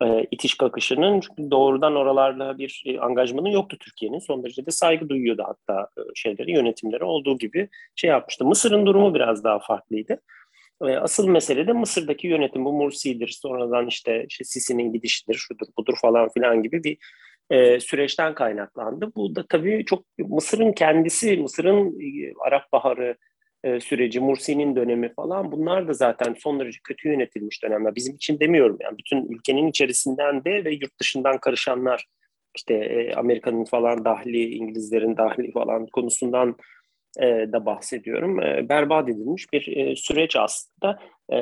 e, 0.03 0.25
itiş 0.31 0.57
kakışının 0.57 1.19
çünkü 1.19 1.51
doğrudan 1.51 1.95
oralarla 1.95 2.57
bir 2.57 2.83
e, 2.85 2.99
angajmanı 2.99 3.51
yoktu 3.51 3.77
Türkiye'nin. 3.79 4.19
Son 4.19 4.43
derece 4.43 4.65
de 4.65 4.71
saygı 4.71 5.09
duyuyordu 5.09 5.43
hatta 5.45 5.89
e, 5.97 6.01
şeyleri, 6.15 6.51
yönetimleri 6.51 7.03
olduğu 7.03 7.37
gibi 7.37 7.69
şey 7.95 8.09
yapmıştı. 8.09 8.45
Mısır'ın 8.45 8.85
durumu 8.85 9.13
biraz 9.13 9.43
daha 9.43 9.59
farklıydı. 9.59 10.21
E, 10.81 10.85
asıl 10.85 11.27
mesele 11.27 11.67
de 11.67 11.73
Mısır'daki 11.73 12.27
yönetim 12.27 12.65
bu 12.65 12.73
Mursi'dir, 12.73 13.27
sonradan 13.27 13.87
işte, 13.87 14.25
işte 14.29 14.43
Sisi'nin 14.43 14.93
gidişidir, 14.93 15.35
şudur 15.35 15.67
budur 15.77 15.97
falan 16.01 16.29
filan 16.29 16.63
gibi 16.63 16.83
bir 16.83 16.97
e, 17.49 17.79
süreçten 17.79 18.33
kaynaklandı. 18.33 19.11
Bu 19.15 19.35
da 19.35 19.45
tabii 19.49 19.85
çok 19.85 20.05
Mısır'ın 20.17 20.71
kendisi, 20.71 21.37
Mısır'ın 21.37 21.99
e, 22.01 22.33
Arap 22.45 22.71
Baharı, 22.73 23.17
e, 23.63 23.79
süreci, 23.79 24.19
Mursi'nin 24.19 24.75
dönemi 24.75 25.13
falan 25.13 25.51
bunlar 25.51 25.87
da 25.87 25.93
zaten 25.93 26.35
son 26.39 26.59
derece 26.59 26.79
kötü 26.83 27.09
yönetilmiş 27.09 27.63
dönemler. 27.63 27.95
Bizim 27.95 28.15
için 28.15 28.39
demiyorum 28.39 28.77
yani 28.81 28.97
bütün 28.97 29.33
ülkenin 29.33 29.67
içerisinden 29.67 30.45
de 30.45 30.65
ve 30.65 30.71
yurt 30.71 30.99
dışından 30.99 31.37
karışanlar 31.37 32.05
işte 32.55 32.73
e, 32.73 33.13
Amerika'nın 33.13 33.65
falan 33.65 34.05
dahli, 34.05 34.49
İngilizlerin 34.49 35.17
dahli 35.17 35.51
falan 35.51 35.87
konusundan 35.87 36.55
e, 37.21 37.51
da 37.51 37.65
bahsediyorum. 37.65 38.43
E, 38.43 38.69
berbat 38.69 39.09
edilmiş 39.09 39.53
bir 39.53 39.77
e, 39.77 39.95
süreç 39.95 40.35
aslında. 40.35 40.99
E, 41.31 41.37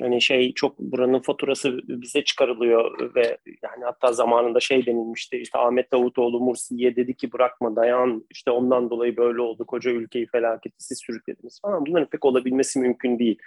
hani 0.00 0.20
şey 0.20 0.54
çok 0.54 0.78
buranın 0.78 1.20
faturası 1.20 1.78
bize 1.88 2.24
çıkarılıyor 2.24 3.14
ve 3.14 3.38
yani 3.62 3.84
hatta 3.84 4.12
zamanında 4.12 4.60
şey 4.60 4.86
denilmişti 4.86 5.36
işte 5.36 5.58
Ahmet 5.58 5.92
Davutoğlu 5.92 6.40
Mursi'ye 6.40 6.96
dedi 6.96 7.16
ki 7.16 7.32
bırakma 7.32 7.76
dayan 7.76 8.26
işte 8.30 8.50
ondan 8.50 8.90
dolayı 8.90 9.16
böyle 9.16 9.40
oldu 9.40 9.66
koca 9.66 9.90
ülkeyi 9.90 10.26
felaketi 10.26 10.76
siz 10.78 10.98
sürüklediniz 11.06 11.60
falan 11.62 11.86
bunların 11.86 12.08
pek 12.08 12.24
olabilmesi 12.24 12.78
mümkün 12.78 13.18
değil. 13.18 13.38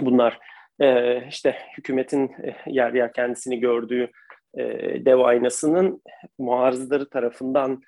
Bunlar 0.00 0.38
e, 0.80 1.20
işte 1.28 1.56
hükümetin 1.78 2.32
yer 2.66 2.92
yer 2.92 3.12
kendisini 3.12 3.60
gördüğü 3.60 4.10
e, 4.54 4.64
dev 5.04 5.18
aynasının 5.18 6.02
muarızları 6.38 7.10
tarafından 7.10 7.82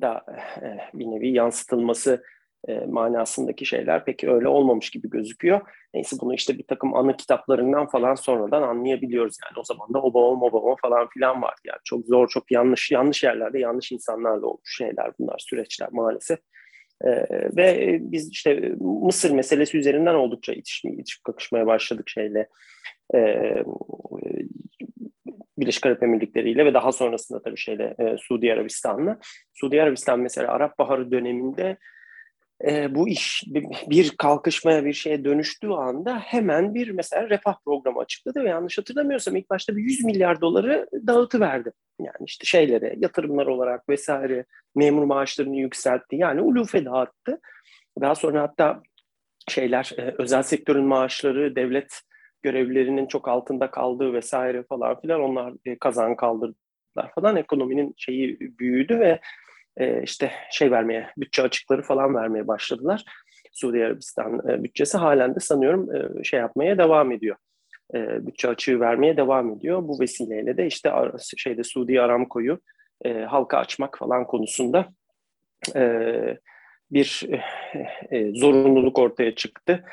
da 0.00 0.24
e, 0.62 0.98
bir 0.98 1.06
nevi 1.06 1.28
yansıtılması 1.28 2.22
e, 2.68 2.78
manasındaki 2.86 3.66
şeyler 3.66 4.04
pek 4.04 4.24
öyle 4.24 4.48
olmamış 4.48 4.90
gibi 4.90 5.10
gözüküyor. 5.10 5.60
Neyse 5.94 6.16
bunu 6.20 6.34
işte 6.34 6.58
bir 6.58 6.66
takım 6.66 6.94
anı 6.94 7.16
kitaplarından 7.16 7.86
falan 7.86 8.14
sonradan 8.14 8.62
anlayabiliyoruz. 8.62 9.36
Yani 9.44 9.60
o 9.60 9.64
zaman 9.64 9.94
da 9.94 10.02
Obama 10.02 10.46
Obama 10.46 10.76
falan 10.82 11.08
filan 11.08 11.42
vardı. 11.42 11.60
Yani 11.64 11.78
çok 11.84 12.06
zor, 12.06 12.28
çok 12.28 12.50
yanlış 12.50 12.90
yanlış 12.90 13.24
yerlerde 13.24 13.58
yanlış 13.58 13.92
insanlarla 13.92 14.46
olmuş 14.46 14.76
şeyler 14.76 15.10
bunlar, 15.18 15.38
süreçler 15.38 15.88
maalesef. 15.92 16.38
Ee, 17.04 17.28
ve 17.56 17.98
biz 18.00 18.30
işte 18.30 18.72
Mısır 18.80 19.30
meselesi 19.30 19.78
üzerinden 19.78 20.14
oldukça 20.14 20.52
itişip, 20.52 21.00
itişip 21.00 21.24
kakışmaya 21.24 21.66
başladık 21.66 22.08
şeyle. 22.08 22.48
Ee, 23.14 23.64
Birleşik 25.58 25.86
Arap 25.86 26.02
Emirlikleri 26.02 26.50
ile 26.50 26.64
ve 26.64 26.74
daha 26.74 26.92
sonrasında 26.92 27.42
tabii 27.42 27.56
şeyle 27.56 27.94
e, 27.98 28.16
Suudi 28.18 28.52
Arabistan'la. 28.52 29.18
Suudi 29.54 29.82
Arabistan 29.82 30.20
mesela 30.20 30.52
Arap 30.52 30.78
Baharı 30.78 31.10
döneminde 31.10 31.76
e, 32.66 32.94
bu 32.94 33.08
iş 33.08 33.44
bir 33.88 34.10
kalkışmaya 34.10 34.84
bir 34.84 34.92
şeye 34.92 35.24
dönüştüğü 35.24 35.68
anda 35.68 36.18
hemen 36.18 36.74
bir 36.74 36.90
mesela 36.90 37.30
refah 37.30 37.56
programı 37.64 38.00
açıkladı 38.00 38.44
ve 38.44 38.48
yanlış 38.48 38.78
hatırlamıyorsam 38.78 39.36
ilk 39.36 39.50
başta 39.50 39.76
bir 39.76 39.82
100 39.82 40.04
milyar 40.04 40.40
doları 40.40 40.86
dağıtıverdi. 41.06 41.72
Yani 42.00 42.24
işte 42.26 42.44
şeylere 42.44 42.94
yatırımlar 42.98 43.46
olarak 43.46 43.88
vesaire 43.88 44.44
memur 44.76 45.04
maaşlarını 45.04 45.56
yükseltti. 45.56 46.16
Yani 46.16 46.40
ulufe 46.40 46.84
dağıttı. 46.84 47.40
Daha 48.00 48.14
sonra 48.14 48.42
hatta 48.42 48.82
şeyler 49.48 49.90
e, 49.98 50.14
özel 50.18 50.42
sektörün 50.42 50.84
maaşları 50.84 51.56
devlet 51.56 52.00
görevlilerinin 52.44 53.06
çok 53.06 53.28
altında 53.28 53.70
kaldığı 53.70 54.12
vesaire 54.12 54.62
falan 54.62 55.00
filan 55.00 55.20
onlar 55.20 55.52
e, 55.66 55.78
kazan 55.78 56.16
kaldırdılar 56.16 57.12
falan 57.14 57.36
ekonominin 57.36 57.94
şeyi 57.96 58.38
büyüdü 58.40 59.00
ve 59.00 59.20
e, 59.76 60.02
işte 60.02 60.30
şey 60.50 60.70
vermeye, 60.70 61.10
bütçe 61.16 61.42
açıkları 61.42 61.82
falan 61.82 62.14
vermeye 62.14 62.48
başladılar. 62.48 63.04
Suudi 63.52 63.84
Arabistan 63.84 64.48
e, 64.48 64.64
bütçesi 64.64 64.98
halen 64.98 65.34
de 65.34 65.40
sanıyorum 65.40 65.88
şey 66.24 66.40
yapmaya 66.40 66.78
devam 66.78 67.12
ediyor. 67.12 67.36
Bütçe 67.94 68.48
açığı 68.48 68.80
vermeye 68.80 69.16
devam 69.16 69.52
ediyor. 69.52 69.88
Bu 69.88 70.00
vesileyle 70.00 70.56
de 70.56 70.66
işte 70.66 70.92
şeyde 71.36 71.64
Suudi 71.64 72.00
Aramco'yu 72.00 72.58
e, 73.04 73.12
halka 73.12 73.58
açmak 73.58 73.98
falan 73.98 74.26
konusunda 74.26 74.88
bir 76.90 77.26
zorunluluk 78.34 78.98
ortaya 78.98 79.34
çıktı. 79.34 79.84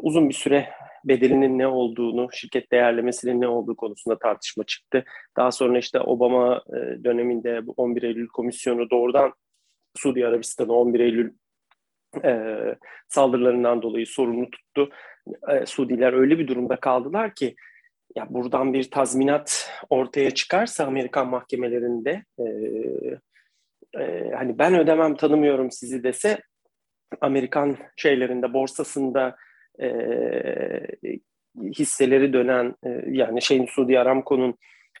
Uzun 0.00 0.28
bir 0.28 0.34
süre 0.34 0.68
bedelinin 1.04 1.58
ne 1.58 1.66
olduğunu, 1.66 2.28
şirket 2.32 2.72
değerlemesinin 2.72 3.40
ne 3.40 3.48
olduğu 3.48 3.76
konusunda 3.76 4.18
tartışma 4.18 4.64
çıktı. 4.64 5.04
Daha 5.36 5.50
sonra 5.50 5.78
işte 5.78 6.00
Obama 6.00 6.62
e, 6.68 7.04
döneminde 7.04 7.66
bu 7.66 7.74
11 7.76 8.02
Eylül 8.02 8.28
komisyonu 8.28 8.90
doğrudan 8.90 9.32
Suudi 9.96 10.26
Arabistan'ı 10.26 10.72
11 10.72 11.00
Eylül 11.00 11.32
e, 12.24 12.34
saldırılarından 13.08 13.82
dolayı 13.82 14.06
sorumlu 14.06 14.50
tuttu. 14.50 14.90
E, 15.48 15.66
Suudiler 15.66 16.12
öyle 16.12 16.38
bir 16.38 16.48
durumda 16.48 16.76
kaldılar 16.76 17.34
ki 17.34 17.54
ya 18.16 18.26
buradan 18.30 18.72
bir 18.72 18.90
tazminat 18.90 19.70
ortaya 19.90 20.30
çıkarsa 20.30 20.86
Amerikan 20.86 21.28
mahkemelerinde 21.28 22.24
e, 22.38 22.44
e, 24.02 24.30
hani 24.36 24.58
ben 24.58 24.78
ödemem 24.78 25.16
tanımıyorum 25.16 25.70
sizi 25.70 26.02
dese 26.02 26.40
Amerikan 27.20 27.76
şeylerinde 27.96 28.52
borsasında 28.52 29.36
e, 29.80 29.88
hisseleri 31.78 32.32
dönen 32.32 32.74
e, 32.86 33.04
yani 33.10 33.42
şeyin 33.42 33.66
Suudi 33.66 33.98
Aramco'nun 33.98 34.54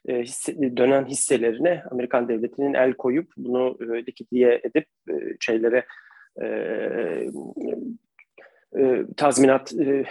e, 0.08 0.22
hisse, 0.22 0.76
dönen 0.76 1.04
hisselerine 1.04 1.82
Amerikan 1.90 2.28
devletinin 2.28 2.74
el 2.74 2.92
koyup 2.92 3.32
bunu 3.36 3.78
e, 3.80 4.06
likidye 4.06 4.60
edip 4.64 4.86
e, 5.10 5.14
şeylere 5.40 5.86
e, 6.42 6.46
e, 8.78 9.02
tazminat 9.16 9.72
e, 9.72 10.04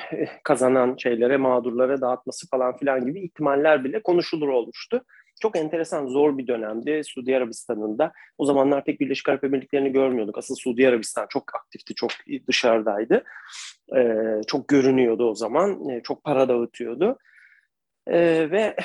kazanan 0.43 0.95
şeylere, 0.97 1.37
mağdurlara 1.37 2.01
dağıtması 2.01 2.49
falan 2.49 2.77
filan 2.77 3.05
gibi 3.05 3.21
ihtimaller 3.21 3.83
bile 3.83 4.03
konuşulur 4.03 4.47
olmuştu. 4.47 5.05
Çok 5.39 5.57
enteresan, 5.57 6.07
zor 6.07 6.37
bir 6.37 6.47
dönemdi 6.47 7.01
Suudi 7.03 7.37
Arabistan'ın 7.37 7.97
da. 7.97 8.11
O 8.37 8.45
zamanlar 8.45 8.85
pek 8.85 8.99
Birleşik 8.99 9.29
Arap 9.29 9.43
Emirlikleri'ni 9.43 9.91
görmüyorduk. 9.91 10.37
Asıl 10.37 10.55
Suudi 10.55 10.87
Arabistan 10.87 11.27
çok 11.29 11.55
aktifti, 11.55 11.95
çok 11.95 12.11
dışarıdaydı. 12.47 13.23
E, 13.95 14.01
çok 14.47 14.67
görünüyordu 14.67 15.29
o 15.29 15.35
zaman, 15.35 15.89
e, 15.89 16.01
çok 16.03 16.23
para 16.23 16.49
dağıtıyordu. 16.49 17.17
E, 18.07 18.51
ve 18.51 18.75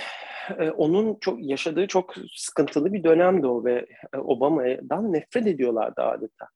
e, 0.59 0.71
onun 0.71 1.19
çok 1.21 1.45
yaşadığı 1.45 1.87
çok 1.87 2.15
sıkıntılı 2.35 2.93
bir 2.93 3.05
dönemdi 3.05 3.47
o 3.47 3.65
ve 3.65 3.87
e, 4.15 4.19
Obama'dan 4.19 5.13
nefret 5.13 5.47
ediyorlardı 5.47 6.03
adeta 6.03 6.49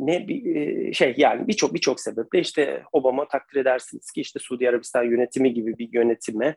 ne 0.00 0.28
bir 0.28 0.56
e, 0.56 0.92
şey 0.92 1.14
yani 1.16 1.48
birçok 1.48 1.74
birçok 1.74 2.00
sebeple 2.00 2.40
işte 2.40 2.82
Obama 2.92 3.28
takdir 3.28 3.60
edersiniz 3.60 4.10
ki 4.12 4.20
işte 4.20 4.38
Suudi 4.38 4.68
Arabistan 4.68 5.02
yönetimi 5.02 5.54
gibi 5.54 5.78
bir 5.78 5.88
yönetime 5.92 6.56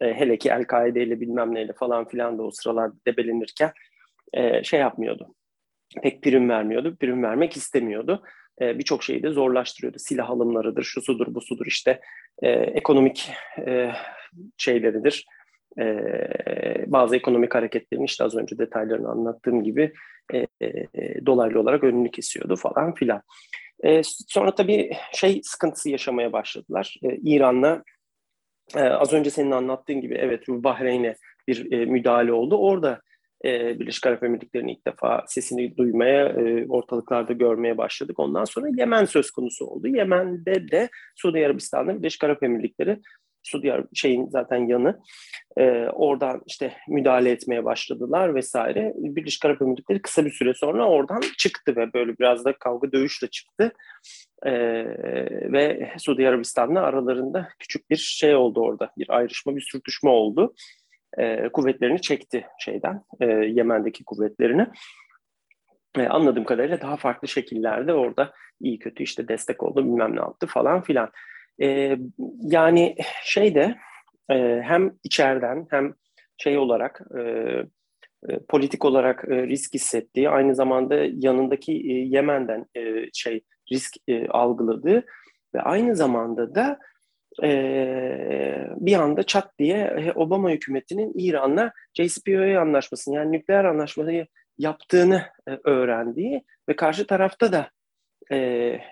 e, 0.00 0.14
hele 0.14 0.38
ki 0.38 0.48
El-Kaide 0.48 1.02
ile 1.02 1.20
bilmem 1.20 1.54
neyle 1.54 1.72
falan 1.72 2.08
filan 2.08 2.38
da 2.38 2.42
o 2.42 2.50
sıralar 2.50 2.90
debelenirken 3.06 3.72
e, 4.32 4.64
şey 4.64 4.80
yapmıyordu. 4.80 5.34
Pek 6.02 6.22
prim 6.22 6.48
vermiyordu. 6.48 6.96
Prim 6.96 7.22
vermek 7.22 7.56
istemiyordu. 7.56 8.22
E, 8.60 8.78
Birçok 8.78 9.02
şeyi 9.02 9.22
de 9.22 9.30
zorlaştırıyordu. 9.30 9.98
Silah 9.98 10.30
alımlarıdır, 10.30 10.82
şu 10.82 11.02
sudur, 11.02 11.34
bu 11.34 11.40
sudur 11.40 11.66
işte 11.66 12.00
e, 12.42 12.50
ekonomik 12.50 13.30
e, 13.66 13.90
şeyleridir. 14.58 15.26
E, 15.78 15.84
bazı 16.86 17.16
ekonomik 17.16 17.54
hareketlerin 17.54 18.04
işte 18.04 18.24
az 18.24 18.36
önce 18.36 18.58
detaylarını 18.58 19.08
anlattığım 19.08 19.64
gibi 19.64 19.92
e, 20.34 20.46
e, 20.62 21.26
dolaylı 21.26 21.60
olarak 21.60 21.84
önünü 21.84 22.10
kesiyordu 22.10 22.56
falan 22.56 22.94
filan. 22.94 23.22
E, 23.84 24.02
sonra 24.04 24.54
tabii 24.54 24.90
şey 25.12 25.40
sıkıntısı 25.42 25.90
yaşamaya 25.90 26.32
başladılar. 26.32 26.96
E, 27.02 27.16
İran'la 27.16 27.82
e, 28.74 28.80
az 28.80 29.12
önce 29.12 29.30
senin 29.30 29.50
anlattığın 29.50 30.00
gibi 30.00 30.14
evet 30.14 30.48
Bahreyn'e 30.48 31.16
bir 31.48 31.72
e, 31.72 31.84
müdahale 31.84 32.32
oldu. 32.32 32.56
Orada 32.56 33.00
e, 33.44 33.78
Birleşik 33.80 34.06
Arap 34.06 34.22
Emirlikleri'nin 34.22 34.68
ilk 34.72 34.86
defa 34.86 35.24
sesini 35.26 35.76
duymaya, 35.76 36.26
e, 36.28 36.66
ortalıklarda 36.68 37.32
görmeye 37.32 37.78
başladık. 37.78 38.18
Ondan 38.18 38.44
sonra 38.44 38.66
Yemen 38.76 39.04
söz 39.04 39.30
konusu 39.30 39.66
oldu. 39.66 39.88
Yemen'de 39.88 40.70
de 40.70 40.88
Suudi 41.16 41.46
Arabistan'da 41.46 41.98
Birleşik 41.98 42.24
Arap 42.24 42.42
Emirlikleri 42.42 43.00
Suudi 43.46 43.84
şeyin 43.94 44.28
zaten 44.28 44.66
yanı. 44.66 45.00
E, 45.56 45.70
oradan 45.92 46.42
işte 46.46 46.72
müdahale 46.88 47.30
etmeye 47.30 47.64
başladılar 47.64 48.34
vesaire. 48.34 48.92
Birleşik 48.96 49.44
Arap 49.44 49.62
Emirlikleri 49.62 50.02
kısa 50.02 50.24
bir 50.24 50.30
süre 50.30 50.54
sonra 50.54 50.88
oradan 50.88 51.20
çıktı 51.38 51.76
ve 51.76 51.92
böyle 51.92 52.18
biraz 52.18 52.44
da 52.44 52.52
kavga 52.52 52.92
dövüşle 52.92 53.26
çıktı. 53.26 53.72
E, 54.42 54.52
ve 55.52 55.92
Suudi 55.98 56.28
Arabistan'la 56.28 56.80
aralarında 56.80 57.48
küçük 57.58 57.90
bir 57.90 57.96
şey 57.96 58.34
oldu 58.34 58.60
orada. 58.60 58.92
Bir 58.98 59.16
ayrışma, 59.16 59.56
bir 59.56 59.60
sürtüşme 59.60 60.10
oldu. 60.10 60.54
E, 61.18 61.48
kuvvetlerini 61.48 62.00
çekti 62.00 62.46
şeyden, 62.58 63.02
e, 63.20 63.26
Yemen'deki 63.26 64.04
kuvvetlerini. 64.04 64.66
Anladığım 66.08 66.44
kadarıyla 66.44 66.80
daha 66.80 66.96
farklı 66.96 67.28
şekillerde 67.28 67.92
orada 67.92 68.32
iyi 68.60 68.78
kötü 68.78 69.02
işte 69.02 69.28
destek 69.28 69.62
oldu 69.62 69.84
bilmem 69.84 70.16
ne 70.16 70.20
yaptı 70.20 70.46
falan 70.46 70.82
filan. 70.82 71.10
E, 71.62 71.98
yani 72.42 72.96
şey 73.24 73.54
de 73.54 73.76
e, 74.30 74.60
hem 74.64 74.92
içeriden 75.04 75.66
hem 75.70 75.94
şey 76.38 76.58
olarak 76.58 77.00
e, 77.18 77.20
e, 78.28 78.38
politik 78.48 78.84
olarak 78.84 79.24
e, 79.28 79.46
risk 79.46 79.74
hissettiği 79.74 80.30
aynı 80.30 80.54
zamanda 80.54 80.94
yanındaki 80.94 81.72
e, 81.72 81.92
Yemen'den 81.92 82.66
e, 82.76 83.10
şey 83.12 83.40
risk 83.72 83.94
e, 84.08 84.28
algıladığı 84.28 85.04
ve 85.54 85.60
aynı 85.60 85.96
zamanda 85.96 86.54
da 86.54 86.78
e, 87.42 88.68
bir 88.76 88.96
anda 88.96 89.22
çat 89.22 89.58
diye 89.58 89.76
e, 89.76 90.12
Obama 90.12 90.50
hükümetinin 90.50 91.12
İran'la 91.14 91.72
JCPOA 91.94 92.60
anlaşmasını 92.60 93.14
yani 93.14 93.32
nükleer 93.32 93.64
anlaşmayı 93.64 94.26
yaptığını 94.58 95.22
e, 95.48 95.58
öğrendiği 95.64 96.44
ve 96.68 96.76
karşı 96.76 97.06
tarafta 97.06 97.52
da 97.52 97.70
e, 98.32 98.36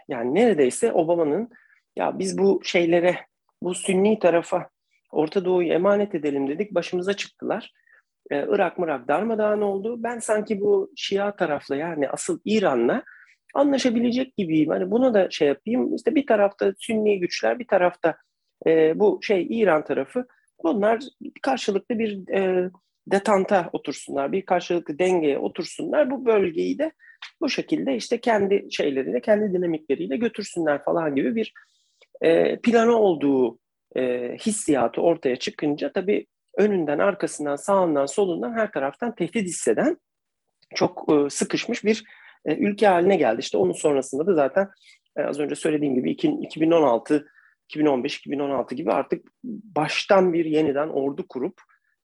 yani 0.08 0.34
neredeyse 0.34 0.92
Obama'nın 0.92 1.50
ya 1.96 2.18
biz 2.18 2.38
bu 2.38 2.60
şeylere, 2.64 3.16
bu 3.62 3.74
sünni 3.74 4.18
tarafa 4.18 4.68
Orta 5.12 5.44
Doğu'yu 5.44 5.72
emanet 5.72 6.14
edelim 6.14 6.48
dedik. 6.48 6.74
Başımıza 6.74 7.14
çıktılar. 7.14 7.72
Ee, 8.30 8.46
Irak 8.48 8.78
mırak 8.78 9.08
darmadağın 9.08 9.60
oldu. 9.60 10.02
Ben 10.02 10.18
sanki 10.18 10.60
bu 10.60 10.92
Şia 10.96 11.36
tarafla 11.36 11.76
yani 11.76 12.08
asıl 12.08 12.40
İran'la 12.44 13.02
anlaşabilecek 13.54 14.36
gibiyim. 14.36 14.70
Hani 14.70 14.90
bunu 14.90 15.14
da 15.14 15.30
şey 15.30 15.48
yapayım. 15.48 15.94
İşte 15.94 16.14
bir 16.14 16.26
tarafta 16.26 16.72
Sünni 16.78 17.20
güçler, 17.20 17.58
bir 17.58 17.66
tarafta 17.66 18.16
e, 18.66 18.98
bu 18.98 19.18
şey 19.22 19.46
İran 19.50 19.84
tarafı. 19.84 20.26
Bunlar 20.64 21.00
karşılıklı 21.42 21.98
bir 21.98 22.28
e, 22.28 22.70
detanta 23.06 23.70
otursunlar, 23.72 24.32
bir 24.32 24.46
karşılıklı 24.46 24.98
dengeye 24.98 25.38
otursunlar. 25.38 26.10
Bu 26.10 26.26
bölgeyi 26.26 26.78
de 26.78 26.92
bu 27.40 27.48
şekilde 27.48 27.96
işte 27.96 28.20
kendi 28.20 28.68
şeyleriyle, 28.70 29.20
kendi 29.20 29.52
dinamikleriyle 29.52 30.16
götürsünler 30.16 30.84
falan 30.84 31.14
gibi 31.14 31.34
bir 31.34 31.52
e, 32.22 32.60
planı 32.60 32.96
olduğu 32.96 33.58
e, 33.96 34.36
hissiyatı 34.46 35.00
ortaya 35.00 35.36
çıkınca 35.36 35.92
tabii 35.92 36.26
önünden, 36.58 36.98
arkasından, 36.98 37.56
sağından, 37.56 38.06
solundan 38.06 38.52
her 38.52 38.72
taraftan 38.72 39.14
tehdit 39.14 39.48
hisseden 39.48 39.96
çok 40.74 41.12
e, 41.12 41.30
sıkışmış 41.30 41.84
bir 41.84 42.04
e, 42.44 42.56
ülke 42.56 42.86
haline 42.86 43.16
geldi. 43.16 43.40
İşte 43.40 43.58
onun 43.58 43.72
sonrasında 43.72 44.26
da 44.26 44.34
zaten 44.34 44.68
e, 45.16 45.22
az 45.22 45.40
önce 45.40 45.54
söylediğim 45.54 45.94
gibi 45.94 46.10
2016, 46.10 47.26
2015, 47.68 48.18
2016 48.18 48.74
gibi 48.74 48.92
artık 48.92 49.26
baştan 49.44 50.32
bir 50.32 50.44
yeniden 50.44 50.88
ordu 50.88 51.26
kurup 51.28 51.60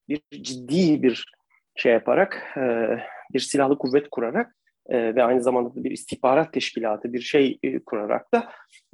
bir 0.08 0.20
ciddi 0.42 1.02
bir 1.02 1.32
şey 1.76 1.92
yaparak, 1.92 2.56
e, 2.56 2.62
bir 3.32 3.40
silahlı 3.40 3.78
kuvvet 3.78 4.10
kurarak 4.10 4.56
e, 4.88 5.14
ve 5.14 5.24
aynı 5.24 5.42
zamanda 5.42 5.74
da 5.74 5.84
bir 5.84 5.90
istihbarat 5.90 6.52
teşkilatı 6.52 7.12
bir 7.12 7.20
şey 7.20 7.58
e, 7.62 7.78
kurarak 7.78 8.34
da 8.34 8.48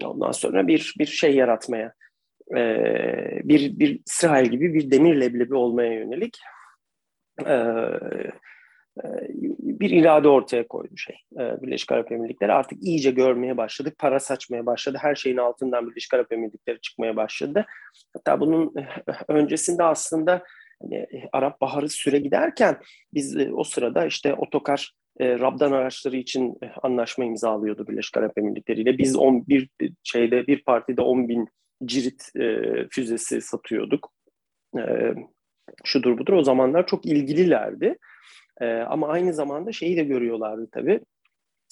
ondan 0.04 0.32
sonra 0.32 0.66
bir 0.66 0.94
bir 0.98 1.06
şey 1.06 1.34
yaratmaya 1.36 1.92
e, 2.56 2.60
bir 3.44 3.78
bir 3.78 4.00
İsrail 4.06 4.46
gibi 4.46 4.74
bir 4.74 4.90
demir 4.90 5.20
leblebi 5.20 5.54
olmaya 5.54 5.92
yönelik 5.92 6.38
e, 7.46 7.52
e 7.52 9.02
bir 9.80 9.90
irade 9.90 10.28
ortaya 10.28 10.68
koydu 10.68 10.96
şey. 10.96 11.16
E, 11.38 11.62
Birleşik 11.62 11.92
Arap 11.92 12.12
Emirlikleri 12.12 12.52
artık 12.52 12.82
iyice 12.82 13.10
görmeye 13.10 13.56
başladık. 13.56 13.98
Para 13.98 14.20
saçmaya 14.20 14.66
başladı. 14.66 14.98
Her 15.00 15.14
şeyin 15.14 15.36
altından 15.36 15.90
Birleşik 15.90 16.14
Arap 16.14 16.32
Emirlikleri 16.32 16.80
çıkmaya 16.80 17.16
başladı. 17.16 17.66
Hatta 18.12 18.40
bunun 18.40 18.74
öncesinde 19.28 19.82
aslında 19.82 20.42
hani, 20.82 21.06
Arap 21.32 21.60
Baharı 21.60 21.88
süre 21.88 22.18
giderken 22.18 22.76
biz 23.14 23.36
o 23.52 23.64
sırada 23.64 24.06
işte 24.06 24.34
otokar 24.34 24.92
e, 25.20 25.38
Rabdan 25.38 25.72
araçları 25.72 26.16
için 26.16 26.58
e, 26.62 26.70
anlaşma 26.82 27.24
imzalıyordu 27.24 27.86
Birleşik 27.86 28.16
Arap 28.16 28.38
Emirlikleri 28.38 28.80
ile. 28.80 28.98
Biz 28.98 29.16
11 29.16 29.68
şeyde 30.02 30.46
bir 30.46 30.64
partide 30.64 31.02
10 31.02 31.28
bin 31.28 31.48
cirit 31.84 32.36
e, 32.36 32.62
füzesi 32.90 33.40
satıyorduk. 33.40 34.12
E, 34.78 35.14
şudur 35.84 36.18
budur 36.18 36.32
o 36.32 36.42
zamanlar 36.42 36.86
çok 36.86 37.06
ilgililerdi. 37.06 37.98
E, 38.60 38.66
ama 38.66 39.08
aynı 39.08 39.32
zamanda 39.32 39.72
şeyi 39.72 39.96
de 39.96 40.04
görüyorlardı 40.04 40.68
tabii. 40.72 41.00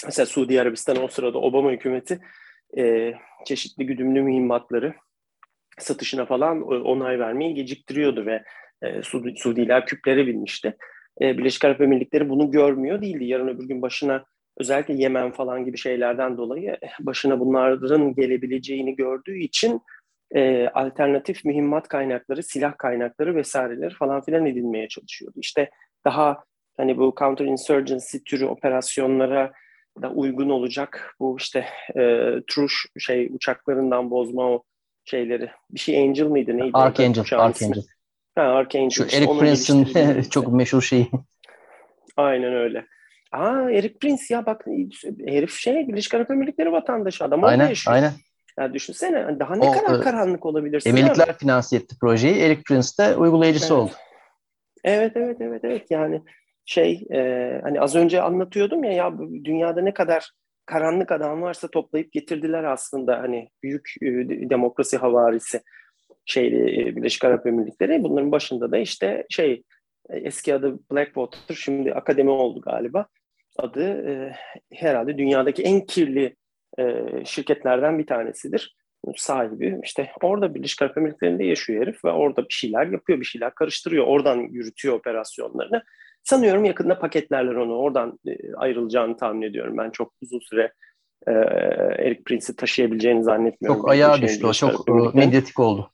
Mesela 0.05 0.27
Suudi 0.27 0.61
Arabistan 0.61 1.03
o 1.03 1.09
sırada 1.09 1.39
Obama 1.39 1.73
hükümeti 1.73 2.21
e, 2.79 3.15
çeşitli 3.47 3.87
güdümlü 3.87 4.23
mühimmatları 4.23 4.95
satışına 5.79 6.27
falan 6.27 6.63
onay 6.63 7.19
vermeyi 7.19 7.55
geciktiriyordu 7.55 8.27
ve 8.27 8.45
e, 8.83 9.03
Suudi, 9.03 9.35
Suudiler 9.37 9.87
küplere 9.87 10.27
binmişti. 10.27 10.77
E, 11.21 11.39
Birleşik 11.39 11.65
Arap 11.65 11.81
Emirlikleri 11.81 12.29
bunu 12.29 12.51
görmüyor 12.51 13.03
değildi. 13.03 13.25
Yarın 13.25 13.49
öbür 13.49 13.69
gün 13.69 13.83
başına 13.83 14.25
özellikle 14.57 14.95
Yemen 14.95 15.31
falan 15.31 15.65
gibi 15.65 15.79
şeylerden 15.79 16.37
dolayı 16.37 16.79
başına 17.01 17.41
bunların 17.41 18.15
gelebileceğini 18.15 18.97
gördüğü 18.97 19.39
için 19.39 19.81
e, 20.35 20.69
alternatif 20.69 21.45
mühimmat 21.45 21.89
kaynakları, 21.89 22.43
silah 22.43 22.79
kaynakları 22.79 23.37
vesaireleri 23.37 23.95
falan 23.95 24.23
filan 24.23 24.47
edinmeye 24.47 24.89
çalışıyordu. 24.89 25.37
İşte 25.41 25.71
daha 26.05 26.45
hani 26.77 26.99
bu 26.99 27.15
counter 27.19 27.45
insurgency 27.45 28.19
türü 28.19 28.47
operasyonlara 28.47 29.53
da 30.03 30.11
uygun 30.11 30.49
olacak 30.49 31.15
bu 31.21 31.37
işte 31.39 31.67
e, 31.97 32.33
Truş 32.47 32.87
şey 32.99 33.31
uçaklarından 33.33 34.11
bozma 34.11 34.51
o 34.51 34.63
şeyleri. 35.05 35.51
Bir 35.71 35.81
şey 35.81 36.09
Angel 36.09 36.27
mıydı 36.27 36.57
neydi? 36.57 36.71
Archangel. 36.75 37.25
Archangel. 37.33 37.83
Ha, 38.35 38.43
Archangel. 38.43 38.91
Şu 38.91 39.05
işte, 39.05 39.19
Eric 39.19 39.39
Prince'in 39.39 40.23
çok 40.31 40.53
meşhur 40.53 40.83
şeyi. 40.83 41.11
Aynen 42.17 42.55
öyle. 42.55 42.87
Aa 43.33 43.71
Eric 43.71 43.99
Prince 43.99 44.23
ya 44.31 44.47
bak 44.47 44.65
herif 45.27 45.53
şey 45.53 45.89
Birleşik 45.89 46.15
Arap 46.15 46.31
Emirlikleri 46.31 46.73
vatandaşı 46.73 47.25
adam 47.25 47.45
aynen, 47.45 47.69
yaşıyor. 47.69 47.97
Aynen. 47.97 48.13
Ya 48.59 48.75
düşünsene 48.75 49.41
daha 49.41 49.57
ne 49.57 49.69
o, 49.69 49.73
kadar 49.73 49.99
e, 49.99 50.01
karanlık 50.01 50.47
olabilirsin. 50.47 50.91
Emirlikler 50.91 51.29
abi. 51.29 51.39
finanse 51.39 51.77
etti 51.77 51.97
projeyi. 52.01 52.37
Eric 52.37 52.63
Prince 52.63 52.89
de 52.99 53.17
uygulayıcısı 53.17 53.75
evet. 53.75 53.83
oldu. 53.83 53.93
Evet 54.85 55.13
evet 55.17 55.37
evet 55.41 55.61
evet 55.65 55.91
yani 55.91 56.23
şey 56.65 57.07
e, 57.13 57.19
hani 57.63 57.81
az 57.81 57.95
önce 57.95 58.23
anlatıyordum 58.23 58.85
ya 58.85 58.93
ya 58.93 59.13
dünyada 59.45 59.81
ne 59.81 59.95
kadar 59.95 60.31
karanlık 60.67 61.13
adam 61.13 61.43
varsa 61.43 61.69
toplayıp 61.69 62.13
getirdiler 62.13 62.65
aslında 62.65 63.19
hani 63.19 63.49
büyük 63.63 63.95
e, 64.03 64.07
demokrasi 64.51 64.97
havarisi 64.97 65.61
şeyli 66.27 66.81
e, 66.81 66.97
Birleşik 66.97 67.25
Arap 67.25 67.47
Emirlikleri. 67.47 68.03
Bunların 68.03 68.33
başında 68.33 68.73
da 68.73 68.79
işte 68.79 69.27
şey 69.31 69.63
e, 70.11 70.17
eski 70.17 70.55
adı 70.55 70.79
Blackwater 70.93 71.55
şimdi 71.55 71.95
akademi 71.95 72.31
oldu 72.31 72.61
galiba. 72.61 73.07
Adı 73.59 74.11
e, 74.11 74.37
herhalde 74.73 75.19
dünyadaki 75.19 75.63
en 75.63 75.87
kirli 75.87 76.37
e, 76.79 77.05
şirketlerden 77.25 77.99
bir 77.99 78.07
tanesidir. 78.07 78.77
Sahibi 79.17 79.81
işte 79.85 80.11
orada 80.23 80.55
Birleşik 80.55 80.83
Arap 80.83 80.99
Emirlikleri'nde 80.99 81.45
yaşıyor 81.45 81.83
herif 81.83 82.05
ve 82.05 82.11
orada 82.11 82.43
bir 82.43 82.55
şeyler 82.55 82.87
yapıyor, 82.87 83.21
bir 83.21 83.25
şeyler 83.25 83.55
karıştırıyor. 83.55 84.07
Oradan 84.07 84.37
yürütüyor 84.37 84.95
operasyonlarını. 84.95 85.83
Sanıyorum 86.23 86.65
yakında 86.65 86.99
paketlerler 86.99 87.55
onu. 87.55 87.77
Oradan 87.77 88.19
e, 88.27 88.55
ayrılacağını 88.57 89.17
tahmin 89.17 89.43
ediyorum. 89.43 89.79
Ben 89.79 89.91
çok 89.91 90.13
uzun 90.23 90.39
süre 90.39 90.73
e, 91.27 91.33
Eric 91.99 92.23
Prince'i 92.23 92.57
taşıyabileceğini 92.57 93.25
zannetmiyorum. 93.25 93.81
Çok 93.81 93.91
ayağa 93.91 94.23
düştü 94.23 94.47
o. 94.47 94.53
Çok 94.53 95.15
medyatik 95.15 95.61
oldu. 95.61 95.91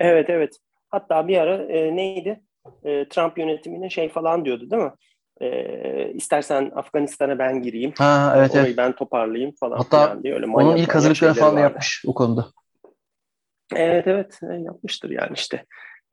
Evet 0.00 0.30
evet. 0.30 0.56
Hatta 0.88 1.28
bir 1.28 1.38
ara 1.38 1.56
e, 1.56 1.96
neydi? 1.96 2.40
E, 2.84 3.08
Trump 3.08 3.38
yönetimine 3.38 3.90
şey 3.90 4.08
falan 4.08 4.44
diyordu 4.44 4.70
değil 4.70 4.82
mi? 4.82 4.92
E, 5.40 6.12
istersen 6.12 6.72
Afganistan'a 6.74 7.38
ben 7.38 7.62
gireyim. 7.62 7.92
Ha, 7.98 8.34
evet, 8.36 8.50
Orayı 8.50 8.66
evet. 8.66 8.76
ben 8.76 8.92
toparlayayım 8.92 9.54
falan 9.60 9.76
Hatta 9.76 10.04
filan 10.04 10.22
diye. 10.22 10.34
Öyle 10.34 10.46
onun 10.46 10.76
ilk 10.76 10.94
hazırlıklarını 10.94 11.34
falan 11.34 11.52
vardı. 11.52 11.62
yapmış 11.62 12.04
o 12.06 12.14
konuda. 12.14 12.46
Evet 13.76 14.06
evet 14.06 14.40
e, 14.42 14.54
yapmıştır 14.54 15.10
yani 15.10 15.32
işte. 15.34 15.64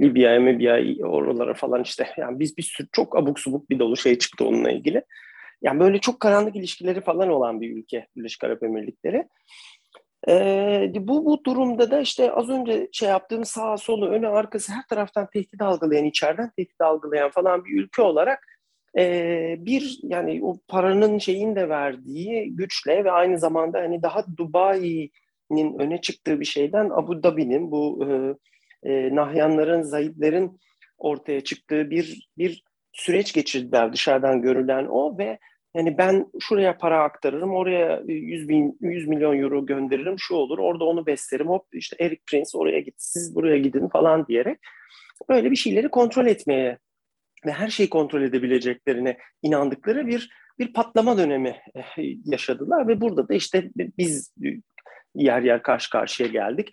Libya, 0.02 0.32
Libya 0.32 1.06
oralara 1.08 1.54
falan 1.54 1.82
işte. 1.84 2.08
Yani 2.18 2.40
biz 2.40 2.58
bir 2.58 2.64
sürü 2.64 2.88
çok 2.92 3.18
abuk 3.18 3.40
subuk 3.40 3.70
bir 3.70 3.80
dolu 3.80 3.98
şey 3.98 4.18
çıktı 4.18 4.46
onunla 4.46 4.72
ilgili. 4.72 5.04
Yani 5.62 5.80
böyle 5.80 6.00
çok 6.00 6.20
karanlık 6.20 6.56
ilişkileri 6.56 7.02
falan 7.02 7.30
olan 7.30 7.62
bir 7.62 7.78
ülke 7.78 8.08
Birleşik 8.16 8.44
Arap 8.44 8.64
Emirlikleri. 8.64 9.28
Ee, 10.28 10.92
bu, 10.96 11.26
bu 11.26 11.44
durumda 11.46 11.92
da 11.92 12.00
işte 12.00 12.32
az 12.32 12.50
önce 12.50 12.90
şey 12.92 13.10
yaptığım 13.10 13.46
sağ 13.46 13.78
solu 13.78 14.08
önü 14.08 14.28
arkası 14.28 14.74
her 14.74 14.88
taraftan 14.90 15.28
tehdit 15.34 15.62
algılayan, 15.62 16.06
içeriden 16.06 16.52
tehdit 16.58 16.82
algılayan 16.82 17.30
falan 17.30 17.66
bir 17.66 17.84
ülke 17.84 18.02
olarak 18.02 18.40
e, 18.98 19.56
bir 19.60 20.00
yani 20.04 20.40
o 20.44 20.58
paranın 20.68 21.18
şeyin 21.18 21.56
de 21.56 21.70
verdiği 21.70 22.56
güçle 22.56 23.04
ve 23.04 23.12
aynı 23.12 23.40
zamanda 23.40 23.80
hani 23.80 24.04
daha 24.04 24.26
Dubai'nin 24.38 25.80
öne 25.80 26.02
çıktığı 26.02 26.40
bir 26.40 26.46
şeyden 26.46 26.90
Abu 26.90 27.24
Dhabi'nin 27.24 27.72
bu 27.72 28.08
e, 28.10 28.36
e, 28.92 29.16
Nahyanların, 29.16 29.82
Zayitlerin 29.82 30.60
ortaya 30.98 31.42
çıktığı 31.42 31.90
bir 31.90 32.30
bir 32.38 32.64
süreç 32.94 33.34
geçirdiler 33.34 33.94
dışarıdan 33.94 34.42
görülen 34.42 34.86
o 34.86 35.18
ve 35.18 35.40
yani 35.76 35.98
ben 35.98 36.32
şuraya 36.40 36.78
para 36.78 37.04
aktarırım, 37.04 37.54
oraya 37.54 38.02
100 38.08 38.50
bin, 38.50 38.78
100 38.82 39.08
milyon 39.08 39.38
euro 39.38 39.66
gönderirim, 39.66 40.16
şu 40.20 40.36
olur, 40.36 40.60
orada 40.60 40.84
onu 40.84 41.06
beslerim, 41.06 41.48
hop 41.48 41.66
işte 41.74 41.96
Eric 42.00 42.22
Prince 42.32 42.58
oraya 42.58 42.80
git, 42.80 42.96
siz 42.98 43.36
buraya 43.36 43.58
gidin 43.58 43.88
falan 43.88 44.28
diyerek 44.28 44.60
böyle 45.30 45.52
bir 45.52 45.56
şeyleri 45.56 45.90
kontrol 45.90 46.26
etmeye 46.26 46.78
ve 47.46 47.52
her 47.52 47.68
şeyi 47.68 47.90
kontrol 47.90 48.22
edebileceklerine 48.22 49.18
inandıkları 49.42 50.08
bir 50.08 50.30
bir 50.60 50.74
patlama 50.74 51.18
dönemi 51.18 51.56
eh, 51.76 52.16
yaşadılar 52.26 52.88
ve 52.88 53.02
burada 53.02 53.30
da 53.30 53.34
işte 53.34 53.72
biz 53.76 54.34
yer 55.16 55.42
yer 55.42 55.64
karşı 55.64 55.90
karşıya 55.90 56.30
geldik. 56.30 56.72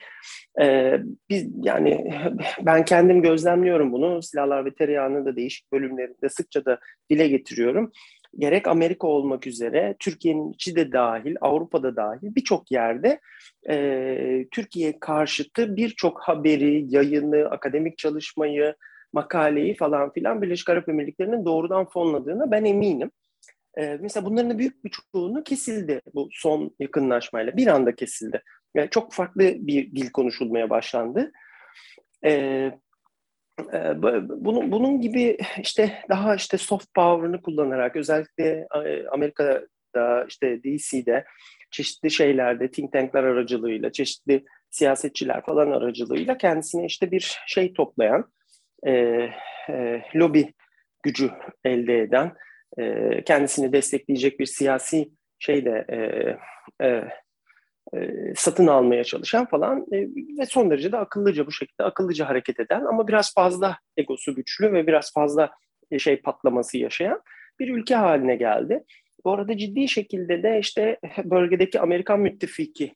Ee, 0.61 1.00
biz 1.28 1.48
yani 1.62 2.12
ben 2.62 2.84
kendim 2.84 3.22
gözlemliyorum 3.22 3.92
bunu. 3.92 4.22
Silahlar 4.22 4.64
ve 4.64 4.74
tereyağının 4.74 5.26
da 5.26 5.36
değişik 5.36 5.72
bölümlerinde 5.72 6.28
sıkça 6.28 6.64
da 6.64 6.78
dile 7.11 7.28
getiriyorum. 7.28 7.92
Gerek 8.39 8.68
Amerika 8.68 9.07
olmak 9.07 9.47
üzere 9.47 9.97
Türkiye'nin 9.99 10.53
içi 10.53 10.76
de 10.76 10.93
dahil, 10.93 11.37
Avrupa'da 11.41 11.97
dahil 11.97 12.35
birçok 12.35 12.70
yerde 12.70 13.20
e, 13.68 14.47
Türkiye 14.51 14.99
karşıtı 15.01 15.76
birçok 15.76 16.20
haberi, 16.20 16.95
yayını, 16.95 17.49
akademik 17.51 17.99
çalışmayı, 17.99 18.74
makaleyi 19.12 19.74
falan 19.74 20.12
filan 20.12 20.43
Birleşik 20.43 20.70
Arap 20.70 20.89
Emirlikleri'nin 20.89 21.45
doğrudan 21.45 21.89
fonladığına 21.89 22.51
ben 22.51 22.64
eminim. 22.64 23.11
E, 23.78 23.99
mesela 24.01 24.26
bunların 24.26 24.59
büyük 24.59 24.85
bir 24.85 24.93
çoğunu 25.12 25.45
kesildi 25.45 26.01
bu 26.14 26.28
son 26.33 26.74
yakınlaşmayla. 26.80 27.57
Bir 27.57 27.66
anda 27.66 27.95
kesildi. 27.95 28.43
Yani 28.74 28.91
çok 28.91 29.12
farklı 29.12 29.43
bir 29.43 29.97
dil 29.97 30.11
konuşulmaya 30.11 30.70
başlandı. 30.70 31.33
E, 32.24 32.72
bunun, 34.28 34.72
bunun 34.72 35.00
gibi 35.00 35.38
işte 35.62 36.03
daha 36.09 36.34
işte 36.34 36.59
soft 36.59 36.94
power'ını 36.94 37.42
kullanarak 37.42 37.96
özellikle 37.96 38.66
Amerika'da 39.12 40.24
işte 40.28 40.62
DC'de 40.62 41.24
çeşitli 41.70 42.11
şeylerde 42.11 42.70
think 42.70 42.92
tankler 42.92 43.24
aracılığıyla 43.24 43.92
çeşitli 43.92 44.44
siyasetçiler 44.70 45.44
falan 45.44 45.70
aracılığıyla 45.70 46.38
kendisine 46.38 46.86
işte 46.86 47.11
bir 47.11 47.38
şey 47.46 47.72
toplayan 47.72 48.32
e, 48.86 48.92
e, 49.70 50.03
lobi 50.14 50.55
gücü 51.03 51.30
elde 51.64 51.98
eden 51.98 52.32
e, 52.78 53.24
kendisini 53.24 53.72
destekleyecek 53.72 54.40
bir 54.40 54.46
siyasi 54.46 55.11
şey 55.38 55.64
de 55.64 55.86
e, 55.88 55.98
e, 56.86 57.09
e, 57.97 58.32
satın 58.36 58.66
almaya 58.66 59.05
çalışan 59.05 59.47
falan 59.47 59.86
e, 59.93 59.97
ve 60.38 60.47
son 60.47 60.70
derece 60.70 60.93
de 60.93 60.97
akıllıca 60.97 61.47
bu 61.47 61.53
şekilde 61.53 61.84
akıllıca 61.84 62.28
hareket 62.28 62.61
eden 62.61 62.84
ama 62.84 63.09
biraz 63.09 63.34
fazla 63.34 63.78
egosu 63.97 64.34
güçlü 64.34 64.72
ve 64.72 64.86
biraz 64.86 65.12
fazla 65.12 65.51
e, 65.90 65.99
şey 65.99 66.16
patlaması 66.16 66.78
yaşayan 66.78 67.22
bir 67.61 67.68
ülke 67.68 67.95
haline 67.95 68.36
geldi. 68.36 68.84
Bu 69.24 69.32
arada 69.32 69.57
ciddi 69.57 69.88
şekilde 69.88 70.43
de 70.43 70.59
işte 70.59 70.99
bölgedeki 71.24 71.80
Amerikan 71.80 72.20
müttefiki 72.20 72.95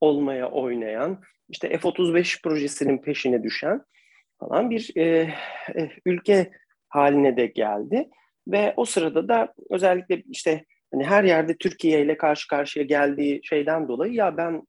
olmaya 0.00 0.50
oynayan, 0.50 1.20
işte 1.48 1.78
F-35 1.78 2.42
projesinin 2.42 2.98
peşine 2.98 3.42
düşen 3.42 3.82
falan 4.40 4.70
bir 4.70 4.96
e, 4.96 5.34
ülke 6.06 6.50
haline 6.88 7.36
de 7.36 7.46
geldi. 7.46 8.08
Ve 8.48 8.74
o 8.76 8.84
sırada 8.84 9.28
da 9.28 9.54
özellikle 9.70 10.22
işte 10.30 10.64
hani 10.92 11.04
her 11.04 11.24
yerde 11.24 11.56
Türkiye 11.56 12.02
ile 12.02 12.16
karşı 12.16 12.48
karşıya 12.48 12.84
geldiği 12.84 13.40
şeyden 13.44 13.88
dolayı 13.88 14.12
ya 14.12 14.36
ben 14.36 14.62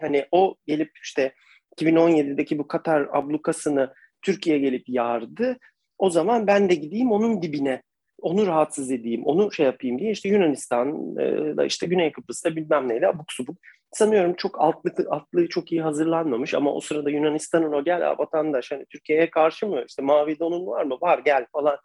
hani 0.00 0.26
o 0.32 0.56
gelip 0.66 0.90
işte 1.02 1.34
2017'deki 1.76 2.58
bu 2.58 2.68
Katar 2.68 3.08
ablukasını 3.12 3.94
Türkiye 4.22 4.58
gelip 4.58 4.88
yardı. 4.88 5.58
O 5.98 6.10
zaman 6.10 6.46
ben 6.46 6.68
de 6.68 6.74
gideyim 6.74 7.12
onun 7.12 7.42
dibine 7.42 7.82
onu 8.20 8.46
rahatsız 8.46 8.90
edeyim, 8.90 9.22
onu 9.24 9.52
şey 9.52 9.66
yapayım 9.66 9.98
diye 9.98 10.10
işte 10.10 10.28
Yunanistan'da 10.28 11.64
işte 11.64 11.86
Güney 11.86 12.12
Kıbrıs'ta 12.12 12.56
bilmem 12.56 12.88
neyle 12.88 13.08
abuk 13.08 13.32
subuk. 13.32 13.56
Sanıyorum 13.92 14.34
çok 14.34 14.60
altlı, 14.60 14.92
altlı 15.10 15.48
çok 15.48 15.72
iyi 15.72 15.82
hazırlanmamış 15.82 16.54
ama 16.54 16.74
o 16.74 16.80
sırada 16.80 17.10
Yunanistan'ın 17.10 17.72
o 17.72 17.84
gel 17.84 18.00
vatandaş 18.18 18.72
hani 18.72 18.86
Türkiye'ye 18.86 19.30
karşı 19.30 19.66
mı 19.66 19.84
işte 19.88 20.02
mavi 20.02 20.38
donun 20.38 20.66
var 20.66 20.84
mı 20.84 20.98
var 21.00 21.18
gel 21.24 21.46
falan 21.52 21.76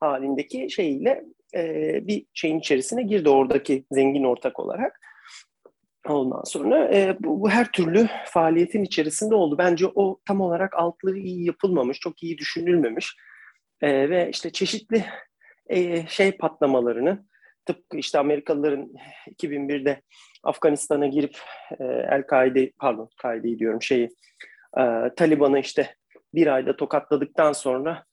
halindeki 0.00 0.70
şeyle 0.70 1.24
e, 1.54 2.00
bir 2.06 2.26
şeyin 2.34 2.58
içerisine 2.58 3.02
girdi 3.02 3.28
oradaki 3.28 3.84
zengin 3.90 4.24
ortak 4.24 4.60
olarak. 4.60 5.00
Ondan 6.08 6.42
sonra 6.44 6.94
e, 6.94 7.16
bu, 7.20 7.40
bu 7.40 7.50
her 7.50 7.72
türlü 7.72 8.08
faaliyetin 8.26 8.84
içerisinde 8.84 9.34
oldu. 9.34 9.58
Bence 9.58 9.86
o 9.94 10.20
tam 10.26 10.40
olarak 10.40 10.74
altlığı 10.74 11.18
iyi 11.18 11.46
yapılmamış, 11.46 12.00
çok 12.00 12.22
iyi 12.22 12.38
düşünülmemiş. 12.38 13.16
E, 13.80 14.10
ve 14.10 14.30
işte 14.30 14.52
çeşitli 14.52 15.04
e, 15.66 16.06
şey 16.06 16.32
patlamalarını 16.32 17.26
tıpkı 17.66 17.96
işte 17.96 18.18
Amerikalıların 18.18 18.92
2001'de 19.30 20.02
Afganistan'a 20.42 21.06
girip 21.06 21.38
e, 21.78 21.84
El-Kaide 21.84 22.72
pardon 22.78 23.08
Kaide'yi 23.16 23.58
diyorum 23.58 23.82
şeyi 23.82 24.08
e, 24.78 24.82
Taliban'ı 25.16 25.58
işte 25.58 25.94
bir 26.34 26.46
ayda 26.46 26.76
tokatladıktan 26.76 27.52
sonra 27.52 28.04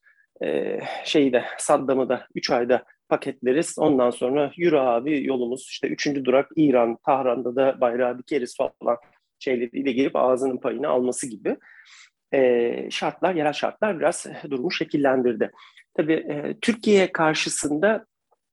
e, 0.44 0.80
şeyi 1.06 1.34
de 1.34 1.46
Saddam'ı 1.58 2.10
da 2.10 2.28
üç 2.36 2.52
ayda 2.52 2.84
paketleriz. 3.14 3.76
Ondan 3.80 4.10
sonra 4.10 4.52
yürü 4.58 4.78
abi 4.78 5.26
yolumuz 5.26 5.68
işte 5.70 5.88
üçüncü 5.88 6.26
durak 6.26 6.50
İran, 6.56 6.98
Tahran'da 7.06 7.56
da 7.56 7.82
bayrağı 7.82 8.20
dikeriz 8.20 8.58
falan 8.58 8.98
şeyleriyle 9.40 9.92
girip 9.92 10.16
ağzının 10.16 10.58
payını 10.58 10.88
alması 10.88 11.28
gibi 11.28 11.58
e, 12.34 12.92
şartlar, 12.92 13.36
yerel 13.36 13.54
şartlar 13.54 14.00
biraz 14.00 14.26
durumu 14.50 14.72
şekillendirdi. 14.72 15.52
Tabii 15.94 16.14
e, 16.14 16.56
Türkiye 16.62 17.12
karşısında 17.12 18.06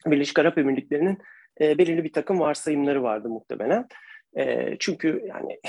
Birleşik 0.06 0.38
Arap 0.38 0.58
Emirlikleri'nin 0.58 1.18
e, 1.60 1.78
belirli 1.78 2.04
bir 2.04 2.12
takım 2.12 2.40
varsayımları 2.40 3.02
vardı 3.02 3.28
muhtemelen. 3.28 3.88
E, 4.36 4.76
çünkü 4.78 5.24
yani 5.28 5.60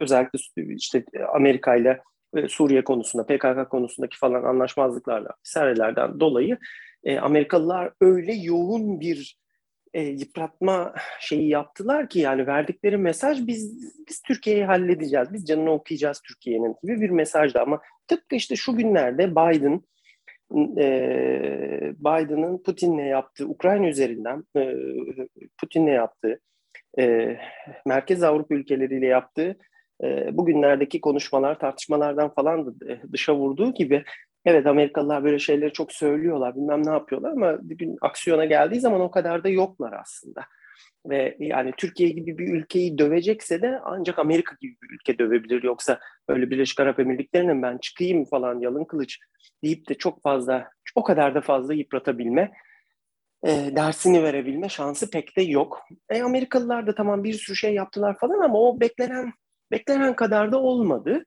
özellikle 0.00 0.38
işte 0.74 1.04
Amerika 1.34 1.76
ile 1.76 2.00
Suriye 2.48 2.84
konusunda, 2.84 3.26
PKK 3.26 3.70
konusundaki 3.70 4.18
falan 4.18 4.42
anlaşmazlıklarla, 4.42 5.30
vesairelerden 5.46 6.20
dolayı 6.20 6.58
e, 7.04 7.18
Amerikalılar 7.18 7.92
öyle 8.00 8.34
yoğun 8.34 9.00
bir 9.00 9.38
e, 9.94 10.02
yıpratma 10.02 10.94
şeyi 11.20 11.48
yaptılar 11.48 12.08
ki 12.08 12.18
yani 12.18 12.46
verdikleri 12.46 12.96
mesaj 12.96 13.46
biz 13.46 13.92
biz 14.08 14.22
Türkiye'yi 14.22 14.64
halledeceğiz, 14.64 15.32
biz 15.32 15.46
canını 15.46 15.70
okuyacağız 15.70 16.20
Türkiye'nin 16.28 16.76
gibi 16.82 17.00
bir 17.00 17.10
mesajdı. 17.10 17.60
Ama 17.60 17.80
tıpkı 18.08 18.36
işte 18.36 18.56
şu 18.56 18.76
günlerde 18.76 19.30
Biden 19.30 19.82
e, 20.78 20.88
Biden'ın 21.98 22.62
Putin'le 22.62 23.06
yaptığı 23.06 23.48
Ukrayna 23.48 23.88
üzerinden 23.88 24.44
e, 24.56 24.74
Putin'le 25.60 25.92
yaptığı 25.92 26.40
e, 26.98 27.36
Merkez 27.86 28.22
Avrupa 28.22 28.54
ülkeleriyle 28.54 29.06
yaptığı 29.06 29.58
e, 30.04 30.36
bugünlerdeki 30.36 31.00
konuşmalar, 31.00 31.58
tartışmalardan 31.58 32.34
falan 32.34 32.66
da 32.66 32.92
e, 32.92 33.02
dışa 33.12 33.36
vurduğu 33.36 33.74
gibi 33.74 34.04
evet 34.48 34.66
Amerikalılar 34.66 35.24
böyle 35.24 35.38
şeyleri 35.38 35.72
çok 35.72 35.92
söylüyorlar, 35.92 36.56
bilmem 36.56 36.86
ne 36.86 36.90
yapıyorlar 36.90 37.30
ama 37.30 37.58
bir 37.62 37.78
gün 37.78 37.96
aksiyona 38.00 38.44
geldiği 38.44 38.80
zaman 38.80 39.00
o 39.00 39.10
kadar 39.10 39.44
da 39.44 39.48
yoklar 39.48 39.92
aslında. 39.92 40.40
Ve 41.06 41.36
yani 41.40 41.72
Türkiye 41.76 42.08
gibi 42.08 42.38
bir 42.38 42.54
ülkeyi 42.54 42.98
dövecekse 42.98 43.62
de 43.62 43.80
ancak 43.84 44.18
Amerika 44.18 44.56
gibi 44.60 44.76
bir 44.82 44.94
ülke 44.94 45.18
dövebilir. 45.18 45.62
Yoksa 45.62 46.00
öyle 46.28 46.50
Birleşik 46.50 46.80
Arap 46.80 47.00
Emirlikleri'nin 47.00 47.62
ben 47.62 47.78
çıkayım 47.78 48.24
falan 48.24 48.60
yalın 48.60 48.84
kılıç 48.84 49.18
deyip 49.64 49.88
de 49.88 49.94
çok 49.94 50.22
fazla, 50.22 50.70
o 50.94 51.02
kadar 51.02 51.34
da 51.34 51.40
fazla 51.40 51.74
yıpratabilme, 51.74 52.52
e, 53.46 53.76
dersini 53.76 54.22
verebilme 54.22 54.68
şansı 54.68 55.10
pek 55.10 55.36
de 55.36 55.42
yok. 55.42 55.80
E, 56.10 56.22
Amerikalılar 56.22 56.86
da 56.86 56.94
tamam 56.94 57.24
bir 57.24 57.34
sürü 57.34 57.56
şey 57.56 57.74
yaptılar 57.74 58.18
falan 58.18 58.40
ama 58.40 58.58
o 58.60 58.80
beklenen 58.80 59.32
beklenen 59.70 60.16
kadar 60.16 60.52
da 60.52 60.58
olmadı. 60.58 61.24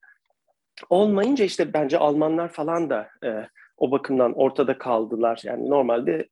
Olmayınca 0.90 1.46
işte 1.46 1.74
bence 1.74 1.98
Almanlar 1.98 2.54
falan 2.54 2.90
da 2.90 3.10
e, 3.24 3.48
o 3.78 3.92
bakımdan 3.92 4.34
ortada 4.34 4.78
kaldılar. 4.78 5.42
Yani 5.44 5.70
normalde 5.70 6.28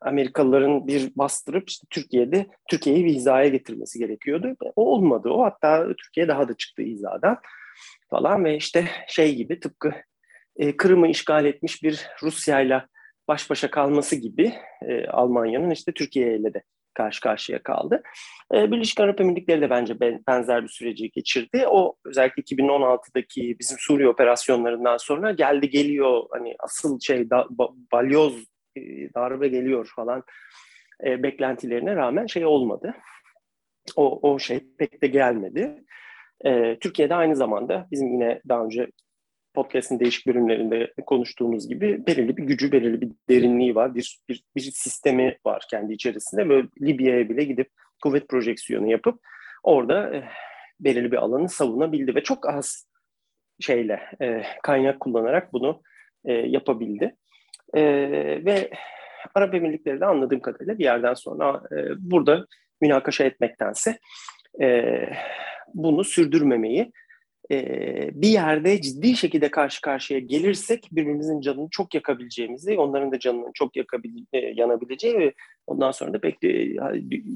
Amerikalıların 0.00 0.86
bir 0.86 1.12
bastırıp 1.16 1.68
işte 1.68 1.86
Türkiye'de 1.90 2.46
Türkiye'yi 2.70 3.04
bir 3.04 3.14
hizaya 3.14 3.48
getirmesi 3.48 3.98
gerekiyordu. 3.98 4.56
O 4.76 4.92
olmadı. 4.92 5.28
O 5.28 5.44
hatta 5.44 5.86
Türkiye 5.86 6.28
daha 6.28 6.48
da 6.48 6.54
çıktı 6.54 6.82
hizadan 6.82 7.38
falan 8.10 8.44
ve 8.44 8.56
işte 8.56 8.88
şey 9.08 9.34
gibi 9.34 9.60
tıpkı 9.60 9.92
e, 10.56 10.76
Kırım'ı 10.76 11.08
işgal 11.08 11.44
etmiş 11.44 11.82
bir 11.82 12.06
Rusya'yla 12.22 12.86
baş 13.28 13.50
başa 13.50 13.70
kalması 13.70 14.16
gibi 14.16 14.54
e, 14.82 15.06
Almanya'nın 15.06 15.70
işte 15.70 15.92
Türkiye 15.92 16.36
ile 16.36 16.54
de 16.54 16.62
karşı 16.94 17.20
karşıya 17.20 17.62
kaldı. 17.62 18.02
E, 18.54 18.70
Birleşik 18.70 19.00
Arap 19.00 19.20
Emirlikleri 19.20 19.60
de 19.60 19.70
bence 19.70 20.00
benzer 20.28 20.62
bir 20.62 20.68
süreci 20.68 21.10
geçirdi. 21.10 21.64
O 21.66 21.96
özellikle 22.04 22.42
2016'daki 22.42 23.56
bizim 23.58 23.76
Suriye 23.80 24.08
operasyonlarından 24.08 24.96
sonra 24.96 25.32
geldi 25.32 25.70
geliyor 25.70 26.22
hani 26.32 26.54
asıl 26.58 27.00
şey 27.00 27.30
da, 27.30 27.46
balyoz 27.92 28.44
e, 28.76 28.80
darbe 29.14 29.48
geliyor 29.48 29.92
falan 29.96 30.22
e, 31.06 31.22
beklentilerine 31.22 31.96
rağmen 31.96 32.26
şey 32.26 32.46
olmadı. 32.46 32.94
O, 33.96 34.30
o 34.30 34.38
şey 34.38 34.60
pek 34.78 35.02
de 35.02 35.06
gelmedi. 35.06 35.84
E, 36.44 36.78
Türkiye'de 36.78 37.14
aynı 37.14 37.36
zamanda 37.36 37.86
bizim 37.90 38.12
yine 38.12 38.40
daha 38.48 38.64
önce 38.64 38.90
podcast'in 39.54 40.00
değişik 40.00 40.26
bölümlerinde 40.26 40.92
konuştuğumuz 41.06 41.68
gibi 41.68 42.06
belirli 42.06 42.36
bir 42.36 42.42
gücü, 42.42 42.72
belirli 42.72 43.00
bir 43.00 43.10
derinliği 43.28 43.74
var. 43.74 43.94
Bir, 43.94 44.18
bir, 44.28 44.44
bir 44.56 44.60
sistemi 44.60 45.38
var 45.46 45.64
kendi 45.70 45.92
içerisinde. 45.92 46.48
Böyle 46.48 46.68
Libya'ya 46.82 47.28
bile 47.28 47.44
gidip 47.44 47.70
kuvvet 48.02 48.28
projeksiyonu 48.28 48.90
yapıp 48.90 49.20
orada 49.62 50.16
e, 50.16 50.24
belirli 50.80 51.12
bir 51.12 51.16
alanı 51.16 51.48
savunabildi 51.48 52.14
ve 52.14 52.22
çok 52.22 52.48
az 52.48 52.88
şeyle 53.60 54.00
e, 54.22 54.42
kaynak 54.62 55.00
kullanarak 55.00 55.52
bunu 55.52 55.82
e, 56.24 56.32
yapabildi. 56.32 57.16
E, 57.74 57.82
ve 58.44 58.70
Arap 59.34 59.54
Emirlikleri 59.54 60.00
de 60.00 60.06
anladığım 60.06 60.40
kadarıyla 60.40 60.78
bir 60.78 60.84
yerden 60.84 61.14
sonra 61.14 61.62
e, 61.72 61.76
burada 61.98 62.46
münakaşa 62.80 63.24
etmektense 63.24 63.98
e, 64.62 64.98
bunu 65.74 66.04
sürdürmemeyi 66.04 66.92
e, 67.50 68.22
bir 68.22 68.28
yerde 68.28 68.80
ciddi 68.80 69.16
şekilde 69.16 69.50
karşı 69.50 69.80
karşıya 69.80 70.20
gelirsek 70.20 70.88
birbirimizin 70.92 71.40
canını 71.40 71.68
çok 71.70 71.94
yakabileceğimizi, 71.94 72.78
onların 72.78 73.12
da 73.12 73.18
canının 73.18 73.50
çok 73.54 73.76
yakabil, 73.76 74.24
e, 74.32 74.38
yanabileceği 74.38 75.18
ve 75.18 75.32
ondan 75.66 75.90
sonra 75.90 76.12
da 76.12 76.20
pek 76.20 76.42
de 76.42 76.64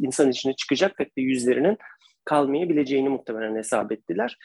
insan 0.03 0.31
içine 0.31 0.53
çıkacak 0.53 0.97
pek 0.97 1.17
de 1.17 1.23
yüzlerinin 1.23 1.79
kalmayabileceğini 2.25 3.09
muhtemelen 3.09 3.57
hesap 3.57 3.93
ettiler. 3.93 4.39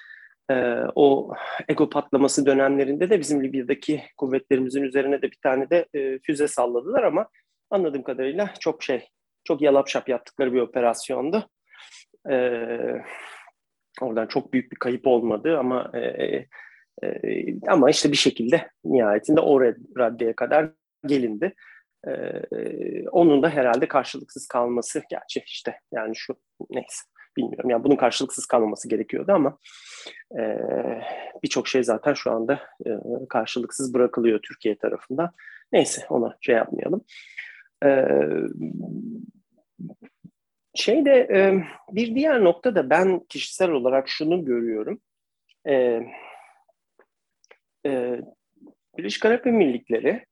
E, 0.51 0.55
o 0.95 1.33
ego 1.69 1.89
patlaması 1.89 2.45
dönemlerinde 2.45 3.09
de 3.09 3.19
bizim 3.19 3.43
Libya'daki 3.43 4.03
kuvvetlerimizin 4.17 4.83
üzerine 4.83 5.21
de 5.21 5.31
bir 5.31 5.39
tane 5.43 5.69
de 5.69 5.85
e, 5.93 6.19
füze 6.19 6.47
salladılar 6.47 7.03
ama 7.03 7.27
anladığım 7.69 8.03
kadarıyla 8.03 8.53
çok 8.59 8.83
şey, 8.83 9.07
çok 9.43 9.61
yalap 9.61 9.87
şap 9.87 10.09
yaptıkları 10.09 10.53
bir 10.53 10.61
operasyondu. 10.61 11.49
Evet 12.25 13.01
Oradan 14.01 14.27
çok 14.27 14.53
büyük 14.53 14.71
bir 14.71 14.77
kayıp 14.77 15.07
olmadı 15.07 15.57
ama 15.57 15.91
e, 15.93 15.99
e, 15.99 16.47
e, 17.03 17.45
ama 17.67 17.89
işte 17.89 18.11
bir 18.11 18.17
şekilde 18.17 18.69
nihayetinde 18.85 19.41
o 19.41 19.61
raddeye 19.97 20.35
kadar 20.35 20.69
gelindi. 21.05 21.53
E, 22.07 22.11
e, 22.11 23.09
onun 23.09 23.43
da 23.43 23.49
herhalde 23.49 23.87
karşılıksız 23.87 24.47
kalması 24.47 25.01
gerçi 25.09 25.43
işte 25.45 25.75
yani 25.91 26.15
şu 26.15 26.35
neyse 26.69 27.03
bilmiyorum 27.37 27.69
yani 27.69 27.83
bunun 27.83 27.95
karşılıksız 27.95 28.45
kalmaması 28.45 28.89
gerekiyordu 28.89 29.31
ama 29.31 29.57
e, 30.39 30.59
birçok 31.43 31.67
şey 31.67 31.83
zaten 31.83 32.13
şu 32.13 32.31
anda 32.31 32.59
e, 32.85 32.89
karşılıksız 33.29 33.93
bırakılıyor 33.93 34.39
Türkiye 34.47 34.77
tarafından. 34.77 35.31
Neyse 35.71 36.05
ona 36.09 36.37
şey 36.41 36.55
yapmayalım. 36.55 37.01
E, 37.85 38.07
Şeyde 40.75 41.11
e, 41.11 41.63
bir 41.91 42.15
diğer 42.15 42.43
nokta 42.43 42.75
da 42.75 42.89
ben 42.89 43.19
kişisel 43.19 43.71
olarak 43.71 44.09
şunu 44.09 44.45
görüyorum. 44.45 44.99
Birleşik 48.97 49.25
Arap 49.25 49.47
Emirlikleri 49.47 50.25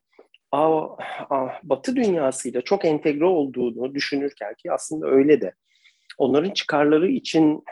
Batı 1.64 1.96
dünyasıyla 1.96 2.62
çok 2.62 2.86
entegre 2.86 3.26
olduğunu 3.26 3.96
düşünürken 3.96 4.54
ki 4.54 4.72
aslında 4.72 5.08
öyle 5.08 5.42
de 5.42 5.54
onların 6.18 6.50
çıkarları 6.50 7.08
için 7.08 7.64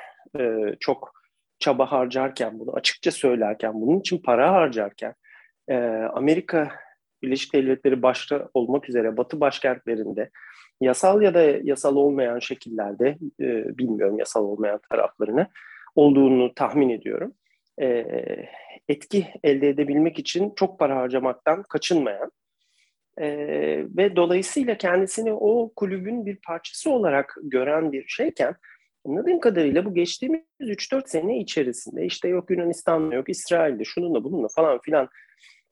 çok 0.79 1.13
çaba 1.59 1.91
harcarken 1.91 2.59
bunu 2.59 2.73
açıkça 2.73 3.11
söylerken 3.11 3.73
bunun 3.73 3.99
için 3.99 4.17
para 4.17 4.51
harcarken 4.51 5.13
Amerika 6.13 6.71
Birleşik 7.21 7.53
Devletleri 7.53 8.01
başta 8.01 8.49
olmak 8.53 8.89
üzere 8.89 9.17
Batı 9.17 9.39
başkentlerinde 9.39 10.29
yasal 10.81 11.21
ya 11.21 11.33
da 11.33 11.41
yasal 11.41 11.95
olmayan 11.95 12.39
şekillerde 12.39 13.17
e, 13.39 13.77
bilmiyorum 13.77 14.19
yasal 14.19 14.43
olmayan 14.43 14.79
taraflarını 14.89 15.47
olduğunu 15.95 16.53
tahmin 16.53 16.89
ediyorum. 16.89 17.33
E, 17.81 18.05
etki 18.89 19.27
elde 19.43 19.69
edebilmek 19.69 20.19
için 20.19 20.53
çok 20.55 20.79
para 20.79 20.95
harcamaktan 20.95 21.63
kaçınmayan 21.63 22.31
e, 23.17 23.27
ve 23.97 24.15
dolayısıyla 24.15 24.77
kendisini 24.77 25.33
o 25.33 25.73
kulübün 25.75 26.25
bir 26.25 26.35
parçası 26.35 26.91
olarak 26.91 27.35
gören 27.43 27.91
bir 27.91 28.07
şeyken 28.07 28.55
anladığım 29.05 29.39
kadarıyla 29.39 29.85
bu 29.85 29.93
geçtiğimiz 29.93 30.41
3-4 30.61 31.09
sene 31.09 31.39
içerisinde 31.39 32.05
işte 32.05 32.27
yok 32.27 32.51
Yunanistan'da 32.51 33.15
yok 33.15 33.29
İsrail'de 33.29 33.83
şununla 33.83 34.23
bununla 34.23 34.47
falan 34.55 34.79
filan 34.81 35.09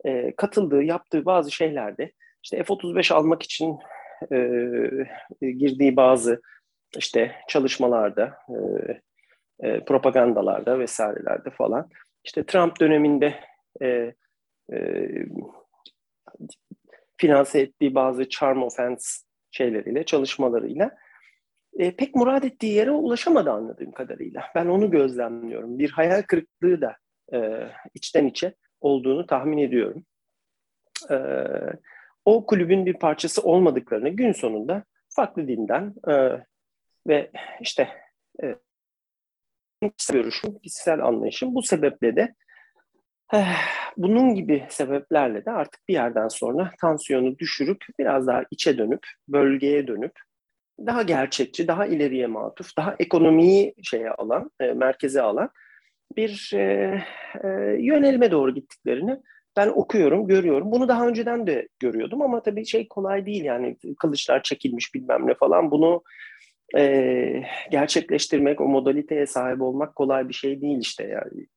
e, 0.05 0.35
katıldığı 0.35 0.83
yaptığı 0.83 1.25
bazı 1.25 1.51
şeylerde 1.51 2.11
işte 2.43 2.63
F-35 2.63 3.13
almak 3.13 3.43
için 3.43 3.77
e, 4.31 5.51
girdiği 5.51 5.95
bazı 5.95 6.41
işte 6.97 7.35
çalışmalarda, 7.47 8.37
e, 8.49 8.57
e, 9.67 9.85
propagandalarda 9.85 10.79
vesairelerde 10.79 11.49
falan. 11.49 11.89
İşte 12.23 12.45
Trump 12.45 12.79
döneminde 12.79 13.33
e, 13.81 14.13
e, 14.73 15.07
finanse 17.17 17.59
ettiği 17.59 17.95
bazı 17.95 18.29
charm 18.29 18.63
offense 18.63 19.07
şeyleriyle, 19.51 20.03
çalışmalarıyla 20.03 20.97
e, 21.77 21.95
pek 21.95 22.15
murad 22.15 22.43
ettiği 22.43 22.73
yere 22.73 22.91
ulaşamadı 22.91 23.51
anladığım 23.51 23.91
kadarıyla. 23.91 24.43
Ben 24.55 24.65
onu 24.65 24.91
gözlemliyorum. 24.91 25.79
Bir 25.79 25.91
hayal 25.91 26.21
kırıklığı 26.21 26.81
da 26.81 26.95
e, 27.33 27.67
içten 27.93 28.25
içe 28.25 28.53
olduğunu 28.81 29.25
tahmin 29.25 29.57
ediyorum. 29.57 30.05
E, 31.09 31.17
o 32.27 32.45
kulübün 32.45 32.85
bir 32.85 32.93
parçası 32.93 33.41
olmadıklarını 33.41 34.09
gün 34.09 34.31
sonunda 34.31 34.83
farklı 35.09 35.47
dinden 35.47 35.93
e, 36.07 36.13
ve 37.07 37.31
işte 37.61 37.89
e, 38.43 38.55
kişisel 39.97 40.17
görüşüm, 40.17 40.59
kişisel 40.59 41.05
anlayışım 41.05 41.55
bu 41.55 41.61
sebeple 41.61 42.15
de 42.15 42.35
eh, 43.33 43.47
bunun 43.97 44.35
gibi 44.35 44.65
sebeplerle 44.69 45.45
de 45.45 45.51
artık 45.51 45.87
bir 45.87 45.93
yerden 45.93 46.27
sonra 46.27 46.71
tansiyonu 46.81 47.37
düşürüp 47.37 47.85
biraz 47.99 48.27
daha 48.27 48.43
içe 48.51 48.77
dönüp, 48.77 49.07
bölgeye 49.27 49.87
dönüp 49.87 50.13
daha 50.79 51.01
gerçekçi, 51.01 51.67
daha 51.67 51.85
ileriye 51.85 52.27
matuf, 52.27 52.77
daha 52.77 52.95
ekonomiyi 52.99 53.75
şeye 53.83 54.09
alan, 54.09 54.51
e, 54.59 54.73
merkeze 54.73 55.21
alan 55.21 55.49
bir 56.15 56.51
e, 56.53 56.59
e, 57.43 57.47
yönelime 57.79 58.31
doğru 58.31 58.53
gittiklerini 58.53 59.17
ben 59.57 59.67
okuyorum, 59.67 60.27
görüyorum. 60.27 60.71
Bunu 60.71 60.87
daha 60.87 61.07
önceden 61.07 61.47
de 61.47 61.67
görüyordum 61.79 62.21
ama 62.21 62.43
tabii 62.43 62.65
şey 62.65 62.87
kolay 62.87 63.25
değil 63.25 63.43
yani 63.43 63.77
kılıçlar 63.99 64.43
çekilmiş 64.43 64.95
bilmem 64.95 65.27
ne 65.27 65.33
falan. 65.33 65.71
Bunu 65.71 66.03
e, 66.77 67.43
gerçekleştirmek, 67.71 68.61
o 68.61 68.67
modaliteye 68.67 69.27
sahip 69.27 69.61
olmak 69.61 69.95
kolay 69.95 70.29
bir 70.29 70.33
şey 70.33 70.61
değil 70.61 70.77
işte 70.81 71.03
yani. 71.03 71.47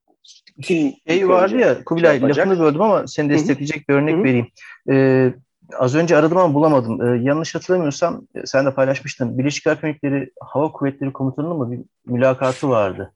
Kim 0.61 0.93
şey 1.07 1.29
vardı 1.29 1.57
ya 1.57 1.83
Kubilay 1.83 2.19
şey 2.19 2.29
lafını 2.29 2.59
böldüm 2.59 2.81
ama 2.81 3.07
seni 3.07 3.29
destekleyecek 3.29 3.89
bir 3.89 3.93
örnek 3.93 4.15
Hı-hı. 4.15 4.23
vereyim. 4.23 4.47
Ee, 4.89 5.33
az 5.77 5.95
önce 5.95 6.17
aradım 6.17 6.37
ama 6.37 6.53
bulamadım. 6.53 7.01
Ee, 7.01 7.23
yanlış 7.23 7.55
hatırlamıyorsam 7.55 8.27
sen 8.45 8.65
de 8.65 8.73
paylaşmıştın. 8.73 9.37
Birleşik 9.37 9.67
Arap 9.67 9.83
Emirlikleri 9.83 10.31
Hava 10.41 10.71
Kuvvetleri 10.71 11.13
Komutanı'nın 11.13 11.57
mı 11.57 11.71
bir 11.71 11.79
mülakatı 12.05 12.69
vardı. 12.69 13.13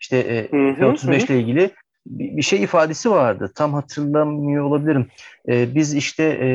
İşte 0.00 0.16
e, 0.18 0.48
F-35 0.48 1.26
ile 1.26 1.40
ilgili 1.40 1.70
bir, 2.06 2.42
şey 2.42 2.62
ifadesi 2.62 3.10
vardı. 3.10 3.52
Tam 3.54 3.74
hatırlamıyor 3.74 4.64
olabilirim. 4.64 5.06
Ee, 5.48 5.74
biz 5.74 5.94
işte 5.94 6.24
e, 6.24 6.48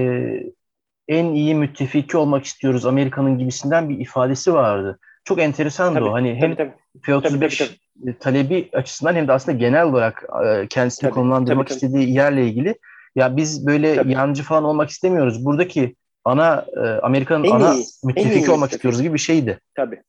en 1.07 1.25
iyi 1.25 1.55
müttefiki 1.55 2.17
olmak 2.17 2.45
istiyoruz 2.45 2.85
Amerika'nın 2.85 3.37
gibisinden 3.37 3.89
bir 3.89 3.99
ifadesi 3.99 4.53
vardı. 4.53 4.99
Çok 5.23 5.39
enteresan 5.39 5.95
o. 5.95 6.13
Hani 6.13 6.35
hem 6.35 6.55
F-35 7.01 7.77
talebi 8.19 8.69
açısından 8.73 9.15
hem 9.15 9.27
de 9.27 9.33
aslında 9.33 9.57
genel 9.57 9.83
olarak 9.83 10.25
e, 10.45 10.67
kendisini 10.67 11.01
tabii, 11.01 11.13
konumlandırmak 11.13 11.67
tabii, 11.67 11.75
istediği 11.75 12.05
tabii. 12.05 12.11
yerle 12.11 12.47
ilgili 12.47 12.75
ya 13.15 13.37
biz 13.37 13.67
böyle 13.67 13.95
tabii. 13.95 14.11
yancı 14.11 14.43
falan 14.43 14.63
olmak 14.63 14.89
istemiyoruz. 14.89 15.45
Buradaki 15.45 15.95
ana 16.25 16.65
e, 16.77 16.79
Amerika'nın 16.79 17.51
ana 17.51 17.73
iyi, 17.73 17.85
müttefiki 18.03 18.51
olmak 18.51 18.71
istiyoruz 18.71 19.01
gibi 19.01 19.13
bir 19.13 19.19
şeydi. 19.19 19.59
Tabii. 19.75 20.01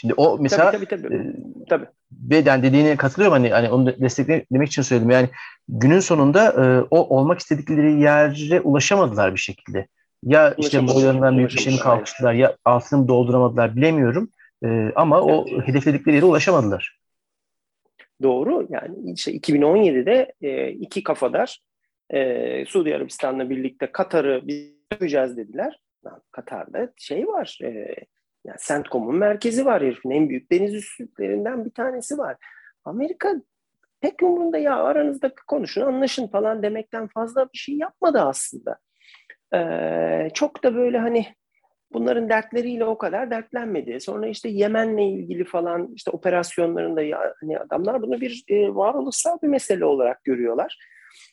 Şimdi 0.00 0.14
o 0.16 0.38
mesela 0.40 0.70
tabii, 0.70 0.86
tabii, 0.86 1.02
tabii. 1.02 1.14
E, 1.14 1.34
tabii. 1.68 2.48
yani 2.48 2.62
dediğine 2.62 2.96
katılıyorum 2.96 3.32
hani 3.32 3.50
hani 3.50 3.70
onu 3.70 4.00
desteklemek 4.00 4.68
için 4.68 4.82
söyledim. 4.82 5.10
Yani 5.10 5.28
günün 5.68 6.00
sonunda 6.00 6.52
e, 6.52 6.86
o 6.90 7.16
olmak 7.16 7.38
istedikleri 7.38 8.00
yere 8.00 8.60
ulaşamadılar 8.60 9.34
bir 9.34 9.40
şekilde. 9.40 9.86
Ya 10.22 10.54
işte 10.58 10.86
boylarından 10.86 11.36
büyük 11.36 11.50
bir 11.50 11.58
şey 11.58 11.72
mi 11.72 11.78
kalkıştılar 11.78 12.32
ya 12.32 12.56
altını 12.64 13.08
dolduramadılar 13.08 13.76
bilemiyorum. 13.76 14.30
E, 14.64 14.92
ama 14.96 15.20
o 15.20 15.46
evet. 15.48 15.68
hedefledikleri 15.68 16.16
yere 16.16 16.26
ulaşamadılar. 16.26 16.98
Doğru. 18.22 18.66
Yani 18.70 19.12
işte 19.12 19.32
2017'de 19.32 20.32
e, 20.42 20.70
iki 20.70 21.02
kafadar 21.02 21.60
e, 22.10 22.64
Suudi 22.66 22.94
Arabistan'la 22.94 23.50
birlikte 23.50 23.92
Katar'ı 23.92 24.40
biz 24.44 24.70
döveceğiz 24.92 25.36
dediler. 25.36 25.80
Katar'da 26.30 26.92
şey 26.96 27.26
var. 27.26 27.58
E, 27.64 27.94
yani 28.44 28.58
CENTCOM'un 28.66 29.16
merkezi 29.16 29.66
var 29.66 29.82
herifin. 29.82 30.10
En 30.10 30.28
büyük 30.28 30.52
deniz 30.52 30.74
üssüllerinden 30.74 31.64
bir 31.64 31.70
tanesi 31.70 32.18
var. 32.18 32.36
Amerika 32.84 33.34
pek 34.00 34.22
umurunda 34.22 34.58
ya 34.58 34.76
aranızda 34.76 35.32
konuşun 35.46 35.80
anlaşın 35.80 36.26
falan 36.26 36.62
demekten 36.62 37.08
fazla 37.08 37.44
bir 37.52 37.58
şey 37.58 37.76
yapmadı 37.76 38.20
aslında. 38.20 38.78
Ee, 39.54 40.28
çok 40.34 40.64
da 40.64 40.74
böyle 40.74 40.98
hani 40.98 41.26
bunların 41.92 42.28
dertleriyle 42.28 42.84
o 42.84 42.98
kadar 42.98 43.30
dertlenmedi. 43.30 44.00
Sonra 44.00 44.26
işte 44.26 44.48
Yemen'le 44.48 44.98
ilgili 44.98 45.44
falan 45.44 45.88
işte 45.94 46.10
operasyonlarında 46.10 47.02
ya 47.02 47.34
hani 47.40 47.58
adamlar 47.58 48.02
bunu 48.02 48.20
bir 48.20 48.44
e, 48.48 48.74
varoluşsal 48.74 49.38
bir 49.42 49.48
mesele 49.48 49.84
olarak 49.84 50.24
görüyorlar. 50.24 50.78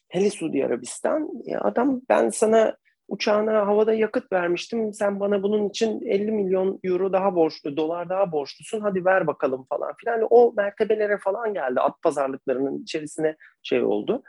Hele 0.10 0.30
Suudi 0.30 0.66
Arabistan 0.66 1.30
ya 1.46 1.62
adam 1.62 2.02
ben 2.10 2.30
sana 2.30 2.78
uçağına 3.08 3.68
havada 3.68 3.94
yakıt 3.94 4.32
vermiştim. 4.32 4.94
Sen 4.94 5.20
bana 5.20 5.44
bunun 5.44 5.70
için 5.70 6.02
50 6.02 6.32
milyon 6.32 6.80
euro 6.84 7.14
daha 7.14 7.36
borçlu, 7.36 7.78
dolar 7.78 8.10
daha 8.10 8.32
borçlusun. 8.32 8.82
Hadi 8.82 9.06
ver 9.06 9.28
bakalım 9.28 9.66
falan 9.70 9.94
filan. 9.98 10.28
O 10.30 10.54
mertebelere 10.58 11.18
falan 11.18 11.54
geldi. 11.54 11.80
At 11.80 12.02
pazarlıklarının 12.02 12.82
içerisine 12.84 13.36
şey 13.64 13.84
oldu. 13.84 14.24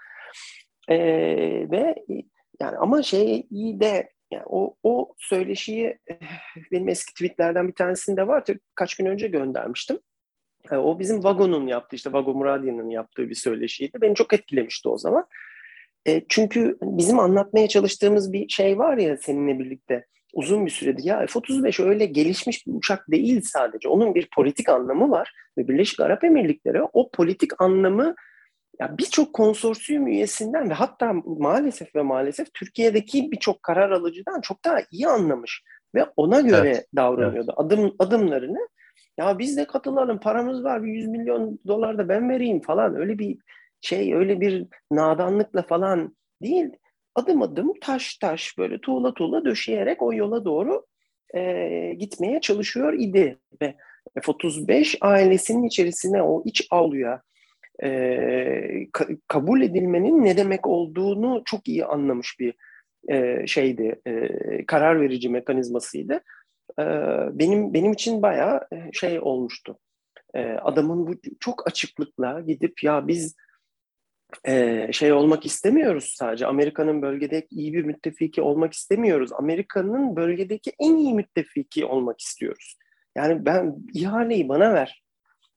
Ee, 0.89 1.67
ve 1.71 1.95
yani 2.61 2.77
ama 2.77 3.03
şey 3.03 3.47
iyi 3.51 3.81
de 3.81 4.11
yani 4.31 4.45
o, 4.47 4.77
o 4.83 5.15
söyleşiyi 5.19 5.99
benim 6.73 6.89
eski 6.89 7.13
tweetlerden 7.13 7.69
bir 7.69 7.75
tanesinde 7.75 8.27
var. 8.27 8.45
Kaç 8.75 8.97
gün 8.97 9.07
önce 9.07 9.29
göndermiştim. 9.29 9.99
E, 10.71 10.77
o 10.77 10.99
bizim 10.99 11.25
Vagon'un 11.25 11.67
yaptığı 11.67 11.97
işte 11.97 12.13
Vago 12.13 12.35
Muradi'nin 12.35 12.91
yaptığı 12.91 13.29
bir 13.29 13.35
söyleşiydi. 13.35 14.01
Beni 14.01 14.15
çok 14.15 14.33
etkilemişti 14.33 14.89
o 14.89 14.99
zaman. 14.99 15.27
E, 16.09 16.23
çünkü 16.29 16.79
bizim 16.83 17.19
anlatmaya 17.19 17.69
çalıştığımız 17.69 18.33
bir 18.33 18.49
şey 18.49 18.79
var 18.79 18.97
ya 18.97 19.17
seninle 19.17 19.59
birlikte 19.59 20.07
uzun 20.35 20.67
bir 20.67 20.71
süredir. 20.71 21.05
Ya 21.05 21.27
F-35 21.27 21.85
öyle 21.85 22.07
gelişmiş 22.07 22.67
bir 22.67 22.73
uçak 22.75 23.11
değil 23.11 23.41
sadece. 23.45 23.89
Onun 23.89 24.15
bir 24.15 24.29
politik 24.35 24.69
anlamı 24.69 25.11
var 25.11 25.33
ve 25.59 25.69
Birleşik 25.69 26.01
Arap 26.01 26.25
Emirlikleri 26.25 26.83
o 26.83 27.11
politik 27.11 27.63
anlamı 27.63 28.15
ya 28.81 28.99
birçok 28.99 29.33
konsorsiyum 29.33 30.07
üyesinden 30.07 30.71
ve 30.71 30.75
hatta 30.75 31.13
maalesef 31.27 31.97
ve 31.97 32.03
maalesef 32.03 32.55
Türkiye'deki 32.55 33.33
birçok 33.33 33.63
karar 33.63 33.91
alıcıdan 33.91 34.41
çok 34.41 34.65
daha 34.65 34.79
iyi 34.91 35.09
anlamış 35.09 35.63
ve 35.95 36.05
ona 36.17 36.41
göre 36.41 36.69
evet. 36.69 36.87
davranıyordu. 36.97 37.55
Evet. 37.59 37.67
Adım 37.67 37.95
adımlarını 37.99 38.69
ya 39.19 39.39
biz 39.39 39.57
de 39.57 39.65
katılalım 39.65 40.21
paramız 40.21 40.65
var 40.65 40.85
bir 40.85 40.93
100 40.93 41.09
milyon 41.09 41.59
dolar 41.67 41.99
da 41.99 42.09
ben 42.09 42.31
vereyim 42.31 42.61
falan 42.61 42.97
öyle 42.97 43.19
bir 43.19 43.39
şey 43.81 44.15
öyle 44.15 44.41
bir 44.41 44.67
nadanlıkla 44.93 45.63
falan 45.63 46.17
değil. 46.43 46.69
Adım 47.15 47.43
adım 47.43 47.73
taş 47.81 48.17
taş 48.19 48.59
böyle 48.59 48.81
tuğla 48.81 49.15
tuğla 49.15 49.45
döşeyerek 49.45 50.03
o 50.03 50.13
yola 50.13 50.45
doğru 50.45 50.87
e, 51.35 51.95
gitmeye 51.99 52.41
çalışıyor 52.41 52.93
idi 52.93 53.39
ve 53.63 53.75
F-35 54.23 54.99
ailesinin 55.01 55.63
içerisine 55.63 56.23
o 56.23 56.43
iç 56.47 56.67
avluya 56.71 57.23
e, 57.83 57.89
ka- 58.93 59.19
kabul 59.29 59.63
edilmenin 59.63 60.25
ne 60.25 60.37
demek 60.37 60.67
olduğunu 60.67 61.43
çok 61.45 61.69
iyi 61.69 61.85
anlamış 61.85 62.37
bir 62.41 62.55
e, 63.09 63.47
şeydi, 63.47 64.01
e, 64.07 64.29
karar 64.67 65.01
verici 65.01 65.29
mekanizmasıydı. 65.29 66.21
E, 66.79 66.85
benim 67.33 67.75
benim 67.75 67.93
için 67.93 68.23
bayağı 68.23 68.69
şey 68.93 69.21
olmuştu. 69.21 69.79
E, 70.35 70.43
adamın 70.43 71.07
bu 71.07 71.15
çok 71.41 71.67
açıklıkla 71.67 72.41
gidip 72.41 72.85
ya 72.85 73.09
biz 73.09 73.37
şey 74.93 75.13
olmak 75.13 75.47
istemiyoruz 75.47 76.15
sadece. 76.17 76.47
Amerika'nın 76.47 77.03
bölgede 77.03 77.47
iyi 77.51 77.73
bir 77.73 77.85
müttefiki 77.85 78.43
olmak 78.43 78.73
istemiyoruz. 78.73 79.33
Amerika'nın 79.33 80.17
bölgedeki 80.17 80.73
en 80.79 80.97
iyi 80.97 81.15
müttefiki 81.15 81.85
olmak 81.85 82.21
istiyoruz. 82.21 82.77
Yani 83.17 83.47
ben 83.47 83.77
ihaleyi 83.95 84.49
bana 84.49 84.75
ver. 84.75 85.03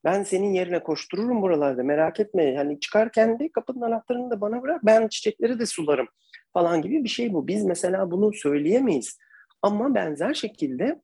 Ben 0.04 0.24
senin 0.24 0.54
yerine 0.54 0.84
koştururum 0.84 1.42
buralarda 1.42 1.84
merak 1.84 2.20
etme. 2.20 2.44
Yani 2.44 2.80
çıkarken 2.80 3.40
de 3.40 3.52
kapının 3.52 3.82
anahtarını 3.82 4.32
da 4.32 4.42
bana 4.42 4.62
bırak. 4.62 4.86
Ben 4.86 5.08
çiçekleri 5.08 5.60
de 5.60 5.66
sularım 5.66 6.08
falan 6.54 6.82
gibi 6.82 7.04
bir 7.04 7.10
şey 7.10 7.34
bu. 7.34 7.48
Biz 7.48 7.66
mesela 7.66 8.12
bunu 8.12 8.34
söyleyemeyiz. 8.34 9.18
Ama 9.62 9.96
benzer 9.96 10.34
şekilde 10.34 11.02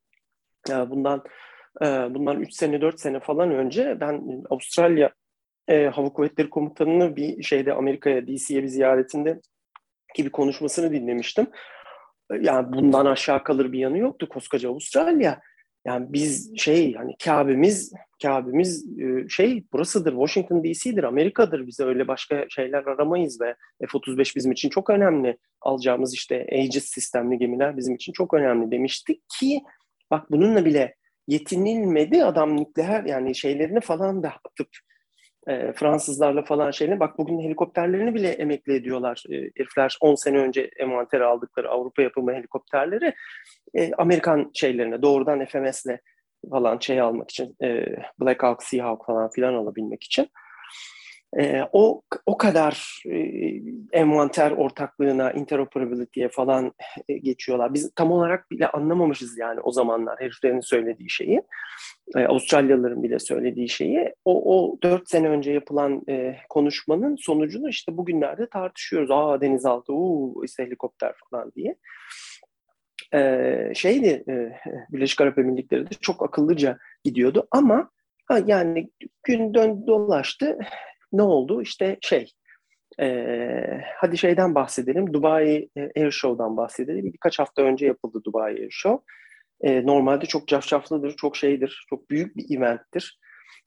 bundan 0.70 1.24
bundan 1.82 2.42
3 2.42 2.54
sene 2.54 2.82
4 2.82 3.00
sene 3.00 3.20
falan 3.20 3.52
önce 3.52 3.98
ben 4.00 4.44
Avustralya 4.50 5.12
Hava 5.70 6.10
Kuvvetleri 6.10 6.50
Komutanı'nı 6.50 7.16
bir 7.16 7.44
şeyde 7.44 7.74
Amerika'ya 7.74 8.28
DC'ye 8.28 8.64
bir 8.64 8.68
ziyaretinde 8.68 9.42
ki 10.16 10.26
bir 10.26 10.32
konuşmasını 10.32 10.92
dinlemiştim. 10.92 11.48
Yani 12.42 12.74
bundan 12.74 13.06
aşağı 13.06 13.44
kalır 13.44 13.72
bir 13.72 13.80
yanı 13.80 13.98
yoktu 13.98 14.30
koskoca 14.30 14.70
Avustralya. 14.70 15.42
Yani 15.86 16.06
biz 16.10 16.58
şey 16.58 16.94
hani 16.94 17.16
Kabe'miz 17.24 17.94
Kabe'miz 18.22 19.00
e, 19.00 19.30
şey 19.30 19.64
burasıdır 19.74 20.12
Washington 20.12 20.64
DC'dir 20.64 21.04
Amerika'dır 21.04 21.68
bize 21.68 21.84
öyle 21.84 22.08
başka 22.08 22.46
şeyler 22.50 22.84
aramayız 22.84 23.42
ve 23.42 23.56
F-35 23.88 24.36
bizim 24.36 24.52
için 24.52 24.70
çok 24.70 24.90
önemli 24.90 25.38
alacağımız 25.62 26.14
işte 26.14 26.48
Aegis 26.52 26.86
sistemli 26.86 27.38
gemiler 27.38 27.78
bizim 27.78 27.96
için 27.96 28.14
çok 28.14 28.34
önemli 28.34 28.72
demiştik 28.72 29.22
ki 29.40 29.62
bak 30.12 30.32
bununla 30.32 30.66
bile 30.66 30.96
yetinilmedi 31.28 32.24
adam 32.24 32.58
nükleer 32.58 33.04
yani 33.04 33.36
şeylerini 33.36 33.80
falan 33.80 34.24
da 34.24 34.34
atıp 34.46 34.70
e, 35.48 35.74
Fransızlarla 35.74 36.44
falan 36.44 36.72
şeyle 36.72 37.00
bak 37.00 37.18
bugün 37.18 37.40
helikopterlerini 37.40 38.16
bile 38.16 38.30
emekli 38.30 38.74
ediyorlar. 38.74 39.24
E, 39.30 39.36
herifler 39.36 39.98
10 40.02 40.16
sene 40.16 40.38
önce 40.38 40.70
envantere 40.80 41.26
aldıkları 41.26 41.70
Avrupa 41.70 42.02
yapımı 42.02 42.34
helikopterleri 42.34 43.14
e, 43.74 43.92
Amerikan 43.94 44.52
şeylerine 44.54 45.02
doğrudan 45.02 45.46
FMS'le 45.46 45.98
falan 46.50 46.80
şey 46.80 47.02
almak 47.02 47.32
için 47.32 47.56
e, 47.64 47.86
Black 48.22 48.44
Hawk, 48.44 48.64
Seahawk 48.64 49.06
falan 49.06 49.30
filan 49.30 49.54
alabilmek 49.54 50.04
için 50.04 50.30
e, 51.36 51.62
o 51.72 52.02
o 52.26 52.38
kadar 52.38 53.04
e, 53.06 53.18
envanter 53.92 54.52
ortaklığına, 54.52 55.32
interoperability'ye 55.32 56.30
falan 56.30 56.74
e, 57.10 57.18
geçiyorlar. 57.18 57.74
Biz 57.74 57.92
tam 57.96 58.12
olarak 58.12 58.52
bile 58.52 58.68
anlamamışız 58.68 59.38
yani 59.38 59.60
o 59.62 59.72
zamanlar 59.72 60.20
heriflerin 60.20 60.60
söylediği 60.60 61.10
şeyi. 61.10 61.42
E, 62.16 62.26
Avustralyalıların 62.26 63.04
bile 63.04 63.20
söylediği 63.20 63.70
şeyi. 63.70 64.14
O, 64.26 64.58
o 64.58 64.78
dört 64.84 65.10
sene 65.10 65.30
önce 65.30 65.52
yapılan 65.52 66.04
e, 66.10 66.36
konuşmanın 66.50 67.16
sonucunu 67.16 67.70
işte 67.70 67.98
bugünlerde 67.98 68.50
tartışıyoruz. 68.50 69.12
Aa 69.12 69.42
denizaltı, 69.42 69.94
uuu 69.94 70.46
işte 70.46 70.66
helikopter 70.66 71.14
falan 71.30 71.52
diye. 71.56 71.76
E, 73.14 73.72
şeydi, 73.76 74.24
e, 74.30 74.52
Birleşik 74.92 75.22
Arap 75.22 75.40
Emirlikleri 75.40 75.86
de 75.86 75.94
çok 76.02 76.24
akıllıca 76.24 76.78
gidiyordu 77.04 77.48
ama 77.52 77.90
ha, 78.26 78.40
yani 78.46 78.90
gün 79.24 79.54
dön 79.54 79.88
dolaştı 79.88 80.58
ne 81.18 81.22
oldu? 81.22 81.62
İşte 81.62 81.98
şey, 82.02 82.32
e, 83.00 83.82
hadi 83.96 84.18
şeyden 84.18 84.56
bahsedelim. 84.56 85.14
Dubai 85.14 85.70
e, 85.78 86.02
Air 86.02 86.12
Show'dan 86.12 86.58
bahsedelim. 86.58 87.14
Birkaç 87.14 87.40
hafta 87.40 87.62
önce 87.62 87.86
yapıldı 87.86 88.22
Dubai 88.26 88.54
Air 88.54 88.72
Show. 88.72 89.04
E, 89.62 89.86
normalde 89.86 90.26
çok 90.26 90.48
cafcaflıdır, 90.48 91.16
çok 91.16 91.38
şeydir, 91.38 91.86
çok 91.90 92.10
büyük 92.10 92.38
bir 92.38 92.58
eventtir. 92.58 93.20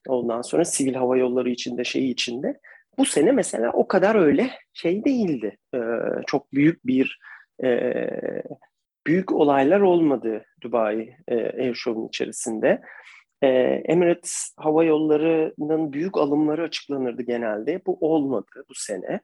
Ondan 0.07 0.41
sonra 0.41 0.65
sivil 0.65 0.93
hava 0.93 1.17
yolları 1.17 1.49
içinde, 1.49 1.83
şeyi 1.83 2.11
içinde. 2.11 2.59
Bu 2.97 3.05
sene 3.05 3.31
mesela 3.31 3.71
o 3.71 3.87
kadar 3.87 4.15
öyle 4.15 4.51
şey 4.73 5.05
değildi. 5.05 5.57
E, 5.75 5.79
çok 6.27 6.53
büyük 6.53 6.87
bir 6.87 7.19
e, 7.63 8.07
büyük 9.07 9.31
olaylar 9.31 9.79
olmadı 9.79 10.45
Dubai 10.61 11.15
e, 11.27 11.35
Air 11.35 11.73
Show'un 11.73 12.07
içerisinde. 12.07 12.81
E, 13.41 13.47
Emirates 13.85 14.53
Hava 14.57 14.83
Yolları'nın 14.83 15.93
büyük 15.93 16.17
alımları 16.17 16.63
açıklanırdı 16.63 17.21
genelde. 17.21 17.81
Bu 17.85 17.97
olmadı 18.01 18.65
bu 18.69 18.73
sene. 18.75 19.19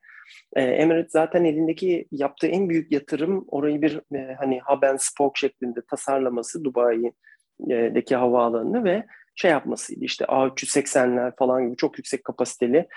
E, 0.56 0.62
Emirates 0.62 1.12
zaten 1.12 1.44
elindeki 1.44 2.08
yaptığı 2.12 2.48
en 2.48 2.70
büyük 2.70 2.92
yatırım 2.92 3.46
orayı 3.48 3.82
bir 3.82 4.02
e, 4.16 4.36
hani 4.40 4.60
hub 4.66 4.84
and 4.84 5.00
spoke 5.02 5.40
şeklinde 5.40 5.80
tasarlaması 5.90 6.64
Dubai'deki 6.64 8.16
havaalanını 8.16 8.84
ve 8.84 9.06
şey 9.36 9.52
yapmasıydı 9.52 10.06
işte 10.06 10.26
A380'ler 10.26 11.36
falan 11.40 11.66
gibi 11.66 11.76
çok 11.78 11.98
yüksek 11.98 12.24
kapasiteli 12.24 12.88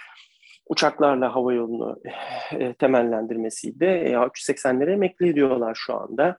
uçaklarla 0.70 1.34
hava 1.34 1.52
yolunu 1.52 2.00
e, 2.52 2.74
temellendirmesiydi. 2.74 3.84
E, 3.84 4.12
A380'lere 4.12 4.92
emekli 4.92 5.28
ediyorlar 5.28 5.74
şu 5.74 5.94
anda. 5.94 6.38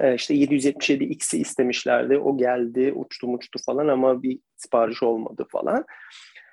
E, 0.00 0.14
işte 0.14 0.34
777X'i 0.34 1.38
istemişlerdi. 1.38 2.18
O 2.18 2.36
geldi, 2.36 2.92
uçtu 2.96 3.26
uçtu 3.26 3.58
falan 3.66 3.88
ama 3.88 4.22
bir 4.22 4.38
sipariş 4.56 5.02
olmadı 5.02 5.46
falan. 5.48 5.84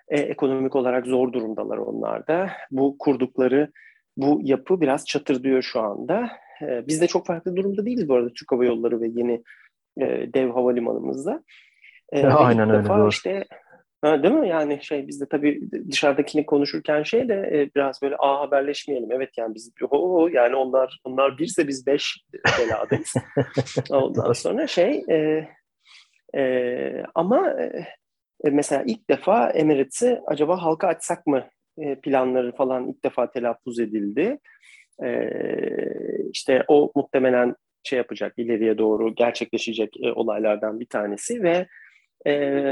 E, 0.07 0.19
ekonomik 0.19 0.75
olarak 0.75 1.05
zor 1.05 1.33
durumdalar 1.33 1.77
onlar 1.77 2.27
da. 2.27 2.49
Bu 2.71 2.97
kurdukları 2.97 3.71
bu 4.17 4.39
yapı 4.43 4.81
biraz 4.81 5.05
çatırdıyor 5.05 5.61
şu 5.61 5.79
anda. 5.79 6.29
E, 6.61 6.87
biz 6.87 7.01
de 7.01 7.07
çok 7.07 7.27
farklı 7.27 7.55
durumda 7.55 7.85
değiliz 7.85 8.09
bu 8.09 8.15
arada 8.15 8.29
Türk 8.33 8.51
Hava 8.51 8.65
Yolları 8.65 9.01
ve 9.01 9.07
yeni 9.07 9.43
e, 10.01 10.33
dev 10.33 10.49
havalimanımızda. 10.49 11.43
E, 12.11 12.23
Aynen 12.25 12.69
öyle. 12.69 12.83
Defa 12.83 13.07
işte 13.07 13.45
Ha, 14.03 14.23
değil 14.23 14.33
mi? 14.33 14.49
Yani 14.49 14.79
şey 14.81 15.07
biz 15.07 15.21
de 15.21 15.25
tabii 15.25 15.61
dışarıdakini 15.91 16.45
konuşurken 16.45 17.03
şey 17.03 17.29
de 17.29 17.33
e, 17.33 17.75
biraz 17.75 18.01
böyle 18.01 18.15
a 18.19 18.39
haberleşmeyelim. 18.41 19.11
Evet 19.11 19.29
yani 19.37 19.55
biz 19.55 19.71
o 19.89 20.27
yani 20.27 20.55
onlar 20.55 20.99
onlar 21.03 21.37
birse 21.37 21.67
biz 21.67 21.87
beş 21.87 22.25
beladayız. 22.59 23.13
Ondan 23.89 24.33
sonra 24.33 24.67
şey 24.67 25.03
e, 25.09 25.47
e, 26.39 27.03
ama 27.15 27.49
e, 27.49 28.49
mesela 28.51 28.83
ilk 28.87 29.09
defa 29.09 29.49
Emirates'i 29.49 30.21
acaba 30.27 30.61
halka 30.61 30.87
açsak 30.87 31.27
mı 31.27 31.47
e, 31.77 31.95
planları 31.95 32.55
falan 32.55 32.89
ilk 32.89 33.03
defa 33.03 33.31
telaffuz 33.31 33.79
edildi. 33.79 34.39
E, 35.03 35.29
işte 36.31 36.63
o 36.67 36.91
muhtemelen 36.95 37.55
şey 37.83 37.97
yapacak 37.97 38.33
ileriye 38.37 38.77
doğru 38.77 39.15
gerçekleşecek 39.15 39.97
e, 40.03 40.11
olaylardan 40.13 40.79
bir 40.79 40.87
tanesi 40.87 41.43
ve 41.43 41.67
e, 42.27 42.31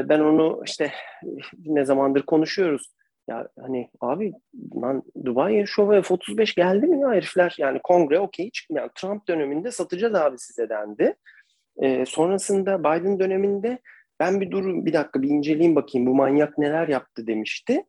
ben 0.09 0.19
onu 0.19 0.61
işte 0.65 0.91
ne 1.65 1.85
zamandır 1.85 2.21
konuşuyoruz. 2.21 2.91
Ya 3.29 3.47
hani 3.61 3.89
abi 3.99 4.33
lan 4.75 5.03
Dubai 5.25 5.67
Show 5.67 6.01
F-35 6.01 6.55
geldi 6.55 6.87
mi 6.87 7.01
ya 7.01 7.11
herifler? 7.11 7.55
Yani 7.59 7.79
kongre 7.83 8.19
okey 8.19 8.51
çıkmıyor. 8.51 8.83
Yani 8.83 8.91
Trump 8.95 9.27
döneminde 9.27 9.71
satacağız 9.71 10.15
abi 10.15 10.39
size 10.39 10.69
dendi. 10.69 11.15
E, 11.81 12.05
sonrasında 12.05 12.79
Biden 12.79 13.19
döneminde 13.19 13.79
ben 14.19 14.41
bir 14.41 14.51
durun 14.51 14.85
bir 14.85 14.93
dakika 14.93 15.21
bir 15.21 15.29
inceleyeyim 15.29 15.75
bakayım 15.75 16.07
bu 16.07 16.15
manyak 16.15 16.57
neler 16.57 16.87
yaptı 16.87 17.27
demişti. 17.27 17.83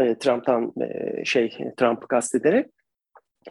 E, 0.00 0.18
Trump'tan 0.18 0.72
e, 0.80 1.24
şey 1.24 1.58
Trump'ı 1.76 2.08
kastederek 2.08 2.66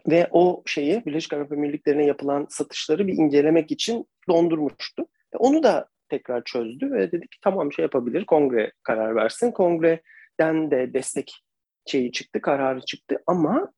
ve 0.08 0.28
o 0.30 0.62
şeyi 0.66 1.06
Birleşik 1.06 1.32
Arap 1.32 1.52
Emirlikleri'ne 1.52 2.06
yapılan 2.06 2.46
satışları 2.50 3.06
bir 3.06 3.12
incelemek 3.12 3.70
için 3.70 4.06
dondurmuştu. 4.28 5.06
Onu 5.38 5.62
da 5.62 5.88
tekrar 6.08 6.44
çözdü 6.44 6.92
ve 6.92 7.12
dedi 7.12 7.28
ki 7.28 7.38
tamam 7.42 7.72
şey 7.72 7.82
yapabilir 7.82 8.24
kongre 8.24 8.72
karar 8.82 9.16
versin. 9.16 9.50
Kongreden 9.50 10.70
de 10.70 10.94
destek 10.94 11.42
şeyi 11.86 12.12
çıktı, 12.12 12.40
kararı 12.40 12.80
çıktı 12.80 13.22
ama 13.26 13.72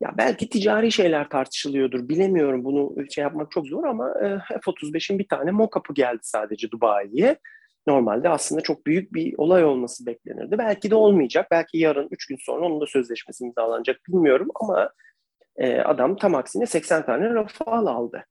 ya 0.00 0.14
belki 0.18 0.48
ticari 0.48 0.92
şeyler 0.92 1.28
tartışılıyordur. 1.28 2.08
Bilemiyorum 2.08 2.64
bunu 2.64 3.10
şey 3.10 3.22
yapmak 3.22 3.50
çok 3.50 3.66
zor 3.66 3.84
ama 3.84 4.10
e, 4.10 4.38
F-35'in 4.38 5.18
bir 5.18 5.28
tane 5.28 5.50
mock-up'ı 5.50 5.94
geldi 5.94 6.20
sadece 6.22 6.70
Dubai'ye. 6.70 7.36
Normalde 7.86 8.28
aslında 8.28 8.60
çok 8.60 8.86
büyük 8.86 9.14
bir 9.14 9.34
olay 9.38 9.64
olması 9.64 10.06
beklenirdi. 10.06 10.58
Belki 10.58 10.90
de 10.90 10.94
olmayacak. 10.94 11.46
Belki 11.50 11.78
yarın, 11.78 12.08
üç 12.10 12.26
gün 12.26 12.36
sonra 12.40 12.66
onun 12.66 12.80
da 12.80 12.86
sözleşmesi 12.86 13.44
imzalanacak 13.44 14.00
bilmiyorum 14.08 14.48
ama 14.60 14.90
e, 15.56 15.78
adam 15.78 16.16
tam 16.16 16.34
aksine 16.34 16.66
80 16.66 17.06
tane 17.06 17.34
Rafale 17.34 17.90
aldı. 17.90 18.24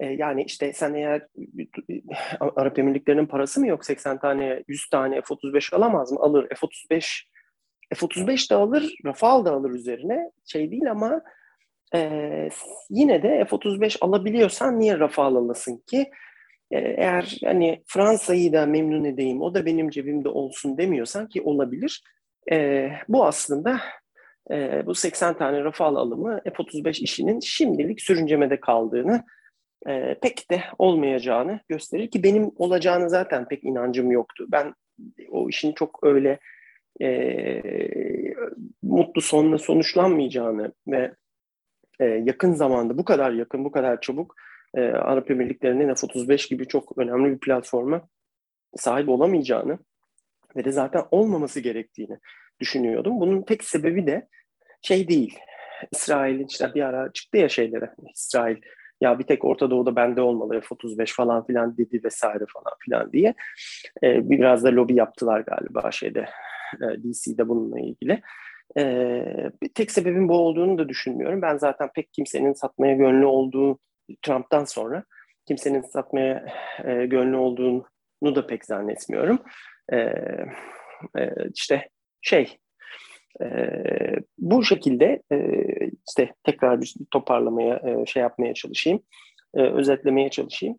E, 0.00 0.06
yani 0.06 0.42
işte 0.42 0.72
sen 0.72 0.94
eğer 0.94 1.26
Arap 2.40 2.78
Emirlikleri'nin 2.78 3.26
parası 3.26 3.60
mı 3.60 3.66
yok 3.66 3.84
80 3.84 4.18
tane 4.18 4.64
100 4.68 4.88
tane 4.88 5.20
F-35 5.20 5.76
alamaz 5.76 6.12
mı? 6.12 6.18
Alır. 6.20 6.48
F-35 6.48 7.22
F-35 7.94 8.50
de 8.50 8.54
alır, 8.54 8.94
Rafale 9.04 9.44
da 9.44 9.52
alır 9.52 9.70
üzerine. 9.70 10.30
Şey 10.46 10.70
değil 10.70 10.90
ama 10.90 11.22
e, 11.94 12.48
yine 12.90 13.22
de 13.22 13.44
F-35 13.50 13.98
alabiliyorsan 14.00 14.80
niye 14.80 14.98
Rafale 14.98 15.38
alasın 15.38 15.82
ki? 15.86 16.10
E, 16.70 16.78
eğer 16.78 17.38
hani 17.44 17.82
Fransa'yı 17.86 18.52
da 18.52 18.66
memnun 18.66 19.04
edeyim, 19.04 19.42
o 19.42 19.54
da 19.54 19.66
benim 19.66 19.90
cebimde 19.90 20.28
olsun 20.28 20.78
demiyorsan 20.78 21.28
ki 21.28 21.42
olabilir. 21.42 22.02
E, 22.52 22.90
bu 23.08 23.26
aslında 23.26 23.80
e, 24.50 24.86
bu 24.86 24.94
80 24.94 25.38
tane 25.38 25.64
Rafale 25.64 25.98
alımı 25.98 26.40
F-35 26.44 27.02
işinin 27.02 27.40
şimdilik 27.40 28.00
sürüncemede 28.00 28.60
kaldığını 28.60 29.24
e, 29.86 30.18
pek 30.22 30.50
de 30.50 30.62
olmayacağını 30.78 31.60
gösterir 31.68 32.10
ki 32.10 32.22
benim 32.22 32.50
olacağını 32.56 33.10
zaten 33.10 33.48
pek 33.48 33.64
inancım 33.64 34.10
yoktu. 34.10 34.46
Ben 34.48 34.74
o 35.30 35.48
işin 35.48 35.72
çok 35.72 35.98
öyle 36.02 36.38
e, 37.02 37.62
mutlu 38.82 39.20
sonla 39.20 39.58
sonuçlanmayacağını 39.58 40.72
ve 40.88 41.14
e, 42.00 42.04
yakın 42.04 42.52
zamanda 42.52 42.98
bu 42.98 43.04
kadar 43.04 43.32
yakın, 43.32 43.64
bu 43.64 43.70
kadar 43.70 44.00
çabuk 44.00 44.34
e, 44.74 44.80
Arap 44.80 45.30
Emirlikleri'nin 45.30 45.94
F-35 45.94 46.48
gibi 46.48 46.68
çok 46.68 46.98
önemli 46.98 47.30
bir 47.30 47.38
platforma 47.38 48.08
sahip 48.76 49.08
olamayacağını 49.08 49.78
ve 50.56 50.64
de 50.64 50.72
zaten 50.72 51.02
olmaması 51.10 51.60
gerektiğini 51.60 52.18
düşünüyordum. 52.60 53.20
Bunun 53.20 53.42
tek 53.42 53.64
sebebi 53.64 54.06
de 54.06 54.28
şey 54.82 55.08
değil. 55.08 55.38
İsrail'in 55.92 56.46
işte 56.46 56.74
bir 56.74 56.82
ara 56.82 57.12
çıktı 57.12 57.38
ya 57.38 57.48
şeylere. 57.48 57.94
İsrail 58.14 58.56
ya 59.00 59.18
bir 59.18 59.24
tek 59.24 59.44
Orta 59.44 59.70
Doğu'da 59.70 59.96
bende 59.96 60.20
olmalı 60.20 60.60
F-35 60.60 61.14
falan 61.14 61.46
filan 61.46 61.76
dedi 61.78 62.00
vesaire 62.04 62.44
falan 62.54 62.76
filan 62.78 63.12
diye. 63.12 63.34
E, 64.02 64.30
biraz 64.30 64.64
da 64.64 64.68
lobi 64.68 64.94
yaptılar 64.94 65.40
galiba 65.40 65.90
şeyde 65.90 66.28
e, 66.74 66.86
DC'de 67.02 67.48
bununla 67.48 67.80
ilgili. 67.80 68.22
E, 68.78 69.24
tek 69.74 69.90
sebebin 69.90 70.28
bu 70.28 70.34
olduğunu 70.34 70.78
da 70.78 70.88
düşünmüyorum. 70.88 71.42
Ben 71.42 71.58
zaten 71.58 71.90
pek 71.94 72.12
kimsenin 72.12 72.52
satmaya 72.52 72.94
gönlü 72.94 73.26
olduğu 73.26 73.78
Trump'tan 74.22 74.64
sonra 74.64 75.04
kimsenin 75.46 75.82
satmaya 75.82 76.46
e, 76.84 77.06
gönlü 77.06 77.36
olduğunu 77.36 77.84
da 78.34 78.46
pek 78.46 78.64
zannetmiyorum. 78.64 79.38
E, 79.92 79.96
e, 81.18 81.30
işte 81.54 81.88
şey 82.20 82.58
e, 83.42 83.46
bu 84.38 84.64
şekilde 84.64 85.22
e, 85.32 85.38
işte 86.08 86.34
tekrar 86.44 86.80
bir 86.80 86.94
toparlamaya, 87.10 87.76
e, 87.76 88.06
şey 88.06 88.22
yapmaya 88.22 88.54
çalışayım, 88.54 89.00
e, 89.54 89.60
özetlemeye 89.62 90.30
çalışayım. 90.30 90.78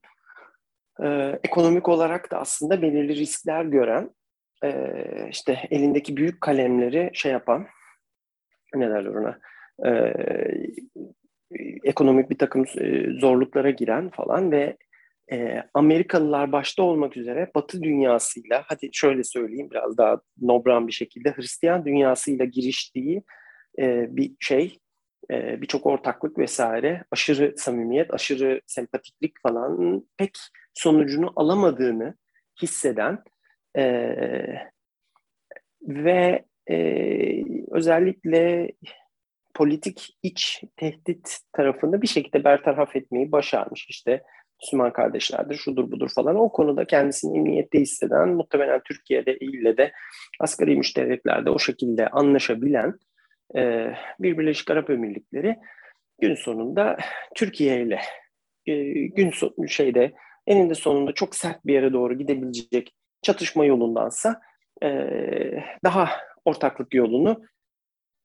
E, 1.03 1.39
ekonomik 1.43 1.89
olarak 1.89 2.31
da 2.31 2.37
aslında 2.37 2.81
belirli 2.81 3.15
riskler 3.15 3.65
gören 3.65 4.09
e, 4.63 4.93
işte 5.29 5.67
elindeki 5.71 6.17
büyük 6.17 6.41
kalemleri 6.41 7.09
şey 7.13 7.31
yapan 7.31 7.67
ne 8.75 8.89
derler 8.89 9.15
ona 9.15 9.39
e, 9.85 10.13
ekonomik 11.83 12.29
bir 12.29 12.37
takım 12.37 12.65
e, 12.77 13.05
zorluklara 13.19 13.69
giren 13.69 14.09
falan 14.09 14.51
ve 14.51 14.77
e, 15.31 15.63
Amerikalılar 15.73 16.51
başta 16.51 16.83
olmak 16.83 17.17
üzere 17.17 17.51
Batı 17.55 17.83
dünyasıyla, 17.83 18.63
hadi 18.67 18.89
şöyle 18.91 19.23
söyleyeyim 19.23 19.69
biraz 19.71 19.97
daha 19.97 20.21
nobran 20.41 20.87
bir 20.87 20.93
şekilde 20.93 21.31
Hristiyan 21.31 21.85
dünyasıyla 21.85 22.45
giriştiği 22.45 23.23
e, 23.79 24.15
bir 24.15 24.35
şey, 24.39 24.79
e, 25.31 25.61
birçok 25.61 25.85
ortaklık 25.85 26.37
vesaire, 26.37 27.03
aşırı 27.11 27.53
samimiyet, 27.57 28.13
aşırı 28.13 28.61
sempatiklik 28.67 29.41
falan 29.41 30.03
pek 30.17 30.37
sonucunu 30.73 31.33
alamadığını 31.35 32.15
hisseden 32.61 33.23
e, 33.77 33.83
ve 35.81 36.45
e, 36.69 36.75
özellikle 37.71 38.71
politik 39.53 40.17
iç 40.23 40.63
tehdit 40.75 41.37
tarafını 41.53 42.01
bir 42.01 42.07
şekilde 42.07 42.43
bertaraf 42.43 42.95
etmeyi 42.95 43.31
başarmış. 43.31 43.85
İşte 43.89 44.23
Müslüman 44.61 44.93
kardeşlerdir, 44.93 45.55
şudur 45.55 45.91
budur 45.91 46.09
falan. 46.15 46.35
O 46.35 46.51
konuda 46.51 46.85
kendisini 46.85 47.37
emniyette 47.37 47.79
hisseden, 47.79 48.29
muhtemelen 48.29 48.81
Türkiye'de 48.85 49.37
ile 49.37 49.77
de 49.77 49.91
asgari 50.39 50.75
müştereklerde 50.75 51.49
o 51.49 51.59
şekilde 51.59 52.07
anlaşabilen 52.07 52.93
e, 53.55 53.93
bir 54.19 54.37
Birleşik 54.37 54.71
Arap 54.71 54.89
Emirlikleri 54.89 55.55
gün 56.21 56.35
sonunda 56.35 56.97
Türkiye 57.35 57.81
ile 57.81 58.01
e, 58.65 58.93
gün 59.07 59.29
sonu 59.29 59.67
şeyde 59.67 60.13
eninde 60.47 60.75
sonunda 60.75 61.13
çok 61.13 61.35
sert 61.35 61.65
bir 61.65 61.73
yere 61.73 61.93
doğru 61.93 62.17
gidebilecek 62.17 62.95
çatışma 63.21 63.65
yolundansa 63.65 64.41
e, 64.83 64.89
daha 65.83 66.09
ortaklık 66.45 66.93
yolunu 66.93 67.41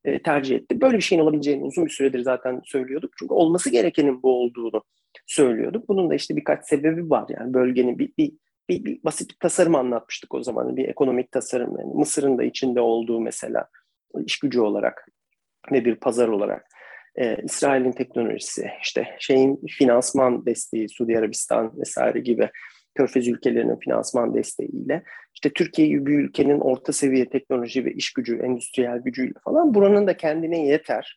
e, 0.05 0.23
tercih 0.23 0.57
etti. 0.57 0.81
Böyle 0.81 0.97
bir 0.97 1.03
şeyin 1.03 1.23
olabileceğini 1.23 1.65
uzun 1.65 1.85
bir 1.87 1.91
süredir 1.91 2.21
zaten 2.21 2.61
söylüyorduk. 2.65 3.13
Çünkü 3.19 3.35
olması 3.35 3.71
gerekenin 3.71 4.23
bu 4.23 4.43
olduğunu 4.43 4.83
söylüyorduk. 5.27 5.89
Bunun 5.89 6.11
da 6.11 6.15
işte 6.15 6.37
birkaç 6.37 6.69
sebebi 6.69 7.11
var. 7.11 7.27
Yani 7.29 7.55
bölgenin 7.55 7.99
bir, 7.99 8.13
bir, 8.19 8.33
bir, 8.69 8.85
bir 8.85 9.05
basit 9.05 9.31
bir 9.31 9.37
tasarım 9.41 9.75
anlatmıştık 9.75 10.35
o 10.35 10.43
zaman. 10.43 10.77
Bir 10.77 10.89
ekonomik 10.89 11.33
tasarım. 11.33 11.79
Yani 11.79 11.95
Mısır'ın 11.95 12.39
da 12.39 12.45
içinde 12.45 12.81
olduğu 12.81 13.21
mesela 13.21 13.69
iş 14.25 14.39
gücü 14.39 14.61
olarak 14.61 15.09
ve 15.73 15.85
bir 15.85 15.97
pazar 15.97 16.29
olarak. 16.29 16.67
Ee, 17.17 17.37
İsrail'in 17.45 17.93
teknolojisi, 17.93 18.71
işte 18.83 19.17
şeyin 19.19 19.61
finansman 19.79 20.47
desteği, 20.47 20.89
Suudi 20.89 21.19
Arabistan 21.19 21.79
vesaire 21.79 22.21
gibi 22.21 22.51
Körfez 22.95 23.29
ülkelerinin 23.29 23.77
finansman 23.77 24.35
desteğiyle 24.35 25.03
işte 25.35 25.51
Türkiye 25.51 25.89
gibi 25.89 26.07
bir 26.07 26.19
ülkenin 26.19 26.61
orta 26.61 26.93
seviye 26.93 27.29
teknoloji 27.29 27.85
ve 27.85 27.93
iş 27.93 28.13
gücü, 28.13 28.37
endüstriyel 28.37 28.99
gücüyle 28.99 29.35
falan 29.45 29.75
buranın 29.75 30.07
da 30.07 30.17
kendine 30.17 30.67
yeter. 30.67 31.17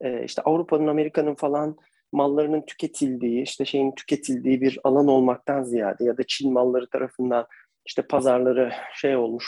Ee, 0.00 0.24
işte 0.24 0.42
Avrupa'nın, 0.42 0.86
Amerika'nın 0.86 1.34
falan 1.34 1.76
mallarının 2.12 2.62
tüketildiği, 2.66 3.42
işte 3.42 3.64
şeyin 3.64 3.92
tüketildiği 3.92 4.60
bir 4.60 4.78
alan 4.84 5.08
olmaktan 5.08 5.62
ziyade 5.62 6.04
ya 6.04 6.18
da 6.18 6.22
Çin 6.26 6.52
malları 6.52 6.88
tarafından 6.88 7.46
işte 7.86 8.02
pazarları 8.02 8.72
şey 8.94 9.16
olmuş, 9.16 9.46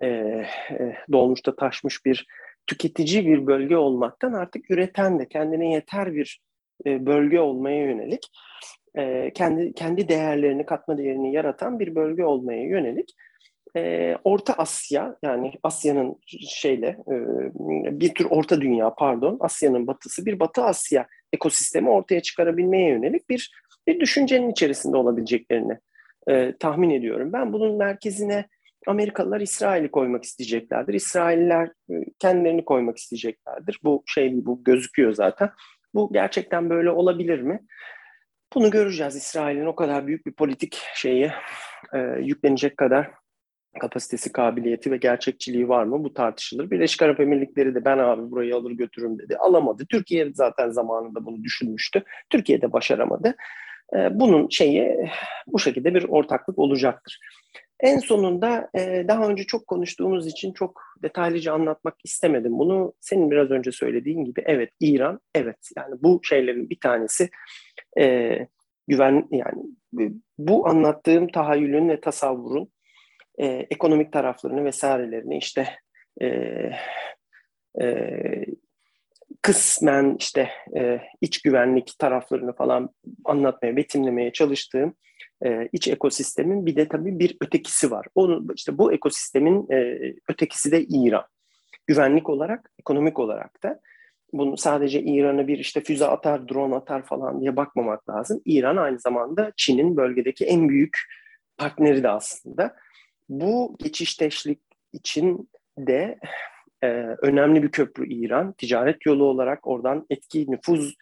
e, 0.00 0.06
e, 0.06 0.46
dolmuş 1.12 1.40
taşmış 1.58 2.04
bir 2.06 2.26
tüketici 2.66 3.26
bir 3.26 3.46
bölge 3.46 3.76
olmaktan 3.76 4.32
artık 4.32 4.70
üreten 4.70 5.18
de 5.18 5.28
kendine 5.28 5.72
yeter 5.72 6.14
bir 6.14 6.40
e, 6.86 7.06
bölge 7.06 7.40
olmaya 7.40 7.84
yönelik 7.84 8.30
e, 8.98 9.30
kendi 9.34 9.72
kendi 9.72 10.08
değerlerini, 10.08 10.66
katma 10.66 10.98
değerini 10.98 11.34
yaratan 11.34 11.78
bir 11.78 11.94
bölge 11.94 12.24
olmaya 12.24 12.66
yönelik 12.66 13.14
e, 13.76 14.14
Orta 14.24 14.52
Asya 14.52 15.16
yani 15.22 15.52
Asya'nın 15.62 16.16
şeyle 16.48 16.86
e, 16.86 17.14
bir 18.00 18.14
tür 18.14 18.26
Orta 18.30 18.60
Dünya 18.60 18.94
pardon 18.94 19.36
Asya'nın 19.40 19.86
batısı 19.86 20.26
bir 20.26 20.40
Batı 20.40 20.62
Asya 20.62 21.06
ekosistemi 21.32 21.90
ortaya 21.90 22.22
çıkarabilmeye 22.22 22.88
yönelik 22.88 23.30
bir 23.30 23.52
bir 23.86 24.00
düşüncenin 24.00 24.50
içerisinde 24.50 24.96
olabileceklerini 24.96 25.78
e, 26.28 26.56
tahmin 26.56 26.90
ediyorum. 26.90 27.32
Ben 27.32 27.52
bunun 27.52 27.76
merkezine 27.76 28.46
Amerikalılar 28.86 29.40
İsrail'i 29.40 29.90
koymak 29.90 30.24
isteyeceklerdir. 30.24 30.94
İsrailler 30.94 31.70
e, 31.90 31.94
kendilerini 32.18 32.64
koymak 32.64 32.96
isteyeceklerdir. 32.96 33.78
Bu 33.84 34.02
şey 34.06 34.46
bu 34.46 34.64
gözüküyor 34.64 35.12
zaten. 35.12 35.50
Bu 35.94 36.12
gerçekten 36.12 36.70
böyle 36.70 36.90
olabilir 36.90 37.40
mi? 37.40 37.60
Bunu 38.54 38.70
göreceğiz. 38.70 39.16
İsrail'in 39.16 39.66
o 39.66 39.74
kadar 39.74 40.06
büyük 40.06 40.26
bir 40.26 40.32
politik 40.32 40.82
şeyi 40.94 41.30
e, 41.94 41.98
yüklenecek 42.20 42.76
kadar 42.76 43.10
kapasitesi, 43.80 44.32
kabiliyeti 44.32 44.90
ve 44.90 44.96
gerçekçiliği 44.96 45.68
var 45.68 45.84
mı? 45.84 46.04
Bu 46.04 46.14
tartışılır. 46.14 46.70
Birleşik 46.70 47.02
Arap 47.02 47.20
Emirlikleri 47.20 47.74
de 47.74 47.84
ben 47.84 47.98
abi 47.98 48.30
burayı 48.30 48.56
alır 48.56 48.70
götürürüm 48.70 49.18
dedi. 49.18 49.36
Alamadı. 49.36 49.86
Türkiye 49.90 50.32
zaten 50.34 50.70
zamanında 50.70 51.26
bunu 51.26 51.42
düşünmüştü. 51.42 52.02
Türkiye 52.30 52.62
de 52.62 52.72
başaramadı. 52.72 53.34
E, 53.96 54.20
bunun 54.20 54.48
şeyi 54.48 55.10
bu 55.46 55.58
şekilde 55.58 55.94
bir 55.94 56.04
ortaklık 56.08 56.58
olacaktır. 56.58 57.18
En 57.82 57.98
sonunda 57.98 58.70
daha 59.08 59.28
önce 59.28 59.44
çok 59.44 59.66
konuştuğumuz 59.66 60.26
için 60.26 60.52
çok 60.52 60.82
detaylıca 61.02 61.52
anlatmak 61.52 61.94
istemedim. 62.04 62.58
Bunu 62.58 62.94
senin 63.00 63.30
biraz 63.30 63.50
önce 63.50 63.72
söylediğin 63.72 64.24
gibi 64.24 64.42
evet 64.46 64.70
İran 64.80 65.20
evet 65.34 65.70
yani 65.76 65.94
bu 66.02 66.20
şeylerin 66.22 66.70
bir 66.70 66.80
tanesi 66.80 67.30
güven 68.88 69.28
yani 69.30 69.62
bu 70.38 70.68
anlattığım 70.68 71.28
tahayyülün 71.28 71.88
ve 71.88 72.00
tasavvurun 72.00 72.72
ekonomik 73.70 74.12
taraflarını 74.12 74.64
vesairelerini 74.64 75.38
işte 75.38 75.68
kısmen 79.42 80.16
işte 80.18 80.50
e, 80.76 81.00
iç 81.20 81.42
güvenlik 81.42 81.98
taraflarını 81.98 82.52
falan 82.52 82.90
anlatmaya, 83.24 83.76
betimlemeye 83.76 84.32
çalıştığım 84.32 84.94
e, 85.44 85.68
iç 85.72 85.88
ekosistemin 85.88 86.66
bir 86.66 86.76
de 86.76 86.88
tabii 86.88 87.18
bir 87.18 87.36
ötekisi 87.40 87.90
var. 87.90 88.06
Onun 88.14 88.48
işte 88.56 88.78
bu 88.78 88.92
ekosistemin 88.92 89.66
e, 89.72 89.98
ötekisi 90.28 90.72
de 90.72 90.82
İran. 90.82 91.24
Güvenlik 91.86 92.28
olarak, 92.28 92.70
ekonomik 92.78 93.18
olarak 93.18 93.62
da 93.62 93.80
bunu 94.32 94.56
sadece 94.56 95.02
İran'ı 95.02 95.48
bir 95.48 95.58
işte 95.58 95.80
füze 95.80 96.06
atar, 96.06 96.48
drone 96.48 96.74
atar 96.74 97.06
falan 97.06 97.40
diye 97.40 97.56
bakmamak 97.56 98.08
lazım. 98.08 98.42
İran 98.44 98.76
aynı 98.76 98.98
zamanda 98.98 99.52
Çin'in 99.56 99.96
bölgedeki 99.96 100.44
en 100.44 100.68
büyük 100.68 100.98
partneri 101.56 102.02
de 102.02 102.08
aslında. 102.08 102.76
Bu 103.28 103.76
geçişteşlik 103.78 104.60
için 104.92 105.50
de 105.78 106.18
e, 106.82 106.86
önemli 107.22 107.62
bir 107.62 107.70
köprü 107.70 108.08
İran. 108.08 108.52
Ticaret 108.52 109.06
yolu 109.06 109.24
olarak 109.24 109.66
oradan 109.66 110.06
etki, 110.10 110.50
nüfuz 110.50 110.94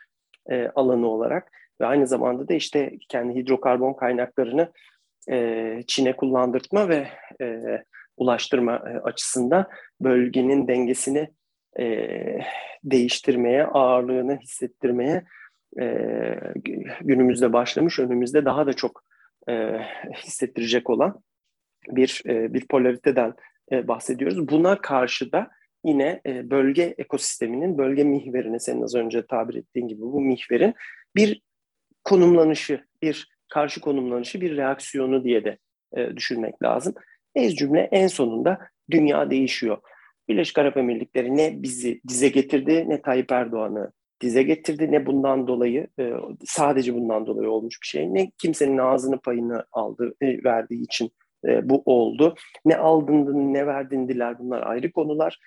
e, 0.50 0.68
alanı 0.68 1.08
olarak 1.08 1.52
ve 1.80 1.86
aynı 1.86 2.06
zamanda 2.06 2.48
da 2.48 2.54
işte 2.54 2.92
kendi 3.08 3.34
hidrokarbon 3.34 3.92
kaynaklarını 3.92 4.72
e, 5.30 5.78
Çin'e 5.86 6.16
kullandırtma 6.16 6.88
ve 6.88 7.08
e, 7.40 7.60
ulaştırma 8.16 8.76
e, 8.76 8.98
açısından 8.98 9.66
bölgenin 10.00 10.68
dengesini 10.68 11.28
e, 11.78 12.08
değiştirmeye, 12.84 13.64
ağırlığını 13.64 14.38
hissettirmeye 14.38 15.24
e, 15.80 16.04
günümüzde 17.00 17.52
başlamış, 17.52 17.98
önümüzde 17.98 18.44
daha 18.44 18.66
da 18.66 18.72
çok 18.72 19.04
e, 19.48 19.80
hissettirecek 20.24 20.90
olan 20.90 21.20
bir 21.88 22.22
e, 22.26 22.54
bir 22.54 22.68
polariteden 22.68 23.34
e, 23.72 23.88
bahsediyoruz. 23.88 24.48
Buna 24.48 24.80
karşı 24.80 25.32
da 25.32 25.50
yine 25.84 26.20
e, 26.26 26.50
bölge 26.50 26.94
ekosisteminin, 26.98 27.78
bölge 27.78 28.04
mihverini 28.04 28.60
senin 28.60 28.82
az 28.82 28.94
önce 28.94 29.26
tabir 29.26 29.54
ettiğin 29.54 29.88
gibi 29.88 30.00
bu 30.00 30.20
mihverin 30.20 30.74
bir 31.16 31.42
konumlanışı, 32.04 32.84
bir 33.02 33.28
karşı 33.48 33.80
konumlanışı, 33.80 34.40
bir 34.40 34.56
reaksiyonu 34.56 35.24
diye 35.24 35.44
de 35.44 35.58
e, 35.96 36.16
düşünmek 36.16 36.62
lazım. 36.62 36.94
Ez 37.34 37.54
cümle 37.54 37.80
en 37.80 38.06
sonunda 38.06 38.58
dünya 38.90 39.30
değişiyor. 39.30 39.78
Birleşik 40.28 40.58
Arap 40.58 40.76
Emirlikleri 40.76 41.36
ne 41.36 41.62
bizi 41.62 42.00
dize 42.08 42.28
getirdi 42.28 42.84
ne 42.88 43.02
Tayyip 43.02 43.32
Erdoğan'ı 43.32 43.92
dize 44.20 44.42
getirdi 44.42 44.92
ne 44.92 45.06
bundan 45.06 45.46
dolayı 45.46 45.86
e, 46.00 46.12
sadece 46.44 46.94
bundan 46.94 47.26
dolayı 47.26 47.50
olmuş 47.50 47.82
bir 47.82 47.86
şey 47.86 48.14
ne 48.14 48.30
kimsenin 48.38 48.78
ağzını 48.78 49.20
payını 49.20 49.64
aldı 49.72 50.14
verdiği 50.22 50.82
için 50.82 51.12
bu 51.62 51.82
oldu. 51.86 52.34
Ne 52.64 52.76
aldın 52.76 53.54
ne 53.54 53.66
verdin 53.66 54.08
diler 54.08 54.38
bunlar 54.38 54.62
ayrı 54.62 54.92
konular. 54.92 55.38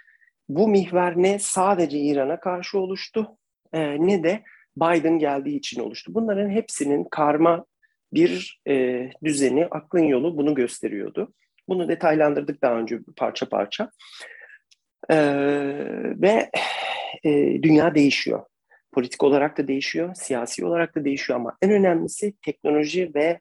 Bu 0.55 0.67
mihver 0.67 1.13
ne 1.17 1.39
sadece 1.39 1.99
İran'a 1.99 2.39
karşı 2.39 2.79
oluştu 2.79 3.37
e, 3.73 4.07
ne 4.07 4.23
de 4.23 4.43
Biden 4.77 5.19
geldiği 5.19 5.57
için 5.57 5.81
oluştu. 5.81 6.15
Bunların 6.15 6.49
hepsinin 6.49 7.03
karma 7.11 7.65
bir 8.13 8.61
e, 8.67 9.09
düzeni, 9.23 9.65
aklın 9.65 10.03
yolu 10.03 10.37
bunu 10.37 10.55
gösteriyordu. 10.55 11.33
Bunu 11.67 11.89
detaylandırdık 11.89 12.61
daha 12.61 12.73
önce 12.73 12.99
parça 13.15 13.49
parça. 13.49 13.91
E, 15.09 15.17
ve 16.21 16.49
e, 17.23 17.29
dünya 17.63 17.95
değişiyor. 17.95 18.45
Politik 18.91 19.23
olarak 19.23 19.57
da 19.57 19.67
değişiyor, 19.67 20.15
siyasi 20.15 20.65
olarak 20.65 20.95
da 20.95 21.05
değişiyor 21.05 21.39
ama 21.39 21.57
en 21.61 21.71
önemlisi 21.71 22.33
teknoloji 22.41 23.11
ve 23.15 23.39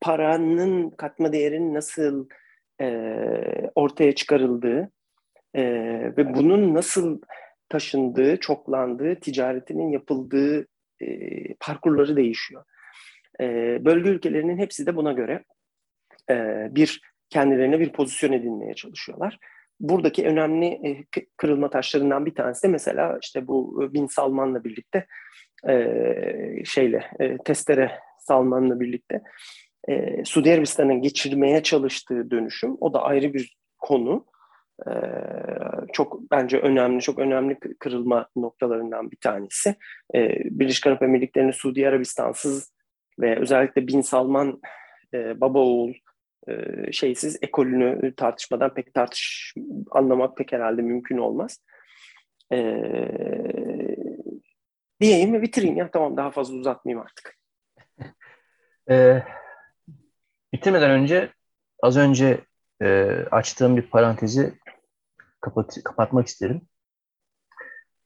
paranın 0.00 0.90
katma 0.90 1.32
değerinin 1.32 1.74
nasıl 1.74 2.28
e, 2.80 2.86
ortaya 3.74 4.14
çıkarıldığı 4.14 4.90
e, 5.56 5.62
ve 6.16 6.34
bunun 6.34 6.74
nasıl 6.74 7.20
taşındığı, 7.68 8.40
çoklandığı, 8.40 9.20
ticaretinin 9.20 9.90
yapıldığı 9.90 10.66
e, 11.00 11.08
parkurları 11.60 12.16
değişiyor. 12.16 12.64
E, 13.40 13.44
bölge 13.84 14.10
ülkelerinin 14.10 14.58
hepsi 14.58 14.86
de 14.86 14.96
buna 14.96 15.12
göre 15.12 15.44
e, 16.30 16.34
bir 16.70 17.00
kendilerine 17.30 17.80
bir 17.80 17.92
pozisyon 17.92 18.32
edinmeye 18.32 18.74
çalışıyorlar. 18.74 19.38
Buradaki 19.80 20.26
önemli 20.26 20.66
e, 20.66 21.04
kırılma 21.36 21.70
taşlarından 21.70 22.26
bir 22.26 22.34
tanesi 22.34 22.62
de 22.62 22.68
mesela 22.68 23.18
işte 23.22 23.46
bu 23.46 23.84
e, 23.84 23.92
Bin 23.92 24.06
Salman'la 24.06 24.64
birlikte 24.64 25.06
e, 25.68 26.64
şeyle 26.64 27.10
e, 27.20 27.38
Testere 27.38 27.92
Salman'la 28.18 28.80
birlikte 28.80 29.22
e, 29.88 30.24
Suudi 30.24 30.52
Arabistan'ın 30.52 31.02
geçirmeye 31.02 31.62
çalıştığı 31.62 32.30
dönüşüm 32.30 32.76
o 32.80 32.92
da 32.94 33.02
ayrı 33.02 33.34
bir 33.34 33.56
konu. 33.78 34.26
E, 34.86 34.92
çok 35.92 36.30
bence 36.30 36.58
önemli, 36.58 37.00
çok 37.00 37.18
önemli 37.18 37.58
kırılma 37.78 38.28
noktalarından 38.36 39.10
bir 39.10 39.16
tanesi. 39.16 39.74
E, 40.14 40.28
Birleşik 40.44 40.86
Arap 40.86 41.02
Emirlikleri'nin 41.02 41.52
Suudi 41.52 41.88
Arabistan'sız 41.88 42.72
ve 43.20 43.40
özellikle 43.40 43.86
Bin 43.86 44.00
Salman 44.00 44.60
e, 45.14 45.40
baba 45.40 45.58
oğul 45.58 45.94
e, 46.48 46.52
şeysiz 46.92 47.38
ekolünü 47.42 48.14
tartışmadan 48.14 48.74
pek 48.74 48.94
tartış 48.94 49.54
anlamak 49.90 50.36
pek 50.36 50.52
herhalde 50.52 50.82
mümkün 50.82 51.18
olmaz. 51.18 51.58
E, 52.52 52.58
diyeyim 55.00 55.32
ve 55.32 55.42
bitireyim 55.42 55.76
ya 55.76 55.90
tamam 55.90 56.16
daha 56.16 56.30
fazla 56.30 56.56
uzatmayayım 56.56 57.04
artık. 57.06 57.36
e, 58.90 59.22
bitirmeden 60.52 60.90
önce 60.90 61.32
az 61.82 61.96
önce 61.96 62.40
e, 62.82 62.86
açtığım 63.30 63.76
bir 63.76 63.82
parantezi 63.82 64.52
kapat, 65.40 65.78
kapatmak 65.84 66.26
isterim. 66.26 66.62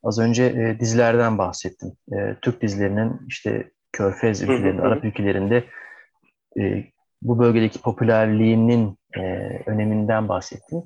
Az 0.03 0.19
önce 0.19 0.45
e, 0.45 0.81
dizilerden 0.81 1.39
bahsettim. 1.39 1.93
E, 2.13 2.37
Türk 2.43 2.63
dizilerinin 2.63 3.21
işte 3.29 3.71
Körfez 3.93 4.43
ülkelerinde, 4.43 4.83
Arap 4.83 5.05
ülkelerinde 5.05 5.65
e, 6.61 6.85
bu 7.23 7.39
bölgedeki 7.39 7.81
popülerliğinin 7.81 8.99
e, 9.17 9.21
öneminden 9.67 10.29
bahsettim. 10.29 10.83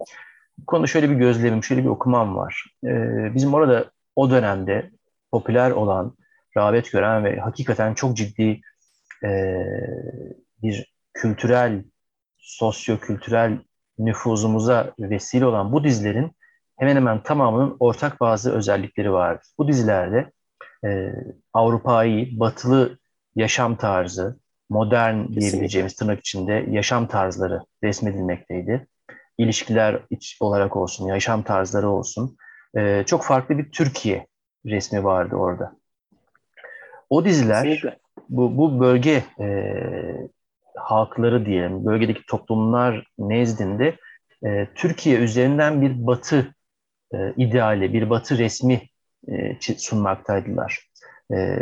Bu 0.58 0.66
konuda 0.66 0.86
şöyle 0.86 1.10
bir 1.10 1.14
gözlemim, 1.14 1.64
şöyle 1.64 1.82
bir 1.82 1.88
okumam 1.88 2.36
var. 2.36 2.64
E, 2.84 2.90
bizim 3.34 3.54
orada 3.54 3.90
o 4.16 4.30
dönemde 4.30 4.90
popüler 5.30 5.70
olan, 5.70 6.16
rağbet 6.56 6.92
gören 6.92 7.24
ve 7.24 7.36
hakikaten 7.36 7.94
çok 7.94 8.16
ciddi 8.16 8.60
e, 9.24 9.60
bir 10.62 10.94
kültürel, 11.14 11.84
sosyo-kültürel 12.38 13.58
nüfuzumuza 13.98 14.94
vesile 14.98 15.46
olan 15.46 15.72
bu 15.72 15.84
dizilerin 15.84 16.32
hemen 16.78 16.96
hemen 16.96 17.22
tamamının 17.22 17.76
ortak 17.80 18.20
bazı 18.20 18.52
özellikleri 18.52 19.12
vardır. 19.12 19.46
Bu 19.58 19.68
dizilerde 19.68 20.30
e, 20.84 21.12
Avrupa'yı, 21.52 22.40
batılı 22.40 22.98
yaşam 23.36 23.76
tarzı, 23.76 24.38
modern 24.70 25.14
Kesinlikle. 25.16 25.40
diyebileceğimiz 25.40 25.96
tırnak 25.96 26.20
içinde 26.20 26.66
yaşam 26.70 27.06
tarzları 27.06 27.60
resmedilmekteydi. 27.84 28.86
İlişkiler 29.38 30.00
iç 30.10 30.36
olarak 30.40 30.76
olsun, 30.76 31.06
yaşam 31.06 31.42
tarzları 31.42 31.88
olsun. 31.88 32.36
E, 32.76 33.04
çok 33.06 33.24
farklı 33.24 33.58
bir 33.58 33.70
Türkiye 33.70 34.26
resmi 34.66 35.04
vardı 35.04 35.36
orada. 35.36 35.76
O 37.10 37.24
diziler 37.24 37.98
bu, 38.28 38.56
bu 38.56 38.80
bölge 38.80 39.24
e, 39.40 39.46
halkları 40.76 41.46
diyelim, 41.46 41.86
bölgedeki 41.86 42.26
toplumlar 42.26 43.06
nezdinde 43.18 43.96
e, 44.46 44.68
Türkiye 44.74 45.18
üzerinden 45.18 45.82
bir 45.82 46.06
batı 46.06 46.54
e, 47.14 47.32
ideali, 47.36 47.92
bir 47.92 48.10
batı 48.10 48.38
resmi 48.38 48.82
e, 49.28 49.56
sunmaktaydılar. 49.60 50.88
E, 51.34 51.58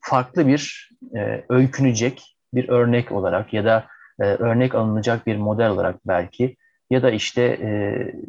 farklı 0.00 0.46
bir 0.46 0.90
e, 1.16 1.44
öykünecek 1.48 2.36
bir 2.54 2.68
örnek 2.68 3.12
olarak 3.12 3.52
ya 3.52 3.64
da 3.64 3.86
e, 4.20 4.24
örnek 4.24 4.74
alınacak 4.74 5.26
bir 5.26 5.36
model 5.36 5.70
olarak 5.70 5.96
belki 6.06 6.56
ya 6.90 7.02
da 7.02 7.10
işte 7.10 7.42
e, 7.42 7.68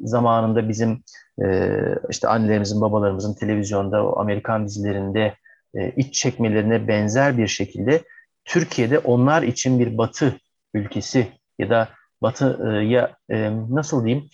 zamanında 0.03 0.69
bizim 0.69 1.03
e, 1.43 1.71
işte 2.09 2.27
annelerimizin, 2.27 2.81
babalarımızın 2.81 3.33
televizyonda 3.33 4.07
o 4.07 4.19
Amerikan 4.19 4.65
dizilerinde 4.65 5.33
e, 5.75 5.91
iç 5.91 6.13
çekmelerine 6.13 6.87
benzer 6.87 7.37
bir 7.37 7.47
şekilde 7.47 8.01
Türkiye'de 8.47 8.99
onlar 8.99 9.43
için 9.43 9.79
bir 9.79 9.97
batı 9.97 10.39
ülkesi 10.73 11.27
ya 11.59 11.69
da 11.69 11.89
batıya 12.21 13.15
e, 13.29 13.51
nasıl 13.69 14.05
diyeyim 14.05 14.29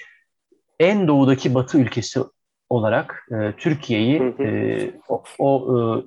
en 0.80 1.08
doğudaki 1.08 1.56
batı 1.56 1.78
ülkesi 1.78 2.20
olarak 2.70 3.28
e, 3.32 3.54
Türkiye'yi 3.58 4.22
e, 4.40 4.92
o, 5.08 5.24
o 5.40 6.04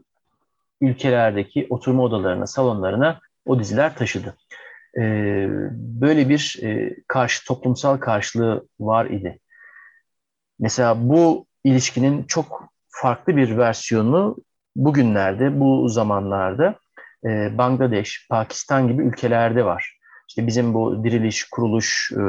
ülkelerdeki 0.80 1.66
oturma 1.70 2.02
odalarına, 2.02 2.46
salonlarına 2.46 3.20
o 3.46 3.58
diziler 3.58 3.96
taşıdı. 3.96 4.36
Böyle 6.00 6.28
bir 6.28 6.60
karşı 7.08 7.46
toplumsal 7.46 7.96
karşılığı 7.96 8.68
var 8.80 9.06
idi. 9.06 9.38
Mesela 10.58 11.08
bu 11.08 11.46
ilişkinin 11.64 12.22
çok 12.24 12.68
farklı 12.88 13.36
bir 13.36 13.56
versiyonu 13.58 14.36
bugünlerde, 14.76 15.60
bu 15.60 15.88
zamanlarda 15.88 16.74
e, 17.26 17.58
Bangladeş, 17.58 18.26
Pakistan 18.30 18.88
gibi 18.88 19.02
ülkelerde 19.02 19.64
var. 19.64 19.98
İşte 20.28 20.46
bizim 20.46 20.74
bu 20.74 21.04
diriliş, 21.04 21.44
kuruluş, 21.44 22.12
e, 22.12 22.22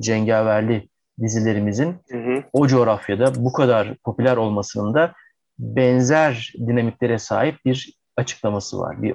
cengaverli 0.00 0.88
dizilerimizin 1.20 1.96
hı 2.10 2.18
hı. 2.18 2.42
o 2.52 2.66
coğrafyada 2.66 3.32
bu 3.36 3.52
kadar 3.52 3.94
popüler 4.04 4.36
olmasının 4.36 4.94
da 4.94 5.12
benzer 5.58 6.52
dinamiklere 6.66 7.18
sahip 7.18 7.64
bir 7.64 7.92
açıklaması 8.16 8.78
var, 8.78 9.02
bir 9.02 9.14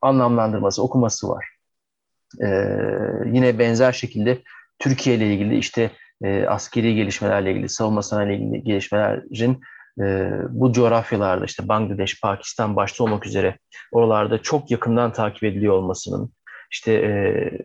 anlamlandırması, 0.00 0.82
okuması 0.82 1.28
var. 1.28 1.48
Ee, 2.42 2.46
yine 3.26 3.58
benzer 3.58 3.92
şekilde 3.92 4.38
Türkiye 4.78 5.16
ile 5.16 5.34
ilgili 5.34 5.58
işte 5.58 5.90
e, 6.22 6.46
askeri 6.46 6.94
gelişmelerle 6.94 7.52
ilgili, 7.52 7.68
savunma 7.68 8.02
sanayi 8.02 8.28
ile 8.28 8.36
ilgili 8.36 8.62
gelişmelerin 8.64 9.60
e, 10.00 10.30
bu 10.48 10.72
coğrafyalarda 10.72 11.44
işte 11.44 11.68
Bangladeş, 11.68 12.20
Pakistan 12.20 12.76
başta 12.76 13.04
olmak 13.04 13.26
üzere 13.26 13.58
oralarda 13.92 14.42
çok 14.42 14.70
yakından 14.70 15.12
takip 15.12 15.44
ediliyor 15.44 15.74
olmasının 15.74 16.32
işte 16.70 16.92
e, 16.92 17.10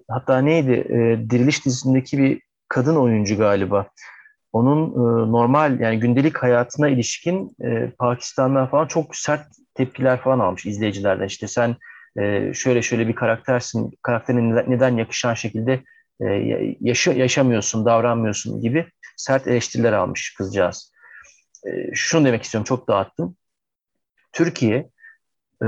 hatta 0.10 0.38
neydi 0.40 0.72
e, 0.72 1.30
Diriliş 1.30 1.66
dizisindeki 1.66 2.18
bir 2.18 2.42
kadın 2.68 2.96
oyuncu 2.96 3.38
galiba. 3.38 3.88
Onun 4.54 4.90
e, 4.92 5.32
normal 5.32 5.80
yani 5.80 6.00
gündelik 6.00 6.38
hayatına 6.38 6.90
ilişkin 6.90 7.56
e, 7.64 7.92
Pakistan'dan 8.00 8.68
falan 8.68 8.88
çok 8.88 9.16
sert 9.16 9.48
tepkiler 9.74 10.22
falan 10.22 10.40
almış 10.40 10.66
izleyicilerden. 10.66 11.28
İşte 11.28 11.48
sen 11.48 11.76
e, 12.20 12.54
şöyle 12.54 12.82
şöyle 12.82 13.08
bir 13.08 13.16
karaktersin 13.16 13.92
karakterin 14.02 14.56
neden 14.56 14.98
yakışan 14.98 15.34
şekilde 15.34 15.84
e, 16.22 16.26
yaşa, 16.82 17.14
yaşamıyorsun 17.14 17.86
davranmıyorsun 17.86 18.62
gibi 18.62 18.86
sert 19.18 19.48
eleştiriler 19.48 19.94
almış 19.94 20.36
kızcağız 20.38 20.93
e, 21.66 21.70
şunu 21.94 22.26
demek 22.26 22.44
istiyorum, 22.44 22.66
çok 22.66 22.88
dağıttım. 22.88 23.36
Türkiye 24.32 24.90
e, 25.64 25.68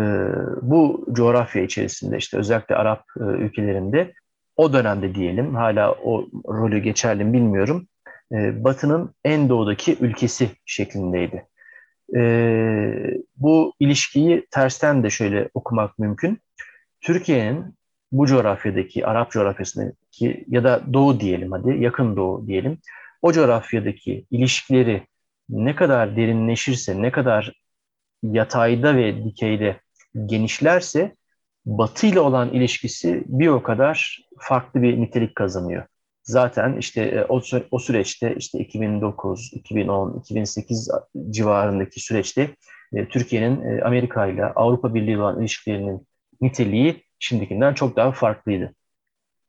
bu 0.62 1.06
coğrafya 1.12 1.64
içerisinde 1.64 2.18
işte 2.18 2.38
özellikle 2.38 2.76
Arap 2.76 3.04
e, 3.20 3.24
ülkelerinde 3.24 4.14
o 4.56 4.74
dönemde 4.74 5.16
diyelim, 5.16 5.56
hala 5.56 5.92
o 5.92 6.28
rolü 6.48 6.80
geçerli 6.80 7.24
mi 7.24 7.34
bilmiyorum, 7.34 7.88
e, 8.32 8.64
Batı'nın 8.64 9.16
en 9.24 9.50
doğudaki 9.50 9.98
ülkesi 10.00 10.50
şeklindeydi. 10.66 11.48
Bu 13.38 13.74
ilişkiyi 13.80 14.48
tersten 14.52 15.04
de 15.04 15.10
şöyle 15.10 15.50
okumak 15.54 16.00
mümkün. 16.00 16.40
Türkiye'nin 17.02 17.76
bu 18.12 18.26
coğrafyadaki, 18.26 19.06
Arap 19.06 19.32
coğrafyasındaki 19.32 20.46
ya 20.48 20.64
da 20.64 20.82
Doğu 20.94 21.20
diyelim 21.20 21.52
hadi, 21.52 21.84
yakın 21.84 22.16
Doğu 22.16 22.48
diyelim, 22.48 22.78
o 23.22 23.32
coğrafyadaki 23.32 24.26
ilişkileri 24.32 25.08
ne 25.50 25.76
kadar 25.76 26.18
derinleşirse, 26.18 27.02
ne 27.02 27.12
kadar 27.12 27.54
yatayda 28.24 28.96
ve 28.96 29.24
dikeyde 29.24 29.80
genişlerse 30.26 31.16
Batı 31.66 32.08
ile 32.08 32.20
olan 32.20 32.54
ilişkisi 32.54 33.24
bir 33.26 33.48
o 33.48 33.64
kadar 33.64 34.20
farklı 34.40 34.82
bir 34.82 35.02
nitelik 35.02 35.36
kazanıyor. 35.36 35.86
Zaten 36.24 36.78
işte 36.78 37.02
e, 37.02 37.26
o, 37.30 37.42
o 37.72 37.80
süreçte 37.80 38.36
işte 38.38 38.60
2009, 38.60 39.52
2010, 39.54 40.20
2008 40.20 40.92
civarındaki 41.30 42.00
süreçte 42.00 42.50
e, 42.94 43.08
Türkiye'nin 43.08 43.62
e, 43.62 43.82
Amerika 43.84 44.28
ile 44.28 44.46
Avrupa 44.46 44.94
Birliği 44.94 45.18
olan 45.18 45.42
ilişkilerinin 45.42 46.08
niteliği 46.42 47.04
şimdikinden 47.20 47.74
çok 47.74 47.96
daha 47.96 48.12
farklıydı. 48.12 48.74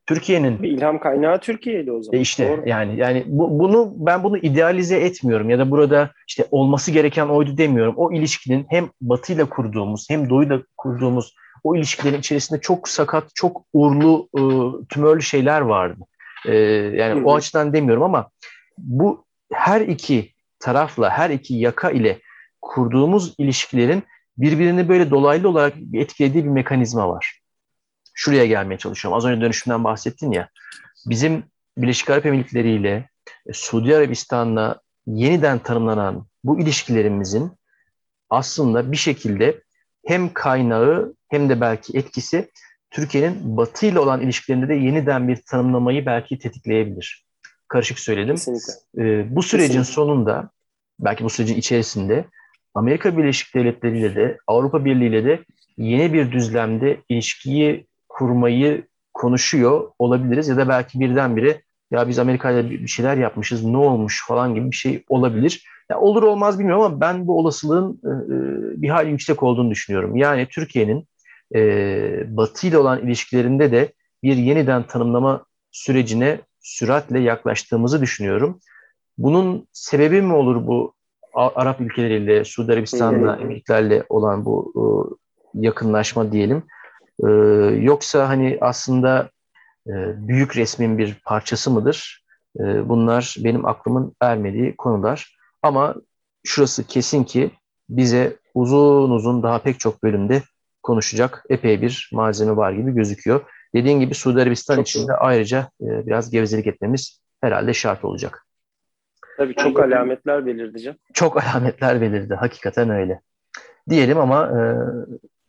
Türkiye'nin 0.07 0.63
bir 0.63 0.71
ilham 0.71 0.99
kaynağı 0.99 1.41
Türkiye'ydi 1.41 1.93
o 1.93 2.03
zaman. 2.03 2.19
E 2.19 2.21
işte 2.21 2.49
Doğru. 2.49 2.69
yani 2.69 2.99
yani 2.99 3.25
bu, 3.27 3.59
bunu 3.59 3.93
ben 3.97 4.25
bunu 4.25 4.39
idealize 4.39 4.97
etmiyorum 4.97 5.51
ya 5.51 5.59
da 5.59 5.71
burada 5.71 6.11
işte 6.29 6.45
olması 6.51 6.91
gereken 6.91 7.27
oydu 7.27 7.59
demiyorum. 7.59 7.95
O 7.97 8.13
ilişkinin 8.13 8.67
hem 8.69 8.89
Batı 9.01 9.33
ile 9.33 9.45
kurduğumuz 9.45 10.07
hem 10.11 10.31
Doğu 10.31 10.45
ile 10.45 10.59
kurduğumuz 10.77 11.35
o 11.65 11.77
ilişkilerin 11.77 12.19
içerisinde 12.19 12.61
çok 12.61 12.89
sakat, 12.89 13.25
çok 13.35 13.63
uğurlu, 13.73 14.29
e, 14.35 14.43
tümörlü 14.89 15.23
şeyler 15.23 15.61
vardı. 15.61 16.01
E, 16.47 16.57
yani 16.95 17.25
o 17.25 17.35
açıdan 17.35 17.73
demiyorum 17.73 18.03
ama 18.03 18.31
bu 18.79 19.25
her 19.53 19.81
iki 19.81 20.33
tarafla, 20.59 21.11
her 21.11 21.31
iki 21.31 21.55
yaka 21.55 21.91
ile 21.91 22.19
kurduğumuz 22.63 23.35
ilişkilerin 23.39 24.03
birbirini 24.39 24.89
böyle 24.89 25.11
dolaylı 25.11 25.49
olarak 25.49 25.75
etkilediği 25.95 26.45
bir 26.45 26.51
mekanizma 26.51 27.09
var. 27.09 27.41
Şuraya 28.19 28.47
gelmeye 28.47 28.79
çalışıyorum. 28.79 29.17
Az 29.17 29.25
önce 29.25 29.41
dönüşümden 29.41 29.85
bahsettin 29.85 30.33
ya. 30.33 30.49
Bizim 31.07 31.45
Birleşik 31.79 32.11
Arap 32.11 32.27
Emirlikleri 32.27 32.71
ile 32.71 33.09
e, 33.47 33.53
Suudi 33.53 33.97
Arabistan'la 33.97 34.81
yeniden 35.07 35.59
tanımlanan 35.59 36.27
bu 36.45 36.61
ilişkilerimizin 36.61 37.53
aslında 38.31 38.93
bir 38.93 38.97
şekilde 38.97 39.63
hem 40.07 40.33
kaynağı 40.33 41.15
hem 41.29 41.49
de 41.49 41.61
belki 41.61 41.99
etkisi 41.99 42.51
Türkiye'nin 42.91 43.57
Batı 43.57 43.87
ile 43.87 43.99
olan 43.99 44.21
ilişkilerinde 44.21 44.69
de 44.69 44.75
yeniden 44.75 45.29
bir 45.29 45.37
tanımlamayı 45.51 46.07
belki 46.07 46.39
tetikleyebilir. 46.39 47.27
Karışık 47.69 47.99
söyledim. 47.99 48.37
Kesinlikle. 48.37 48.73
Ee, 48.99 49.37
bu 49.37 49.43
sürecin 49.43 49.67
Kesinlikle. 49.67 49.93
sonunda, 49.93 50.51
belki 51.01 51.25
bu 51.25 51.31
sürecin 51.31 51.57
içerisinde 51.57 52.25
Amerika 52.75 53.19
Birleşik 53.19 53.55
Devletleri 53.55 53.99
ile 53.99 54.15
de 54.17 54.39
Avrupa 54.47 54.85
Birliği 54.85 55.09
ile 55.09 55.25
de 55.25 55.45
yeni 55.79 56.13
bir 56.13 56.33
düzlemde 56.33 57.01
ilişkiyi 57.09 57.87
kurmayı 58.17 58.87
konuşuyor 59.15 59.91
olabiliriz 59.99 60.49
ya 60.49 60.57
da 60.57 60.69
belki 60.69 61.01
birdenbire 61.01 61.63
ya 61.91 62.09
biz 62.09 62.19
Amerika 62.19 62.51
ile 62.51 62.71
bir 62.71 62.89
şeyler 62.89 63.17
yapmışız 63.17 63.65
ne 63.65 63.77
olmuş 63.77 64.27
falan 64.27 64.55
gibi 64.55 64.71
bir 64.71 64.77
şey 64.77 65.05
olabilir. 65.09 65.65
Ya 65.91 66.01
olur 66.01 66.23
olmaz 66.23 66.59
bilmiyorum 66.59 66.85
ama 66.85 67.01
ben 67.01 67.27
bu 67.27 67.39
olasılığın 67.39 68.01
e, 68.05 68.09
e 68.09 68.83
bir 68.83 68.89
hal 68.89 69.09
yüksek 69.09 69.43
olduğunu 69.43 69.71
düşünüyorum. 69.71 70.17
Yani 70.17 70.47
Türkiye'nin 70.51 71.09
e, 71.55 72.37
Batı 72.37 72.67
ile 72.67 72.79
olan 72.79 73.07
ilişkilerinde 73.07 73.73
de 73.73 73.93
bir 74.23 74.37
yeniden 74.37 74.83
tanımlama 74.83 75.45
sürecine 75.71 76.41
süratle 76.61 77.21
yaklaştığımızı 77.21 78.01
düşünüyorum. 78.01 78.61
Bunun 79.19 79.69
sebebi 79.73 80.23
mi 80.23 80.33
olur 80.33 80.67
bu 80.67 80.95
Arap 81.35 81.81
ülkeleriyle, 81.81 82.45
Suudi 82.45 82.73
Arabistan'la, 82.73 83.37
Emirliklerle 83.37 84.03
olan 84.09 84.45
bu 84.45 84.73
e, 84.77 84.83
yakınlaşma 85.67 86.33
diyelim? 86.33 86.63
E, 87.25 87.29
yoksa 87.81 88.29
hani 88.29 88.59
aslında 88.61 89.31
e, 89.87 89.93
büyük 90.29 90.57
resmin 90.57 90.99
bir 90.99 91.15
parçası 91.25 91.71
mıdır? 91.71 92.25
E, 92.61 92.89
bunlar 92.89 93.37
benim 93.39 93.67
aklımın 93.67 94.15
ermediği 94.21 94.77
konular. 94.77 95.37
Ama 95.63 95.95
şurası 96.45 96.87
kesin 96.87 97.25
ki 97.25 97.51
bize 97.89 98.37
uzun 98.55 99.11
uzun 99.11 99.43
daha 99.43 99.63
pek 99.63 99.81
çok 99.81 100.03
bölümde 100.03 100.43
konuşacak 100.83 101.45
epey 101.49 101.83
bir 101.83 102.11
malzeme 102.13 102.57
var 102.57 102.73
gibi 102.73 102.95
gözüküyor. 102.95 103.41
Dediğin 103.75 104.01
gibi 104.01 104.15
Suudi 104.15 104.43
Arabistan 104.43 104.77
çok 104.77 104.89
için 104.89 105.09
de 105.09 105.13
ayrıca 105.13 105.71
e, 105.81 106.07
biraz 106.07 106.31
gevezelik 106.31 106.67
etmemiz 106.67 107.21
herhalde 107.41 107.75
şart 107.75 108.05
olacak. 108.05 108.47
Tabii 109.37 109.55
çok 109.55 109.81
alametler 109.81 110.47
belirdi 110.47 110.79
canım. 110.79 110.99
Çok 111.15 111.43
alametler 111.45 112.01
belirdi. 112.01 112.35
Hakikaten 112.35 112.91
öyle. 112.91 113.21
Diyelim 113.91 114.19
ama 114.19 114.47
e, 114.47 114.61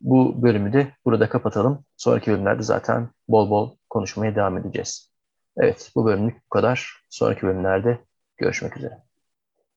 bu 0.00 0.42
bölümü 0.42 0.72
de 0.72 0.92
burada 1.04 1.28
kapatalım. 1.28 1.84
Sonraki 1.96 2.30
bölümlerde 2.30 2.62
zaten 2.62 3.10
bol 3.28 3.50
bol 3.50 3.76
konuşmaya 3.90 4.36
devam 4.36 4.58
edeceğiz. 4.58 5.12
Evet 5.56 5.92
bu 5.94 6.04
bölümlük 6.04 6.36
bu 6.46 6.48
kadar. 6.48 6.92
Sonraki 7.10 7.42
bölümlerde 7.42 7.98
görüşmek 8.36 8.76
üzere. 8.76 9.07